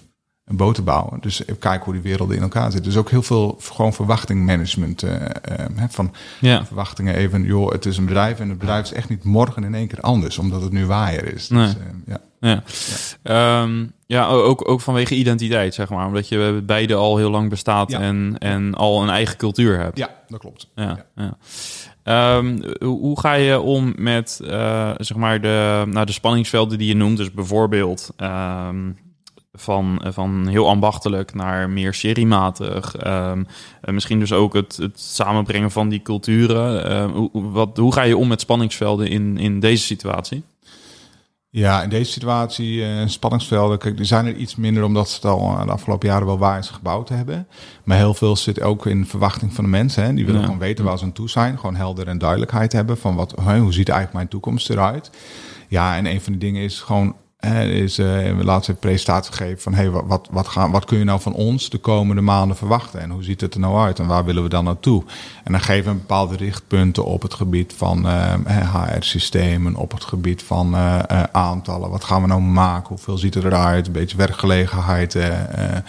een 0.50 0.56
boten 0.56 0.84
bouwen. 0.84 1.18
Dus 1.22 1.42
kijken 1.60 1.84
hoe 1.86 1.94
die 1.94 2.02
werelden 2.02 2.36
in 2.36 2.42
elkaar 2.42 2.72
zitten. 2.72 2.90
Dus 2.92 3.00
ook 3.00 3.10
heel 3.10 3.22
veel 3.24 3.58
gewoon 3.62 3.94
verwachtingmanagement. 3.94 5.04
eh, 5.04 5.16
eh, 5.42 5.66
van 5.90 6.14
Ja. 6.40 6.66
verwachtingen 6.66 7.16
even, 7.16 7.44
joh, 7.44 7.72
het 7.72 7.86
is 7.86 7.98
een 7.98 8.06
bedrijf 8.06 8.40
en 8.40 8.50
het 8.50 8.58
bedrijf 8.58 8.84
is 8.84 8.94
echt 8.94 9.10
niet 9.10 9.24
morgen 9.24 9.64
in 9.64 9.76
één 9.76 9.88
keer 9.88 10.02
anders, 10.02 10.38
omdat 10.38 10.62
het 10.62 10.72
nu 10.72 10.86
waaier 10.86 11.34
is. 11.34 11.50
Nee. 11.50 11.66
Dus, 11.66 11.74
eh, 11.76 11.82
ja. 12.08 12.20
Ja, 12.42 12.64
ja. 13.24 13.68
ja 14.06 14.28
ook, 14.28 14.70
ook 14.70 14.82
vanwege 14.82 15.16
identiteit, 15.16 15.74
zeg 15.74 15.90
maar. 15.90 16.06
Omdat 16.08 16.28
je 16.28 16.62
beide 16.66 16.94
al 16.96 17.18
heel 17.18 17.30
lang 17.30 17.50
bestaat 17.50 17.92
Ja. 17.92 18.00
en, 18.00 18.36
en 18.38 18.74
al 18.74 19.04
een 19.04 19.10
eigen 19.10 19.38
cultuur 19.38 19.80
hebt. 19.80 19.98
ja, 19.98 20.10
dat 20.28 20.40
klopt. 20.40 20.68
Ja, 20.76 21.06
ja. 21.16 21.38
Ehm, 22.04 22.62
hoe, 22.84 23.20
ga 23.20 23.34
je 23.34 23.60
om 23.60 23.94
met 23.98 24.40
zeg 24.98 25.16
maar 25.16 25.42
de, 25.42 25.84
nou, 25.88 26.06
de 26.06 26.12
spanningsvelden 26.12 26.78
die 26.78 26.88
je 26.88 26.96
noemt? 26.96 27.18
Dus 27.18 27.32
bijvoorbeeld 27.32 28.10
ehm, 28.18 28.78
van, 29.62 30.02
van 30.06 30.48
heel 30.48 30.68
ambachtelijk 30.70 31.34
naar 31.34 31.70
meer 31.70 31.94
seriematig. 31.94 32.96
En 32.96 33.48
misschien 33.94 34.20
dus 34.20 34.34
ook 34.34 34.54
het, 34.54 34.78
het 34.78 35.00
samenbrengen 35.00 35.72
van 35.72 35.90
die 35.90 36.02
culturen. 36.02 36.90
Ehm, 36.90 37.10
hoe, 37.10 37.30
wat, 37.52 37.78
hoe 37.78 37.94
ga 37.94 38.02
je 38.02 38.18
om 38.18 38.28
met 38.28 38.42
spanningsvelden 38.42 39.08
in, 39.08 39.38
in 39.38 39.60
deze 39.60 39.84
situatie? 39.84 40.44
Ja, 41.52 41.84
in 41.84 41.90
deze 41.90 42.12
situatie, 42.12 42.86
eh, 42.86 43.08
spanningsvelden, 43.08 43.78
kijk, 43.78 43.98
die 43.98 44.06
zijn 44.06 44.26
er 44.26 44.36
iets 44.36 44.56
minder 44.56 44.84
omdat 44.84 45.10
ze 45.10 45.16
het 45.16 45.26
al 45.26 45.40
eh, 45.40 45.66
de 45.66 45.72
afgelopen 45.72 46.08
jaren 46.08 46.28
wel 46.28 46.38
waaiers 46.38 46.70
gebouwd 46.70 47.10
hebben. 47.10 47.48
Maar 47.84 47.98
heel 47.98 48.14
veel 48.14 48.36
zit 48.36 48.62
ook 48.62 48.86
in 48.86 49.06
verwachting 49.06 49.54
van 49.54 49.64
de 49.64 49.70
mensen. 49.70 50.04
Hè. 50.04 50.14
Die 50.14 50.26
willen 50.26 50.40
Ja. 50.40 50.46
gewoon 50.46 50.62
weten 50.62 50.86
waar 50.86 50.98
ze 50.98 51.04
aan 51.04 51.12
toe 51.12 51.30
zijn. 51.30 51.60
Gewoon 51.60 51.76
helder 51.76 52.08
en 52.08 52.18
duidelijkheid 52.18 52.72
hebben 52.72 52.98
van 52.98 53.16
wat, 53.16 53.32
hoe 53.32 53.74
ziet 53.74 53.90
eigenlijk 53.90 54.14
mijn 54.14 54.28
toekomst 54.28 54.70
eruit. 54.70 55.12
Ja, 55.68 55.96
en 55.98 56.06
een 56.06 56.22
van 56.22 56.34
de 56.34 56.40
dingen 56.40 56.64
is 56.64 56.80
gewoon, 56.80 57.16
hè, 57.40 57.64
is, 57.64 57.98
eh, 57.98 58.06
we 58.38 58.44
laten 58.44 58.74
een 58.74 58.80
presentatie 58.80 59.34
geven 59.34 59.62
van, 59.62 59.74
hey, 59.74 59.90
wat, 59.90 60.28
wat, 60.32 60.48
gaan, 60.48 60.72
wat 60.72 60.86
kun 60.86 60.98
je 60.98 61.04
nou 61.04 61.22
van 61.22 61.34
ons 61.34 61.70
de 61.70 61.78
komende 61.78 62.22
maanden 62.22 62.58
verwachten? 62.58 63.00
En 63.02 63.10
hoe 63.10 63.24
ziet 63.24 63.42
het 63.42 63.54
er 63.54 63.60
nou 63.60 63.78
uit? 63.80 64.00
En 64.00 64.08
waar 64.08 64.26
willen 64.26 64.44
we 64.44 64.50
dan 64.50 64.64
naartoe? 64.64 65.04
En 65.44 65.52
dan 65.52 65.62
geven 65.62 65.92
we 65.92 65.98
bepaalde 65.98 66.36
richtpunten 66.36 67.06
op 67.06 67.22
het 67.22 67.34
gebied 67.34 67.74
van 67.78 68.06
HR-systemen, 68.74 69.76
op 69.76 69.92
het 69.92 70.04
gebied 70.04 70.44
van 70.44 70.76
eh, 70.76 71.00
eh, 71.08 71.24
aantallen. 71.32 71.90
Wat 71.90 72.04
gaan 72.04 72.22
we 72.22 72.28
nou 72.28 72.42
maken? 72.42 72.88
Hoeveel 72.88 73.18
ziet 73.18 73.34
het 73.34 73.44
eruit? 73.44 73.88
Een 73.88 73.94
beetje 73.94 74.18
werkgelegenheid. 74.18 75.16
eh, 75.16 75.28
eh, 75.28 75.76
eh, 75.76 75.82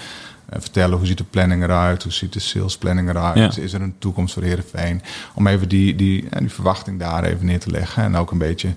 vertellen 0.60 0.98
hoe 0.98 1.06
ziet 1.06 1.18
de 1.18 1.24
planning 1.24 1.62
eruit, 1.62 2.02
hoe 2.02 2.12
ziet 2.12 2.32
de 2.32 2.40
salesplanning 2.40 3.08
eruit, 3.08 3.38
Ja. 3.38 3.46
Dus 3.46 3.58
is 3.58 3.72
er 3.72 3.80
een 3.82 3.94
toekomst 3.98 4.34
voor 4.34 4.42
Heerenveen? 4.42 5.02
Om 5.34 5.46
even 5.46 5.68
die, 5.68 5.94
die, 5.96 6.28
eh, 6.30 6.38
die 6.38 6.50
verwachting 6.50 6.98
daar 6.98 7.24
even 7.24 7.46
neer 7.46 7.60
te 7.60 7.70
leggen 7.70 8.02
en 8.02 8.16
ook 8.16 8.30
een 8.30 8.38
beetje 8.38 8.68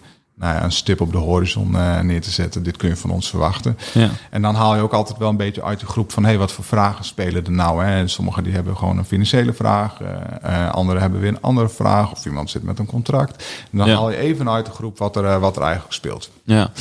nou 0.43 0.55
ja, 0.55 0.63
een 0.63 0.71
stip 0.71 1.01
op 1.01 1.11
de 1.11 1.17
horizon 1.17 1.75
eh, 1.77 1.99
neer 1.99 2.21
te 2.21 2.31
zetten. 2.31 2.63
Dit 2.63 2.77
kun 2.77 2.89
je 2.89 2.95
van 2.95 3.09
ons 3.09 3.29
verwachten. 3.29 3.77
Ja. 3.93 4.09
En 4.29 4.41
dan 4.41 4.55
haal 4.55 4.75
je 4.75 4.81
ook 4.81 4.93
altijd 4.93 5.17
wel 5.17 5.29
een 5.29 5.37
beetje 5.37 5.63
uit 5.63 5.79
de 5.79 5.85
groep 5.85 6.11
van... 6.11 6.23
hé, 6.23 6.29
hey, 6.29 6.37
wat 6.37 6.51
voor 6.51 6.63
vragen 6.63 7.05
spelen 7.05 7.45
er 7.45 7.51
nou? 7.51 7.83
Hè? 7.85 7.95
En 7.95 8.09
Sommigen 8.09 8.43
die 8.43 8.53
hebben 8.53 8.77
gewoon 8.77 8.97
een 8.97 9.05
financiële 9.05 9.53
vraag. 9.53 10.01
eh, 10.01 10.69
anderen 10.69 11.01
hebben 11.01 11.19
weer 11.19 11.29
een 11.29 11.41
andere 11.41 11.69
vraag. 11.69 12.11
Of 12.11 12.25
iemand 12.25 12.49
zit 12.49 12.63
met 12.63 12.79
een 12.79 12.85
contract. 12.85 13.43
En 13.71 13.77
dan 13.77 13.87
Ja. 13.87 13.95
haal 13.95 14.09
je 14.11 14.17
even 14.17 14.49
uit 14.49 14.65
de 14.65 14.71
groep 14.71 14.97
wat 14.97 15.15
er, 15.15 15.39
wat 15.39 15.55
er 15.55 15.61
eigenlijk 15.61 15.93
speelt. 15.93 16.29
Ja. 16.43 16.71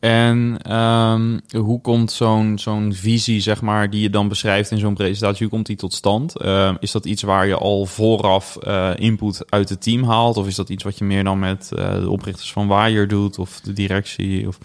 En 0.00 0.58
ehm, 0.62 1.38
hoe 1.56 1.80
komt 1.80 2.12
zo'n 2.12 2.58
zo'n 2.58 2.94
visie, 2.94 3.40
zeg 3.40 3.60
maar, 3.60 3.90
die 3.90 4.00
je 4.00 4.10
dan 4.10 4.28
beschrijft 4.28 4.70
in 4.70 4.78
zo'n 4.78 4.94
presentatie, 4.94 5.42
hoe 5.42 5.54
komt 5.54 5.66
die 5.66 5.76
tot 5.76 5.94
stand? 5.94 6.36
Ehm, 6.36 6.74
is 6.80 6.92
dat 6.92 7.04
iets 7.04 7.22
waar 7.22 7.46
je 7.46 7.56
al 7.56 7.86
vooraf 7.86 8.56
eh, 8.56 8.90
input 8.96 9.42
uit 9.48 9.68
het 9.68 9.82
team 9.82 10.04
haalt? 10.04 10.36
Of 10.36 10.46
is 10.46 10.54
dat 10.54 10.68
iets 10.68 10.84
wat 10.84 10.98
je 10.98 11.04
meer 11.04 11.24
dan 11.24 11.38
met 11.38 11.72
eh, 11.72 12.00
de 12.00 12.10
oprichters 12.10 12.52
van 12.52 12.68
Wire 12.68 13.06
doet? 13.06 13.38
Of 13.38 13.60
de 13.60 13.72
directie? 13.72 14.48
Of... 14.48 14.58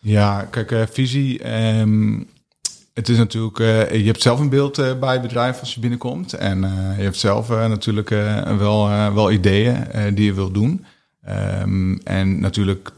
Ja, 0.00 0.42
kijk, 0.42 0.72
eh, 0.72 0.82
visie. 0.90 1.38
ehm, 1.38 2.20
het 2.94 3.08
is 3.08 3.16
natuurlijk, 3.16 3.58
je 3.92 4.04
hebt 4.04 4.22
zelf 4.22 4.40
een 4.40 4.48
beeld 4.48 5.00
bij 5.00 5.12
het 5.12 5.22
bedrijf 5.22 5.60
als 5.60 5.74
je 5.74 5.80
binnenkomt. 5.80 6.32
En 6.32 6.60
je 6.96 7.02
hebt 7.02 7.16
zelf 7.16 7.48
natuurlijk 7.48 8.08
wel, 8.58 8.88
wel 9.14 9.30
ideeën 9.30 9.86
die 10.14 10.24
je 10.24 10.34
wilt 10.34 10.54
doen. 10.54 10.84
En 12.04 12.40
natuurlijk 12.40 12.92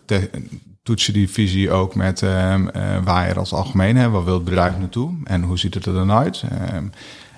toets 0.86 1.06
je 1.06 1.12
die 1.12 1.30
visie 1.30 1.70
ook 1.70 1.94
met 1.94 2.22
ehm 2.22 2.68
eh, 2.68 2.82
waar 3.04 3.28
je 3.28 3.34
als 3.34 3.52
algemeen. 3.52 4.10
Waar 4.10 4.24
wil 4.24 4.34
het 4.34 4.44
bedrijf 4.44 4.78
naartoe? 4.78 5.14
En 5.24 5.42
hoe 5.42 5.58
ziet 5.58 5.74
het 5.74 5.86
er 5.86 5.92
dan 5.92 6.12
uit? 6.12 6.42
Ehm, 6.50 6.84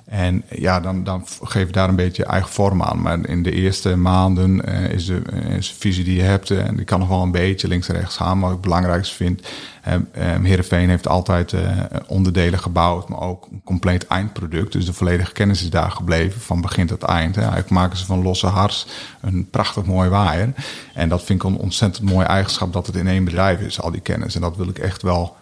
en 0.08 0.42
ja, 0.48 0.80
dan, 0.80 1.04
dan 1.04 1.24
geef 1.42 1.66
je 1.66 1.72
daar 1.72 1.88
een 1.88 1.96
beetje 1.96 2.22
je 2.22 2.28
eigen 2.28 2.50
vorm 2.50 2.82
aan. 2.82 3.02
Maar 3.02 3.28
in 3.28 3.42
de 3.42 3.52
eerste 3.52 3.96
maanden 3.96 4.64
eh, 4.64 4.90
is, 4.90 5.06
de, 5.06 5.22
eh, 5.32 5.56
is 5.56 5.74
visie 5.78 6.04
die 6.04 6.16
je 6.16 6.22
hebt... 6.22 6.50
eh, 6.50 6.66
en 6.66 6.76
die 6.76 6.84
kan 6.84 6.98
nog 6.98 7.08
wel 7.08 7.22
een 7.22 7.30
beetje 7.30 7.68
links 7.68 7.88
en 7.88 7.94
rechts 7.94 8.16
gaan. 8.16 8.38
Maar 8.38 8.48
wat 8.48 8.58
ik 8.58 8.64
het 8.64 8.64
belangrijkste 8.64 9.14
vind... 9.14 9.42
eh, 9.82 9.94
eh, 9.94 10.42
Heerenveen 10.42 10.88
heeft 10.88 11.08
altijd 11.08 11.52
eh, 11.52 11.60
onderdelen 12.06 12.58
gebouwd... 12.58 13.08
maar 13.08 13.20
ook 13.20 13.48
een 13.50 13.60
compleet 13.64 14.06
eindproduct. 14.06 14.72
Dus 14.72 14.86
de 14.86 14.92
volledige 14.92 15.32
kennis 15.32 15.62
is 15.62 15.70
daar 15.70 15.90
gebleven 15.90 16.40
van 16.40 16.60
begin 16.60 16.86
tot 16.86 17.02
eind. 17.02 17.34
Hè. 17.34 17.40
Eigenlijk 17.40 17.70
maken 17.70 17.98
ze 17.98 18.04
van 18.04 18.22
losse 18.22 18.46
hars 18.46 18.86
een 19.20 19.48
prachtig 19.50 19.84
mooi 19.84 20.08
waaier. 20.08 20.52
En 20.94 21.08
dat 21.08 21.22
vind 21.22 21.42
ik 21.42 21.48
een 21.48 21.56
ontzettend 21.56 22.10
mooie 22.10 22.26
eigenschap... 22.26 22.72
dat 22.72 22.86
het 22.86 22.96
in 22.96 23.08
één 23.08 23.24
bedrijf 23.24 23.60
is, 23.60 23.80
al 23.80 23.90
die 23.90 24.00
kennis. 24.00 24.34
En 24.34 24.40
dat 24.40 24.56
wil 24.56 24.68
ik 24.68 24.78
echt 24.78 25.02
wel 25.02 25.36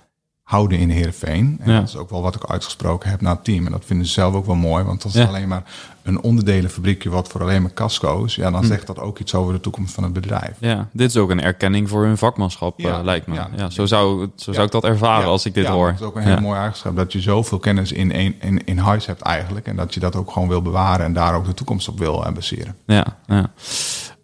houden 0.46 0.78
in 0.78 0.90
Heerenveen. 0.90 1.56
En 1.60 1.72
Ja. 1.72 1.78
dat 1.78 1.88
is 1.88 1.96
ook 1.96 2.10
wel 2.10 2.22
wat 2.22 2.34
ik 2.34 2.44
uitgesproken 2.44 3.10
heb 3.10 3.20
naar 3.20 3.34
het 3.34 3.44
team. 3.44 3.66
En 3.66 3.72
dat 3.72 3.84
vinden 3.84 4.06
ze 4.06 4.12
zelf 4.12 4.34
ook 4.34 4.46
wel 4.46 4.54
mooi, 4.54 4.84
want 4.84 5.04
als 5.04 5.12
Ja. 5.12 5.20
het 5.20 5.28
alleen 5.28 5.48
maar 5.48 5.62
een 6.02 6.22
onderdelenfabriekje 6.22 7.10
wat 7.10 7.28
voor 7.28 7.40
alleen 7.40 7.62
maar 7.62 7.72
casco's, 7.72 8.34
ja, 8.34 8.46
Hm. 8.46 8.52
dan 8.52 8.64
zegt 8.64 8.86
dat 8.86 8.98
ook 8.98 9.18
iets 9.18 9.34
over 9.34 9.52
de 9.52 9.60
toekomst 9.60 9.94
van 9.94 10.04
het 10.04 10.12
bedrijf. 10.12 10.56
Ja, 10.58 10.88
dit 10.92 11.08
is 11.10 11.16
ook 11.16 11.30
een 11.30 11.42
erkenning 11.42 11.88
voor 11.88 12.04
hun 12.04 12.18
vakmanschap, 12.18 12.80
Ja, 12.80 12.98
eh, 12.98 13.04
lijkt 13.04 13.26
me. 13.26 13.34
Ja, 13.34 13.70
zo 13.70 13.86
zou, 13.86 14.28
zo 14.36 14.52
zou 14.52 14.66
ik 14.66 14.72
dat 14.72 14.84
ervaren 14.84 15.28
als 15.28 15.46
ik 15.46 15.54
dit 15.54 15.64
ja, 15.64 15.72
hoor. 15.72 15.86
Dat 15.90 16.00
is 16.00 16.06
ook 16.06 16.16
een 16.16 16.22
hele 16.22 16.34
Ja. 16.34 16.40
mooie 16.40 16.58
eigenschap, 16.58 16.96
dat 16.96 17.12
je 17.12 17.20
zoveel 17.20 17.58
kennis 17.58 17.92
in, 17.92 18.12
één- 18.12 18.34
in, 18.40 18.64
in 18.64 18.78
huis 18.78 19.06
hebt 19.06 19.20
eigenlijk. 19.22 19.66
En 19.66 19.76
dat 19.76 19.94
je 19.94 20.00
dat 20.00 20.16
ook 20.16 20.30
gewoon 20.30 20.48
wil 20.48 20.62
bewaren 20.62 21.06
en 21.06 21.12
daar 21.12 21.34
ook 21.34 21.44
de 21.46 21.54
toekomst 21.54 21.88
op 21.88 21.98
wil 21.98 22.24
eh, 22.26 22.32
baseren. 22.32 22.76
Ja, 22.86 23.04
ja. 23.26 23.50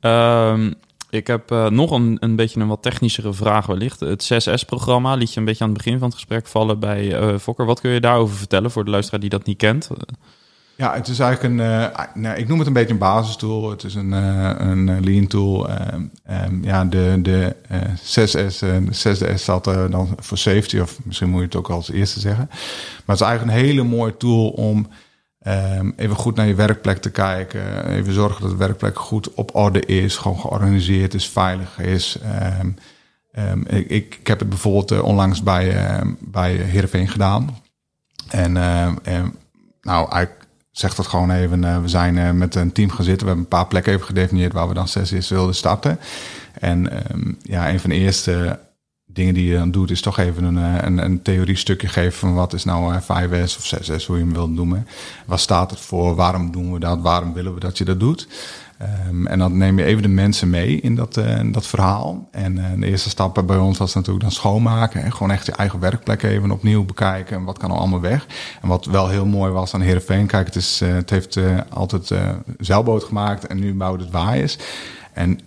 Ehm, 0.00 0.72
ik 1.12 1.26
heb 1.26 1.50
eh, 1.50 1.68
nog 1.68 1.90
een, 1.90 2.16
een 2.20 2.36
beetje 2.36 2.60
een 2.60 2.68
wat 2.68 2.82
technischere 2.82 3.32
vraag 3.32 3.66
wellicht. 3.66 4.00
Het 4.00 4.32
6S-programma 4.32 5.14
liet 5.14 5.32
je 5.32 5.38
een 5.38 5.46
beetje 5.46 5.64
aan 5.64 5.70
het 5.70 5.78
begin 5.78 5.98
van 5.98 6.08
het 6.08 6.16
gesprek 6.16 6.46
vallen 6.46 6.78
bij 6.78 7.14
eh 7.16 7.38
Fokker. 7.38 7.66
Wat 7.66 7.80
kun 7.80 7.90
je 7.90 8.00
daarover 8.00 8.36
vertellen 8.36 8.70
voor 8.70 8.84
de 8.84 8.90
luisteraar 8.90 9.20
die 9.20 9.28
dat 9.28 9.46
niet 9.46 9.56
kent? 9.56 9.88
Ja, 10.76 10.94
het 10.94 11.08
is 11.08 11.18
eigenlijk 11.18 11.54
een, 11.54 11.60
eh, 11.60 12.04
nou, 12.14 12.36
ik 12.36 12.48
noem 12.48 12.58
het 12.58 12.66
een 12.66 12.72
beetje 12.72 12.92
een 12.92 12.98
basistool. 12.98 13.70
Het 13.70 13.84
is 13.84 13.94
een, 13.94 14.12
een 14.12 15.04
lean 15.04 15.26
tool. 15.26 15.68
Ehm, 15.68 16.64
ja, 16.64 16.84
de, 16.84 17.18
de 17.22 17.56
eh 17.68 17.80
6S, 18.02 18.62
eh, 18.62 18.76
de 18.86 18.94
6S 18.94 19.42
staat 19.42 19.64
dan 19.64 20.16
voor 20.18 20.38
safety, 20.38 20.78
of 20.78 20.98
misschien 21.04 21.28
moet 21.28 21.38
je 21.38 21.44
het 21.44 21.56
ook 21.56 21.70
als 21.70 21.90
eerste 21.90 22.20
zeggen. 22.20 22.46
Maar 22.48 23.16
het 23.16 23.20
is 23.20 23.26
eigenlijk 23.26 23.58
een 23.58 23.64
hele 23.64 23.82
mooie 23.82 24.16
tool 24.16 24.48
om 24.48 24.88
ehm, 25.42 25.90
even 25.96 26.16
goed 26.16 26.36
naar 26.36 26.46
je 26.46 26.54
werkplek 26.54 26.98
te 26.98 27.10
kijken. 27.10 27.86
Even 27.86 28.12
zorgen 28.12 28.40
dat 28.40 28.50
de 28.50 28.56
werkplek 28.56 28.98
goed 28.98 29.34
op 29.34 29.54
orde 29.54 29.80
is, 29.80 30.16
gewoon 30.16 30.38
georganiseerd 30.40 31.14
is, 31.14 31.28
veilig 31.28 31.78
is. 31.78 32.18
Ehm, 32.22 32.70
ehm, 33.32 33.60
ik, 33.60 33.88
ik, 33.88 34.16
ik 34.20 34.26
heb 34.26 34.38
het 34.38 34.48
bijvoorbeeld 34.48 34.90
eh, 34.90 35.04
onlangs 35.04 35.42
bij, 35.42 35.76
ehm 35.76 36.12
bij 36.18 36.52
Heerenveen 36.54 37.08
gedaan. 37.08 37.56
En 38.28 38.56
ehm, 38.56 39.28
nou, 39.80 40.10
eigenlijk 40.10 40.46
zegt 40.70 40.96
dat 40.96 41.06
gewoon 41.06 41.30
even. 41.30 41.64
eh, 41.64 41.80
we 41.80 41.88
zijn 41.88 42.18
eh, 42.18 42.30
met 42.30 42.54
een 42.54 42.72
team 42.72 42.90
gaan 42.90 43.04
zitten. 43.04 43.26
We 43.26 43.32
hebben 43.32 43.44
een 43.44 43.58
paar 43.58 43.66
plekken 43.68 43.92
even 43.92 44.06
gedefinieerd 44.06 44.52
waar 44.52 44.68
we 44.68 44.74
dan 44.74 44.88
zes 44.88 45.12
is 45.12 45.28
wilden 45.28 45.54
starten. 45.54 45.98
En 46.52 46.88
ja, 47.42 47.68
een 47.68 47.80
van 47.80 47.90
de 47.90 47.96
eerste 47.96 48.58
dingen 49.12 49.34
die 49.34 49.46
je 49.46 49.56
dan 49.56 49.70
doet, 49.70 49.90
is 49.90 50.00
toch 50.00 50.18
even 50.18 50.44
een, 50.44 50.58
eh, 50.58 50.84
een, 50.86 50.98
een 50.98 51.22
theoriestukje 51.22 51.88
geven 51.88 52.12
van 52.12 52.34
wat 52.34 52.52
is 52.52 52.64
nou 52.64 53.00
5S 53.00 53.56
of 53.56 53.64
6S, 53.66 54.06
hoe 54.06 54.16
je 54.16 54.22
hem 54.22 54.32
wilt 54.32 54.50
noemen. 54.50 54.86
Wat 55.26 55.40
staat 55.40 55.70
het 55.70 55.80
voor? 55.80 56.14
Waarom 56.14 56.50
doen 56.50 56.72
we 56.72 56.78
dat? 56.78 57.00
Waarom 57.00 57.32
willen 57.32 57.54
we 57.54 57.60
dat 57.60 57.78
je 57.78 57.84
dat 57.84 58.00
doet? 58.00 58.28
Um, 59.08 59.26
en 59.26 59.38
dan 59.38 59.56
neem 59.56 59.78
je 59.78 59.84
even 59.84 60.02
de 60.02 60.08
mensen 60.08 60.50
mee 60.50 60.80
in 60.80 60.94
dat, 60.94 61.16
uh, 61.16 61.52
dat 61.52 61.66
verhaal. 61.66 62.28
En 62.30 62.80
de 62.80 62.86
eerste 62.86 63.08
stap 63.08 63.42
bij 63.46 63.56
ons 63.56 63.78
was 63.78 63.94
natuurlijk 63.94 64.24
dan 64.24 64.32
schoonmaken. 64.32 65.02
En 65.02 65.12
gewoon 65.12 65.30
echt 65.30 65.46
je 65.46 65.52
eigen 65.52 65.80
werkplek 65.80 66.22
even 66.22 66.50
opnieuw 66.50 66.84
bekijken. 66.84 67.36
En 67.36 67.44
wat 67.44 67.58
kan 67.58 67.70
er 67.70 67.76
allemaal 67.76 68.00
weg? 68.00 68.26
En 68.62 68.68
wat 68.68 68.84
wel 68.84 69.08
heel 69.08 69.26
mooi 69.26 69.52
was 69.52 69.74
aan 69.74 69.80
Heerenveen. 69.80 70.26
Kijk, 70.26 70.46
het, 70.46 70.56
is, 70.56 70.80
het 70.84 71.10
heeft 71.10 71.38
altijd 71.68 72.12
zeilboot 72.58 73.04
gemaakt 73.04 73.46
en 73.46 73.58
nu 73.58 73.74
bouwt 73.74 74.00
het 74.00 74.10
waaiers. 74.10 74.58
En 75.12 75.38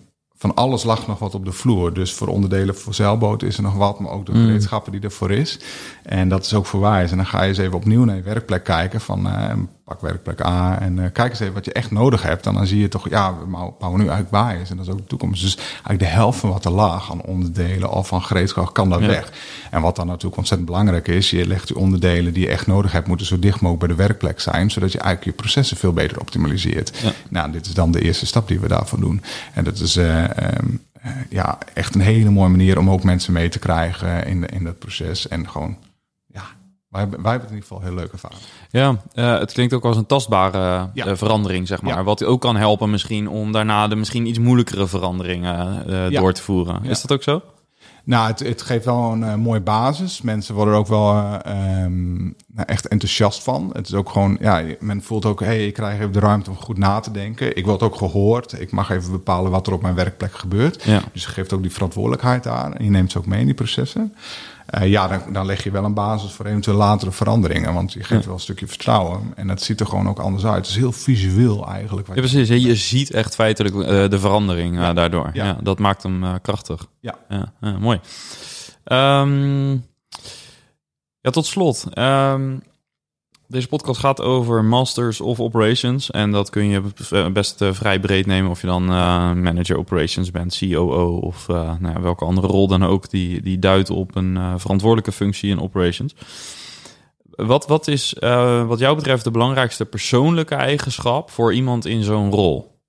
van 0.45 0.55
alles 0.55 0.83
lag 0.83 1.07
nog 1.07 1.19
wat 1.19 1.35
op 1.35 1.45
de 1.45 1.51
vloer. 1.51 1.93
Dus 1.93 2.13
voor 2.13 2.27
onderdelen 2.27 2.75
voor 2.75 2.93
zeilboten 2.93 3.47
is 3.47 3.57
er 3.57 3.63
nog 3.63 3.75
wat, 3.75 3.99
maar 3.99 4.11
ook 4.11 4.25
de 4.25 4.31
mm. 4.31 4.45
gereedschappen 4.45 4.91
die 4.91 5.01
ervoor 5.01 5.31
is. 5.31 5.59
En 6.03 6.29
dat 6.29 6.45
is 6.45 6.53
ook 6.53 6.65
voor 6.65 6.79
wijs. 6.79 7.11
En 7.11 7.17
dan 7.17 7.25
ga 7.25 7.41
je 7.41 7.47
eens 7.47 7.57
even 7.57 7.77
opnieuw 7.77 8.03
naar 8.03 8.15
je 8.15 8.21
werkplek 8.21 8.63
kijken 8.63 9.01
van 9.01 9.27
uh, 9.27 9.53
pak 9.85 10.01
werkplek 10.01 10.45
A 10.45 10.79
en 10.79 10.97
uh, 10.97 11.05
kijk 11.13 11.29
eens 11.29 11.39
even 11.39 11.53
wat 11.53 11.65
je 11.65 11.73
echt 11.73 11.91
nodig 11.91 12.23
hebt. 12.23 12.45
En 12.45 12.53
dan 12.53 12.67
zie 12.67 12.79
je 12.79 12.87
toch, 12.87 13.09
ja, 13.09 13.37
we 13.37 13.45
bouwen 13.79 14.01
nu 14.01 14.07
eigenlijk 14.07 14.29
waaiers 14.29 14.69
en 14.69 14.77
dat 14.77 14.85
is 14.85 14.91
ook 14.91 14.97
de 14.97 15.05
toekomst. 15.05 15.41
Dus 15.41 15.55
eigenlijk 15.55 15.99
de 15.99 16.05
helft 16.05 16.39
van 16.39 16.49
wat 16.49 16.65
er 16.65 16.71
lag 16.71 17.11
aan 17.11 17.21
onderdelen 17.21 17.91
of 17.91 18.07
van 18.07 18.21
gereedschap 18.21 18.73
kan 18.73 18.89
dat 18.89 18.99
weg. 18.99 19.31
En 19.71 19.81
wat 19.81 19.95
dan 19.95 20.07
natuurlijk 20.07 20.37
ontzettend 20.37 20.69
belangrijk 20.69 21.07
is, 21.07 21.29
je 21.29 21.47
legt 21.47 21.67
die 21.67 21.77
onderdelen 21.77 22.33
die 22.33 22.43
je 22.43 22.49
echt 22.49 22.67
nodig 22.67 22.91
hebt, 22.91 23.07
moeten 23.07 23.25
zo 23.25 23.39
dicht 23.39 23.61
mogelijk 23.61 23.87
bij 23.87 23.95
de 23.95 24.03
werkplek 24.03 24.39
zijn, 24.39 24.71
zodat 24.71 24.91
je 24.91 24.99
eigenlijk 24.99 25.35
je 25.35 25.41
processen 25.43 25.77
veel 25.77 25.93
beter 25.93 26.19
optimaliseert. 26.19 26.97
Ja. 27.01 27.11
Nou, 27.29 27.51
dit 27.51 27.65
is 27.65 27.73
dan 27.73 27.91
de 27.91 28.01
eerste 28.01 28.25
stap 28.25 28.47
die 28.47 28.59
we 28.59 28.67
daarvoor 28.67 28.99
doen. 28.99 29.21
En 29.53 29.63
dat 29.63 29.79
is 29.79 29.97
uh, 29.97 30.23
um, 30.23 30.81
ja, 31.29 31.57
echt 31.73 31.95
een 31.95 32.01
hele 32.01 32.29
mooie 32.29 32.49
manier 32.49 32.77
om 32.77 32.89
ook 32.89 33.03
mensen 33.03 33.33
mee 33.33 33.49
te 33.49 33.59
krijgen 33.59 34.25
in, 34.25 34.45
in 34.45 34.63
dat 34.63 34.79
proces. 34.79 35.27
En 35.27 35.49
gewoon 35.49 35.77
wij, 36.95 37.07
hebben 37.09 37.31
het 37.31 37.49
in 37.49 37.55
ieder 37.55 37.67
geval 37.67 37.81
heel 37.81 37.93
leuk 37.93 38.11
ervaren. 38.11 38.37
Ja, 38.69 38.97
uh, 39.13 39.39
het 39.39 39.51
klinkt 39.51 39.73
ook 39.73 39.85
als 39.85 39.97
een 39.97 40.05
tastbare 40.05 40.89
ja. 40.93 41.07
uh, 41.07 41.15
verandering, 41.15 41.67
zeg 41.67 41.81
maar. 41.81 41.95
Ja. 41.95 42.03
Wat 42.03 42.23
ook 42.23 42.41
kan 42.41 42.55
helpen 42.55 42.89
misschien 42.89 43.29
om 43.29 43.51
daarna 43.51 43.87
de 43.87 43.95
misschien 43.95 44.25
iets 44.25 44.39
moeilijkere 44.39 44.87
veranderingen 44.87 45.83
uh, 45.89 46.09
ja. 46.09 46.19
door 46.19 46.33
te 46.33 46.41
voeren. 46.41 46.83
Is 46.83 47.01
dat 47.01 47.11
ook 47.11 47.23
zo? 47.23 47.41
Nou, 48.03 48.27
het, 48.27 48.39
het 48.39 48.61
geeft 48.61 48.85
wel 48.85 49.11
een 49.11 49.39
mooie 49.39 49.61
basis. 49.61 50.21
Mensen 50.21 50.55
worden 50.55 50.73
er 50.73 50.79
ook 50.79 50.87
wel 50.87 51.39
um, 51.83 52.35
echt 52.55 52.87
enthousiast 52.87 53.43
van. 53.43 53.69
Het 53.73 53.87
is 53.87 53.93
ook 53.93 54.09
gewoon, 54.09 54.37
ja, 54.39 54.63
men 54.79 55.01
voelt 55.01 55.25
ook, 55.25 55.39
hé, 55.39 55.45
hey, 55.45 55.67
ik 55.67 55.73
krijg 55.73 55.99
even 55.99 56.11
de 56.11 56.19
ruimte 56.19 56.49
om 56.49 56.55
goed 56.55 56.77
na 56.77 56.99
te 56.99 57.11
denken. 57.11 57.57
Ik 57.57 57.65
word 57.65 57.83
ook 57.83 57.95
gehoord. 57.95 58.59
Ik 58.61 58.71
mag 58.71 58.89
even 58.89 59.11
bepalen 59.11 59.51
wat 59.51 59.67
er 59.67 59.73
op 59.73 59.81
mijn 59.81 59.95
werkplek 59.95 60.33
gebeurt. 60.33 60.83
Dus 61.13 61.23
je 61.23 61.29
geeft 61.29 61.53
ook 61.53 61.61
die 61.61 61.71
verantwoordelijkheid 61.71 62.47
aan. 62.47 62.75
En 62.75 62.83
je 62.83 62.91
neemt 62.91 63.11
ze 63.11 63.17
ook 63.17 63.25
mee 63.25 63.39
in 63.39 63.45
die 63.45 63.55
processen. 63.55 64.15
Uh, 64.69 64.87
ja, 64.87 65.07
dan, 65.07 65.33
dan 65.33 65.45
leg 65.45 65.63
je 65.63 65.71
wel 65.71 65.83
een 65.83 65.93
basis 65.93 66.31
voor 66.31 66.45
eventueel 66.45 66.77
latere 66.77 67.11
veranderingen. 67.11 67.73
Want 67.73 67.93
je 67.93 68.03
geeft 68.03 68.25
wel 68.25 68.33
een 68.33 68.39
stukje 68.39 68.67
vertrouwen. 68.67 69.33
En 69.35 69.49
het 69.49 69.61
ziet 69.61 69.79
er 69.79 69.85
gewoon 69.85 70.09
ook 70.09 70.19
anders 70.19 70.45
uit. 70.45 70.55
Het 70.55 70.67
is 70.67 70.75
heel 70.75 70.91
visueel 70.91 71.67
eigenlijk. 71.67 72.07
Ja, 72.07 72.13
precies. 72.13 72.47
Je 72.47 72.75
ziet 72.75 73.11
echt 73.11 73.35
feitelijk 73.35 73.75
uh, 73.75 74.09
de 74.09 74.19
verandering 74.19 74.75
uh, 74.75 74.81
ja. 74.81 74.93
daardoor. 74.93 75.29
Ja. 75.33 75.57
dat 75.63 75.79
maakt 75.79 76.03
hem 76.03 76.41
krachtig. 76.41 76.87
Ja. 76.99 77.15
ja 77.29 77.77
mooi. 77.79 77.99
Um, 78.85 79.85
ja, 81.21 81.31
tot 81.31 81.45
slot. 81.45 81.85
Um, 81.97 82.61
deze 83.47 83.67
podcast 83.67 83.99
gaat 83.99 84.21
over 84.21 84.65
Masters 84.65 85.21
of 85.21 85.39
Operations. 85.39 86.11
En 86.11 86.31
dat 86.31 86.49
kun 86.49 86.67
je 86.67 86.81
best 87.33 87.61
uh, 87.61 87.73
vrij 87.73 87.99
breed 87.99 88.25
nemen. 88.25 88.51
Of 88.51 88.61
je 88.61 88.67
dan 88.67 88.83
uh, 88.83 89.33
Manager 89.33 89.77
Operations 89.77 90.31
bent, 90.31 90.57
COO 90.57 91.17
of 91.17 91.47
nou 91.47 91.89
ja, 91.89 92.01
welke 92.01 92.25
andere 92.25 92.47
rol 92.47 92.67
dan 92.67 92.83
ook. 92.83 93.09
Die, 93.09 93.41
die 93.41 93.59
duidt 93.59 93.89
op 93.89 94.15
een 94.15 94.59
verantwoordelijke 94.59 95.11
functie 95.11 95.49
in 95.49 95.61
Operations. 95.61 96.15
Wat, 97.29 97.67
wat 97.67 97.87
is 97.87 98.15
wat 98.67 98.79
jou 98.79 98.95
betreft 98.95 99.23
de 99.23 99.31
belangrijkste 99.31 99.85
persoonlijke 99.85 100.55
eigenschap 100.55 101.31
voor 101.31 101.53
iemand 101.53 101.85
in 101.85 102.03
zo'n 102.03 102.31
rol? 102.31 102.79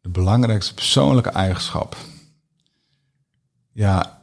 De 0.00 0.08
belangrijkste 0.08 0.74
persoonlijke 0.74 1.30
eigenschap? 1.30 1.96
Ja, 3.72 4.19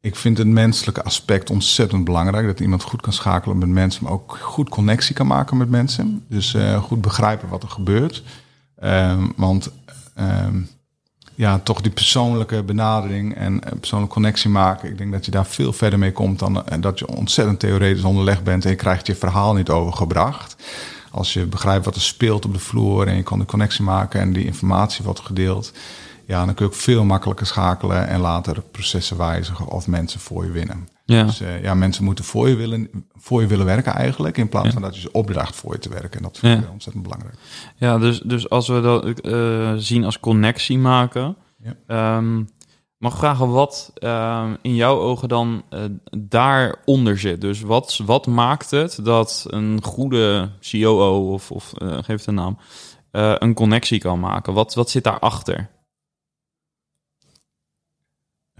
ik 0.00 0.16
vind 0.16 0.38
het 0.38 0.46
menselijke 0.46 1.02
aspect 1.02 1.50
ontzettend 1.50 2.04
belangrijk. 2.04 2.46
Dat 2.46 2.60
iemand 2.60 2.82
goed 2.82 3.00
kan 3.00 3.12
schakelen 3.12 3.58
met 3.58 3.68
mensen, 3.68 4.04
maar 4.04 4.12
ook 4.12 4.38
goed 4.40 4.68
connectie 4.68 5.14
kan 5.14 5.26
maken 5.26 5.56
met 5.56 5.70
mensen. 5.70 6.24
Dus 6.28 6.54
uh, 6.54 6.82
goed 6.82 7.00
begrijpen 7.00 7.48
wat 7.48 7.62
er 7.62 7.68
gebeurt. 7.68 8.22
Um, 8.82 9.32
want 9.36 9.70
um, 10.18 10.68
ja, 11.34 11.58
toch 11.58 11.80
die 11.80 11.92
persoonlijke 11.92 12.62
benadering 12.62 13.34
en 13.34 13.60
persoonlijke 13.80 14.14
connectie 14.14 14.50
maken. 14.50 14.90
Ik 14.90 14.98
denk 14.98 15.12
dat 15.12 15.24
je 15.24 15.30
daar 15.30 15.46
veel 15.46 15.72
verder 15.72 15.98
mee 15.98 16.12
komt 16.12 16.38
dan 16.38 16.56
uh, 16.56 16.62
dat 16.80 16.98
je 16.98 17.08
ontzettend 17.08 17.60
theoretisch 17.60 18.04
onderlegd 18.04 18.44
bent 18.44 18.64
en 18.64 18.70
je 18.70 18.76
krijgt 18.76 19.06
je 19.06 19.14
verhaal 19.14 19.54
niet 19.54 19.68
overgebracht. 19.68 20.56
Als 21.10 21.32
je 21.32 21.46
begrijpt 21.46 21.84
wat 21.84 21.94
er 21.94 22.00
speelt 22.00 22.44
op 22.44 22.52
de 22.52 22.58
vloer 22.58 23.06
en 23.06 23.16
je 23.16 23.22
kan 23.22 23.38
de 23.38 23.44
connectie 23.44 23.84
maken 23.84 24.20
en 24.20 24.32
die 24.32 24.44
informatie 24.44 25.04
wordt 25.04 25.20
gedeeld 25.20 25.72
ja, 26.30 26.44
dan 26.44 26.54
kun 26.54 26.64
je 26.66 26.72
ook 26.72 26.78
veel 26.78 27.04
makkelijker 27.04 27.46
schakelen 27.46 28.06
en 28.06 28.20
later 28.20 28.62
processen 28.62 29.16
wijzigen 29.16 29.66
of 29.66 29.86
mensen 29.86 30.20
voor 30.20 30.44
je 30.44 30.50
winnen. 30.50 30.88
Ja. 31.04 31.24
Dus 31.24 31.40
uh, 31.40 31.62
ja, 31.62 31.74
mensen 31.74 32.04
moeten 32.04 32.24
voor 32.24 32.48
je, 32.48 32.56
willen, 32.56 32.90
voor 33.14 33.40
je 33.40 33.46
willen 33.46 33.66
werken 33.66 33.92
eigenlijk, 33.92 34.36
in 34.36 34.48
plaats 34.48 34.72
van 34.72 34.82
dat 34.82 34.94
je 34.94 35.00
ze 35.00 35.12
opdracht 35.12 35.56
voor 35.56 35.72
je 35.72 35.78
te 35.78 35.88
werken. 35.88 36.16
En 36.16 36.22
dat 36.22 36.38
vind 36.38 36.62
ik 36.62 36.70
ontzettend 36.70 37.04
belangrijk. 37.04 37.34
Ja, 37.76 37.98
dus, 37.98 38.20
dus 38.20 38.48
als 38.48 38.68
we 38.68 38.80
dat 38.80 39.26
uh, 39.26 39.72
zien 39.76 40.04
als 40.04 40.20
connectie 40.20 40.78
maken, 40.78 41.36
ja. 41.86 42.16
um, 42.16 42.48
mag 42.98 43.16
vragen 43.16 43.50
wat 43.50 43.92
uh, 43.98 44.50
in 44.62 44.74
jouw 44.74 44.98
ogen 44.98 45.28
dan 45.28 45.62
uh, 45.70 45.80
daaronder 46.18 47.18
zit. 47.18 47.40
Dus 47.40 47.60
wat, 47.60 48.00
wat 48.06 48.26
maakt 48.26 48.70
het 48.70 48.98
dat 49.02 49.44
een 49.48 49.82
goede 49.82 50.50
COO 50.70 51.32
of, 51.32 51.50
of 51.50 51.72
geef 51.76 52.06
het 52.06 52.26
een 52.26 52.34
naam, 52.34 52.58
een 53.10 53.54
connectie 53.54 53.98
kan 53.98 54.20
maken? 54.20 54.52
Wat, 54.52 54.74
wat 54.74 54.90
zit 54.90 55.04
daarachter? 55.04 55.68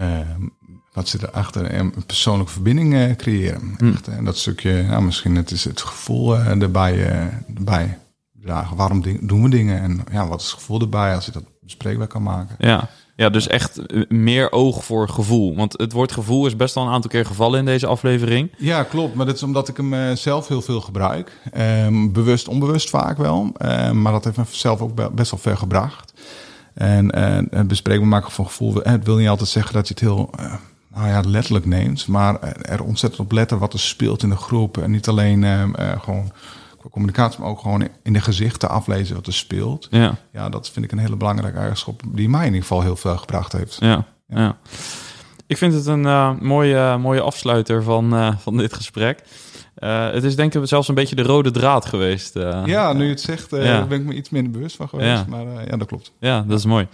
Ehm, 0.01 0.49
wat 0.93 1.09
zit 1.09 1.23
erachter? 1.23 1.75
Een 1.75 1.95
persoonlijke 2.07 2.53
verbinding 2.53 2.95
uh, 2.95 3.17
creëren. 3.17 3.75
Hm. 3.79 3.93
Echt, 3.93 4.09
en 4.09 4.25
dat 4.25 4.37
stukje, 4.37 4.83
nou, 4.83 5.03
misschien 5.03 5.37
het 5.37 5.51
is 5.51 5.65
het 5.65 5.81
gevoel 5.81 6.37
uh, 6.37 6.63
erbij, 6.63 6.97
uh, 6.97 7.57
erbij 7.57 7.99
dragen. 8.41 8.77
Waarom 8.77 9.03
doen 9.21 9.43
we 9.43 9.49
dingen? 9.49 9.81
En 9.81 10.05
ja, 10.13 10.29
wat 10.29 10.41
is 10.41 10.47
het 10.47 10.55
gevoel 10.55 10.81
erbij 10.81 11.15
als 11.15 11.25
je 11.25 11.33
dat 11.33 11.45
bespreekbaar 11.61 12.07
kan 12.07 12.23
maken? 12.23 12.57
Ja. 12.59 12.89
Ja, 13.17 13.31
dus 13.31 13.47
echt 13.47 13.81
meer 14.09 14.53
oog 14.53 14.85
voor 14.85 15.09
gevoel. 15.09 15.57
Want 15.57 15.73
het 15.79 15.93
woord 15.93 16.13
gevoel 16.13 16.47
is 16.47 16.57
best 16.57 16.75
wel 16.75 16.85
een 16.85 16.93
aantal 16.93 17.11
keer 17.11 17.27
gevallen 17.27 17.59
in 17.59 17.65
deze 17.65 17.87
aflevering. 17.87 18.51
Ja, 18.59 18.83
klopt. 18.83 19.15
Maar 19.15 19.27
dat 19.27 19.35
is 19.35 19.43
omdat 19.43 19.69
ik 19.69 19.77
hem 19.77 20.17
zelf 20.17 20.49
heel 20.49 20.63
veel 20.63 20.81
gebruik. 20.81 21.33
Um, 21.57 22.13
bewust, 22.13 22.49
onbewust 22.49 22.91
vaak 22.91 23.17
wel. 23.17 23.53
Um, 23.63 24.03
maar 24.03 24.13
dat 24.13 24.25
heeft 24.25 24.37
me 24.37 24.45
zelf 24.51 24.81
ook 24.81 25.15
best 25.15 25.31
wel 25.31 25.41
ver 25.41 25.57
gebracht. 25.57 26.10
En, 26.75 27.11
en 27.51 27.67
bespreekbaar 27.67 28.09
maken 28.09 28.31
van 28.31 28.47
gevoel. 28.47 28.75
Het 28.75 29.05
wil 29.05 29.17
niet 29.17 29.29
altijd 29.29 29.49
zeggen 29.49 29.75
dat 29.75 29.89
je 29.89 29.95
het 29.95 30.03
heel 30.03 30.31
uh, 30.41 30.55
nou 30.95 31.09
ja, 31.09 31.21
letterlijk 31.21 31.67
neemt. 31.67 32.07
Maar 32.07 32.41
er 32.43 32.85
ontzettend 32.85 33.23
op 33.23 33.33
letten 33.33 33.59
wat 33.59 33.73
er 33.73 33.81
speelt 33.81 34.23
in 34.23 34.29
de 34.29 34.37
groep. 34.37 34.79
En 34.79 34.91
niet 34.91 35.09
alleen 35.09 35.43
uh, 35.43 35.63
gewoon 36.01 36.33
qua 36.79 36.89
communicatie, 36.91 37.41
maar 37.41 37.49
ook 37.49 37.61
gewoon 37.61 37.89
in 38.03 38.13
de 38.13 38.21
gezichten 38.21 38.69
aflezen 38.69 39.15
wat 39.15 39.27
er 39.27 39.33
speelt. 39.33 39.87
Ja, 39.91 40.15
ja 40.33 40.49
dat 40.49 40.71
vind 40.71 40.85
ik 40.85 40.93
een 40.93 40.99
hele 40.99 41.17
belangrijke 41.17 41.59
eigenschap 41.59 42.03
die 42.07 42.29
mij 42.29 42.41
in 42.41 42.47
ieder 42.47 42.63
geval 42.63 42.83
heel 42.83 42.97
veel 42.97 43.17
gebracht 43.17 43.53
heeft. 43.53 43.77
Ja, 43.81 44.05
ja. 44.29 44.41
ja. 44.41 44.57
Ik 45.47 45.57
vind 45.57 45.75
het 45.75 45.87
een 45.87 46.37
mooie, 46.41 46.97
mooie 46.99 47.21
afsluiter 47.21 47.83
van, 47.83 48.37
van 48.39 48.57
dit 48.57 48.73
gesprek. 48.73 49.23
Uh, 49.81 50.11
het 50.11 50.25
is 50.25 50.37
denk 50.37 50.55
ik 50.55 50.67
zelfs 50.67 50.89
een 50.89 50.95
beetje 50.95 51.15
de 51.15 51.23
rode 51.23 51.51
draad 51.51 51.87
geweest. 51.87 52.37
Uh, 52.37 52.63
ja, 52.65 52.93
nu 52.93 53.05
je 53.05 53.11
het 53.11 53.21
zegt, 53.21 53.53
uh, 53.53 53.65
ja. 53.65 53.87
ben 53.87 54.01
ik 54.01 54.07
me 54.07 54.15
iets 54.15 54.31
minder 54.31 54.53
bewust 54.53 54.77
van 54.77 54.89
geweest. 54.89 55.09
Ja. 55.09 55.25
Maar 55.29 55.45
ja, 55.69 55.77
dat 55.77 55.87
klopt. 55.87 56.13
Ja, 56.19 56.45
dat 56.49 56.59
is 56.59 56.65
mooi. 56.65 56.87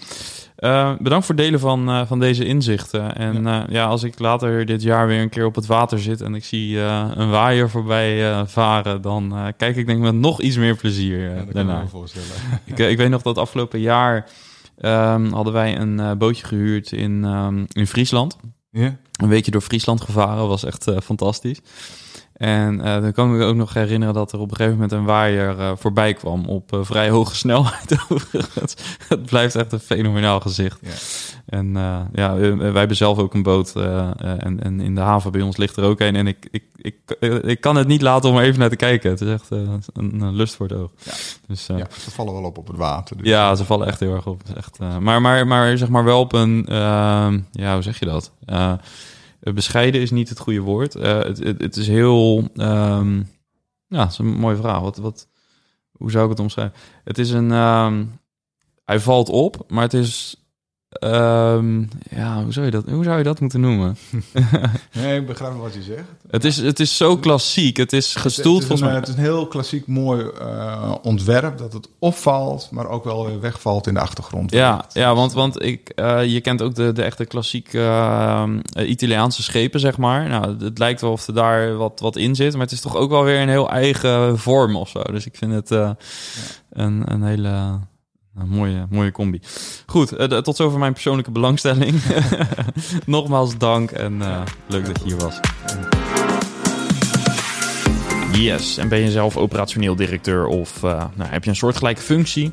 bedankt 0.99 1.27
voor 1.27 1.35
het 1.35 1.44
delen 1.44 1.61
van, 1.61 2.07
van 2.07 2.20
deze 2.20 2.44
inzichten. 2.44 3.16
En 3.16 3.42
ja. 3.42 3.66
ja. 3.68 3.87
als 3.87 4.03
ik 4.03 4.18
later 4.18 4.66
dit 4.66 4.83
jaar 4.83 5.07
weer 5.07 5.20
een 5.20 5.29
keer 5.29 5.44
op 5.44 5.55
het 5.55 5.66
water 5.66 5.99
zit 5.99 6.20
en 6.20 6.35
ik 6.35 6.44
zie 6.44 6.79
een 6.79 7.31
waaier 7.31 7.70
voorbij 7.70 8.44
varen, 8.46 9.03
dan 9.03 9.53
kijk 9.57 9.77
ik 9.77 9.87
denk 9.87 10.01
met 10.01 10.14
nog 10.14 10.40
iets 10.40 10.57
meer 10.57 10.77
plezier 10.77 11.35
dat 11.35 11.55
daarna. 11.55 11.72
Kan 11.72 11.79
ik 11.79 11.85
me 11.85 11.99
voorstellen. 11.99 12.29
ik, 12.64 12.79
ik 12.79 12.96
weet 12.96 13.11
nog 13.11 13.22
dat 13.22 13.38
afgelopen 13.38 13.81
jaar 13.81 14.29
um, 14.81 15.33
hadden 15.33 15.53
wij 15.53 15.79
een 15.79 16.18
bootje 16.18 16.46
gehuurd 16.46 16.92
in, 16.92 17.25
um, 17.25 17.66
in 17.72 17.87
Friesland. 17.87 18.37
Ja. 18.70 18.96
Een 19.12 19.29
weekje 19.29 19.51
door 19.51 19.61
Friesland 19.61 20.00
gevaren, 20.00 20.48
was 20.48 20.65
echt 20.65 20.90
fantastisch. 21.02 21.60
En 22.37 22.74
uh, 22.78 23.00
dan 23.00 23.12
kan 23.12 23.32
ik 23.32 23.38
me 23.38 23.44
ook 23.44 23.54
nog 23.54 23.74
herinneren 23.74 24.14
dat 24.14 24.32
er 24.32 24.38
op 24.38 24.50
een 24.50 24.56
gegeven 24.56 24.74
moment 24.74 24.92
een 24.92 25.04
waaier 25.04 25.58
uh, 25.58 25.70
voorbij 25.76 26.14
kwam 26.14 26.44
op 26.44 26.72
uh, 26.72 26.80
vrij 26.82 27.10
hoge 27.10 27.37
snelheid. 27.44 27.96
het, 29.08 29.26
blijft 29.26 29.54
echt 29.54 29.72
een 29.72 29.80
fenomenaal 29.80 30.40
gezicht. 30.40 30.78
Ja. 30.82 30.90
En 31.46 31.72
ja, 32.12 32.37
wij 32.37 32.78
hebben 32.78 32.96
zelf 32.96 33.18
ook 33.18 33.34
een 33.34 33.42
boot 33.42 33.76
en, 33.76 34.62
en, 34.62 34.80
in 34.80 34.94
de 34.94 35.00
haven 35.00 35.32
bij 35.32 35.40
ons 35.40 35.56
ligt 35.56 35.76
er 35.76 35.84
ook 35.84 36.00
een. 36.00 36.16
En 36.16 36.26
ik, 36.26 36.48
ik, 36.50 36.64
ik, 36.76 36.96
ik 37.42 37.60
kan 37.60 37.76
het 37.76 37.87
niet 37.87 38.02
laten 38.02 38.30
om 38.30 38.37
er 38.37 38.42
even 38.42 38.60
naar 38.60 38.68
te 38.68 38.76
kijken. 38.76 39.10
Het 39.10 39.20
is 39.20 39.28
echt 39.28 39.50
een, 39.50 39.82
een, 39.94 40.34
lust 40.34 40.54
voor 40.54 40.68
het 40.68 40.78
oog. 40.78 40.90
Ja. 41.02 41.12
Dus, 41.46 41.66
ja, 41.66 41.87
ze 41.98 42.10
vallen 42.10 42.32
wel 42.32 42.44
op 42.44 42.58
op 42.58 42.66
het 42.66 42.76
water. 42.76 43.16
Dus 43.16 43.26
ja, 43.26 43.54
ze 43.54 43.64
vallen 43.64 43.87
echt 43.87 44.00
heel 44.00 44.14
erg 44.14 44.26
op. 44.26 44.42
Echt, 44.56 44.78
maar, 45.00 45.20
maar, 45.20 45.46
maar 45.46 45.78
zeg 45.78 45.88
maar 45.88 46.04
wel 46.04 46.20
op 46.20 46.32
een, 46.32 46.64
ja, 47.52 47.72
hoe 47.72 47.82
zeg 47.82 47.98
je 47.98 48.06
dat? 48.06 48.32
Eh, 49.47 49.53
bescheiden 49.53 50.01
is 50.01 50.11
niet 50.11 50.29
het 50.29 50.38
goede 50.38 50.61
woord. 50.61 50.94
Uh, 50.94 51.23
het, 51.23 51.38
het, 51.38 51.61
het, 51.61 51.77
is 51.77 51.88
heel. 51.88 52.49
Um, 52.55 53.29
ja, 53.87 53.99
dat 53.99 54.11
is 54.11 54.19
een 54.19 54.27
mooie 54.27 54.57
vraag. 54.57 54.81
Wat, 54.81 54.97
wat, 54.97 55.29
hoe 55.90 56.11
zou 56.11 56.25
ik 56.25 56.31
het 56.31 56.40
omschrijven? 56.40 56.77
Het 57.05 57.19
is 57.19 57.31
een. 57.31 57.51
Um, 57.51 58.21
hij 58.85 59.01
valt 59.01 59.29
op, 59.29 59.65
maar 59.69 59.83
het 59.83 59.94
is 59.94 60.46
Um, 60.88 61.88
ja, 62.10 62.42
hoe 62.42 62.52
zou, 62.52 62.64
je 62.64 62.70
dat, 62.70 62.84
hoe 62.90 63.04
zou 63.04 63.18
je 63.18 63.24
dat 63.24 63.40
moeten 63.40 63.60
noemen? 63.60 63.96
nee, 64.92 65.20
ik 65.20 65.26
begrijp 65.26 65.54
wat 65.54 65.74
je 65.74 65.82
zegt. 65.82 66.04
Het 66.30 66.44
is, 66.44 66.56
het 66.56 66.80
is 66.80 66.96
zo 66.96 67.16
klassiek. 67.16 67.76
Het 67.76 67.92
is 67.92 68.14
gestoeld 68.14 68.58
volgens 68.58 68.80
mij. 68.80 68.94
Het 68.94 69.08
is 69.08 69.14
een 69.14 69.20
heel 69.20 69.46
klassiek 69.46 69.87
mooi 69.87 70.30
uh, 70.40 70.94
ontwerp. 71.02 71.58
Dat 71.58 71.72
het 71.72 71.88
opvalt, 71.98 72.68
maar 72.70 72.88
ook 72.88 73.04
wel 73.04 73.26
weer 73.26 73.40
wegvalt 73.40 73.87
in 73.87 73.94
de 73.94 74.00
achtergrond. 74.00 74.52
Ja, 74.52 74.84
ja 74.92 75.14
want, 75.14 75.32
want 75.32 75.62
ik, 75.62 75.92
uh, 75.96 76.24
je 76.24 76.40
kent 76.40 76.62
ook 76.62 76.74
de, 76.74 76.92
de 76.92 77.02
echte 77.02 77.24
klassieke 77.24 77.78
uh, 77.78 78.88
Italiaanse 78.88 79.42
schepen, 79.42 79.80
zeg 79.80 79.98
maar. 79.98 80.28
Nou, 80.28 80.64
het 80.64 80.78
lijkt 80.78 81.00
wel 81.00 81.12
of 81.12 81.26
er 81.26 81.34
daar 81.34 81.76
wat, 81.76 82.00
wat 82.00 82.16
in 82.16 82.34
zit. 82.34 82.52
Maar 82.52 82.62
het 82.62 82.72
is 82.72 82.80
toch 82.80 82.96
ook 82.96 83.10
wel 83.10 83.24
weer 83.24 83.40
een 83.40 83.48
heel 83.48 83.70
eigen 83.70 84.38
vorm 84.38 84.76
of 84.76 84.88
zo. 84.88 85.02
Dus 85.02 85.26
ik 85.26 85.37
vind 85.37 85.52
het 85.52 85.68
ja. 85.68 85.96
een, 86.70 87.02
een 87.12 87.22
hele 87.22 87.78
mooie, 88.44 88.87
mooie 88.90 89.12
combi. 89.12 89.40
Goed, 89.87 90.12
uh, 90.12 90.24
tot 90.24 90.56
zover 90.56 90.78
mijn 90.78 90.92
persoonlijke 90.92 91.30
belangstelling. 91.30 92.02
Nogmaals 93.06 93.58
dank 93.58 93.90
en 93.90 94.14
uh, 94.14 94.42
leuk 94.66 94.87
dat 94.87 94.98
je 94.98 95.04
hier 95.04 95.16
was. 95.16 95.40
Yes, 98.32 98.76
en 98.76 98.88
ben 98.88 98.98
je 98.98 99.10
zelf 99.10 99.37
operationeel 99.37 99.96
directeur 99.96 100.46
of 100.46 100.82
uh, 100.82 101.04
nou, 101.14 101.30
heb 101.30 101.44
je 101.44 101.50
een 101.50 101.56
soortgelijke 101.56 102.02
functie 102.02 102.52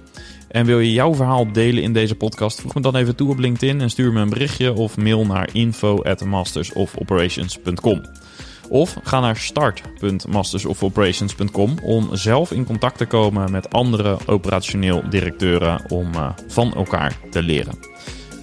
en 0.54 0.66
wil 0.66 0.80
je 0.80 0.92
jouw 0.92 1.16
verhaal 1.16 1.52
delen 1.52 1.84
in 1.84 1.94
deze 1.94 2.16
podcast? 2.16 2.62
Voeg 2.62 2.74
me 2.74 2.82
dan 2.82 2.96
even 2.96 3.16
toe 3.16 3.30
op 3.30 3.38
LinkedIn 3.38 3.82
en 3.82 3.90
stuur 3.90 4.14
me 4.14 4.22
een 4.22 4.30
berichtje 4.30 4.74
of 4.74 4.98
mail 4.98 5.26
naar 5.26 5.50
info 5.52 6.02
at 6.04 6.26
mastersofoperations.com. 6.26 8.02
Of 8.74 8.98
ga 9.04 9.20
naar 9.20 9.38
start.mastersofoperations.com 9.38 11.78
om 11.84 12.16
zelf 12.16 12.52
in 12.52 12.66
contact 12.66 12.98
te 12.98 13.06
komen 13.06 13.52
met 13.52 13.72
andere 13.72 14.18
operationeel 14.26 15.04
directeuren 15.10 15.92
om 15.92 16.10
uh, 16.16 16.30
van 16.48 16.74
elkaar 16.74 17.18
te 17.30 17.44
leren. 17.44 17.80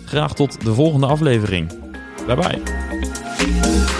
Graag 0.04 0.34
tot 0.34 0.64
de 0.64 0.74
volgende 0.74 1.06
aflevering. 1.06 1.72
Bye 2.26 2.36
bye. 2.36 3.98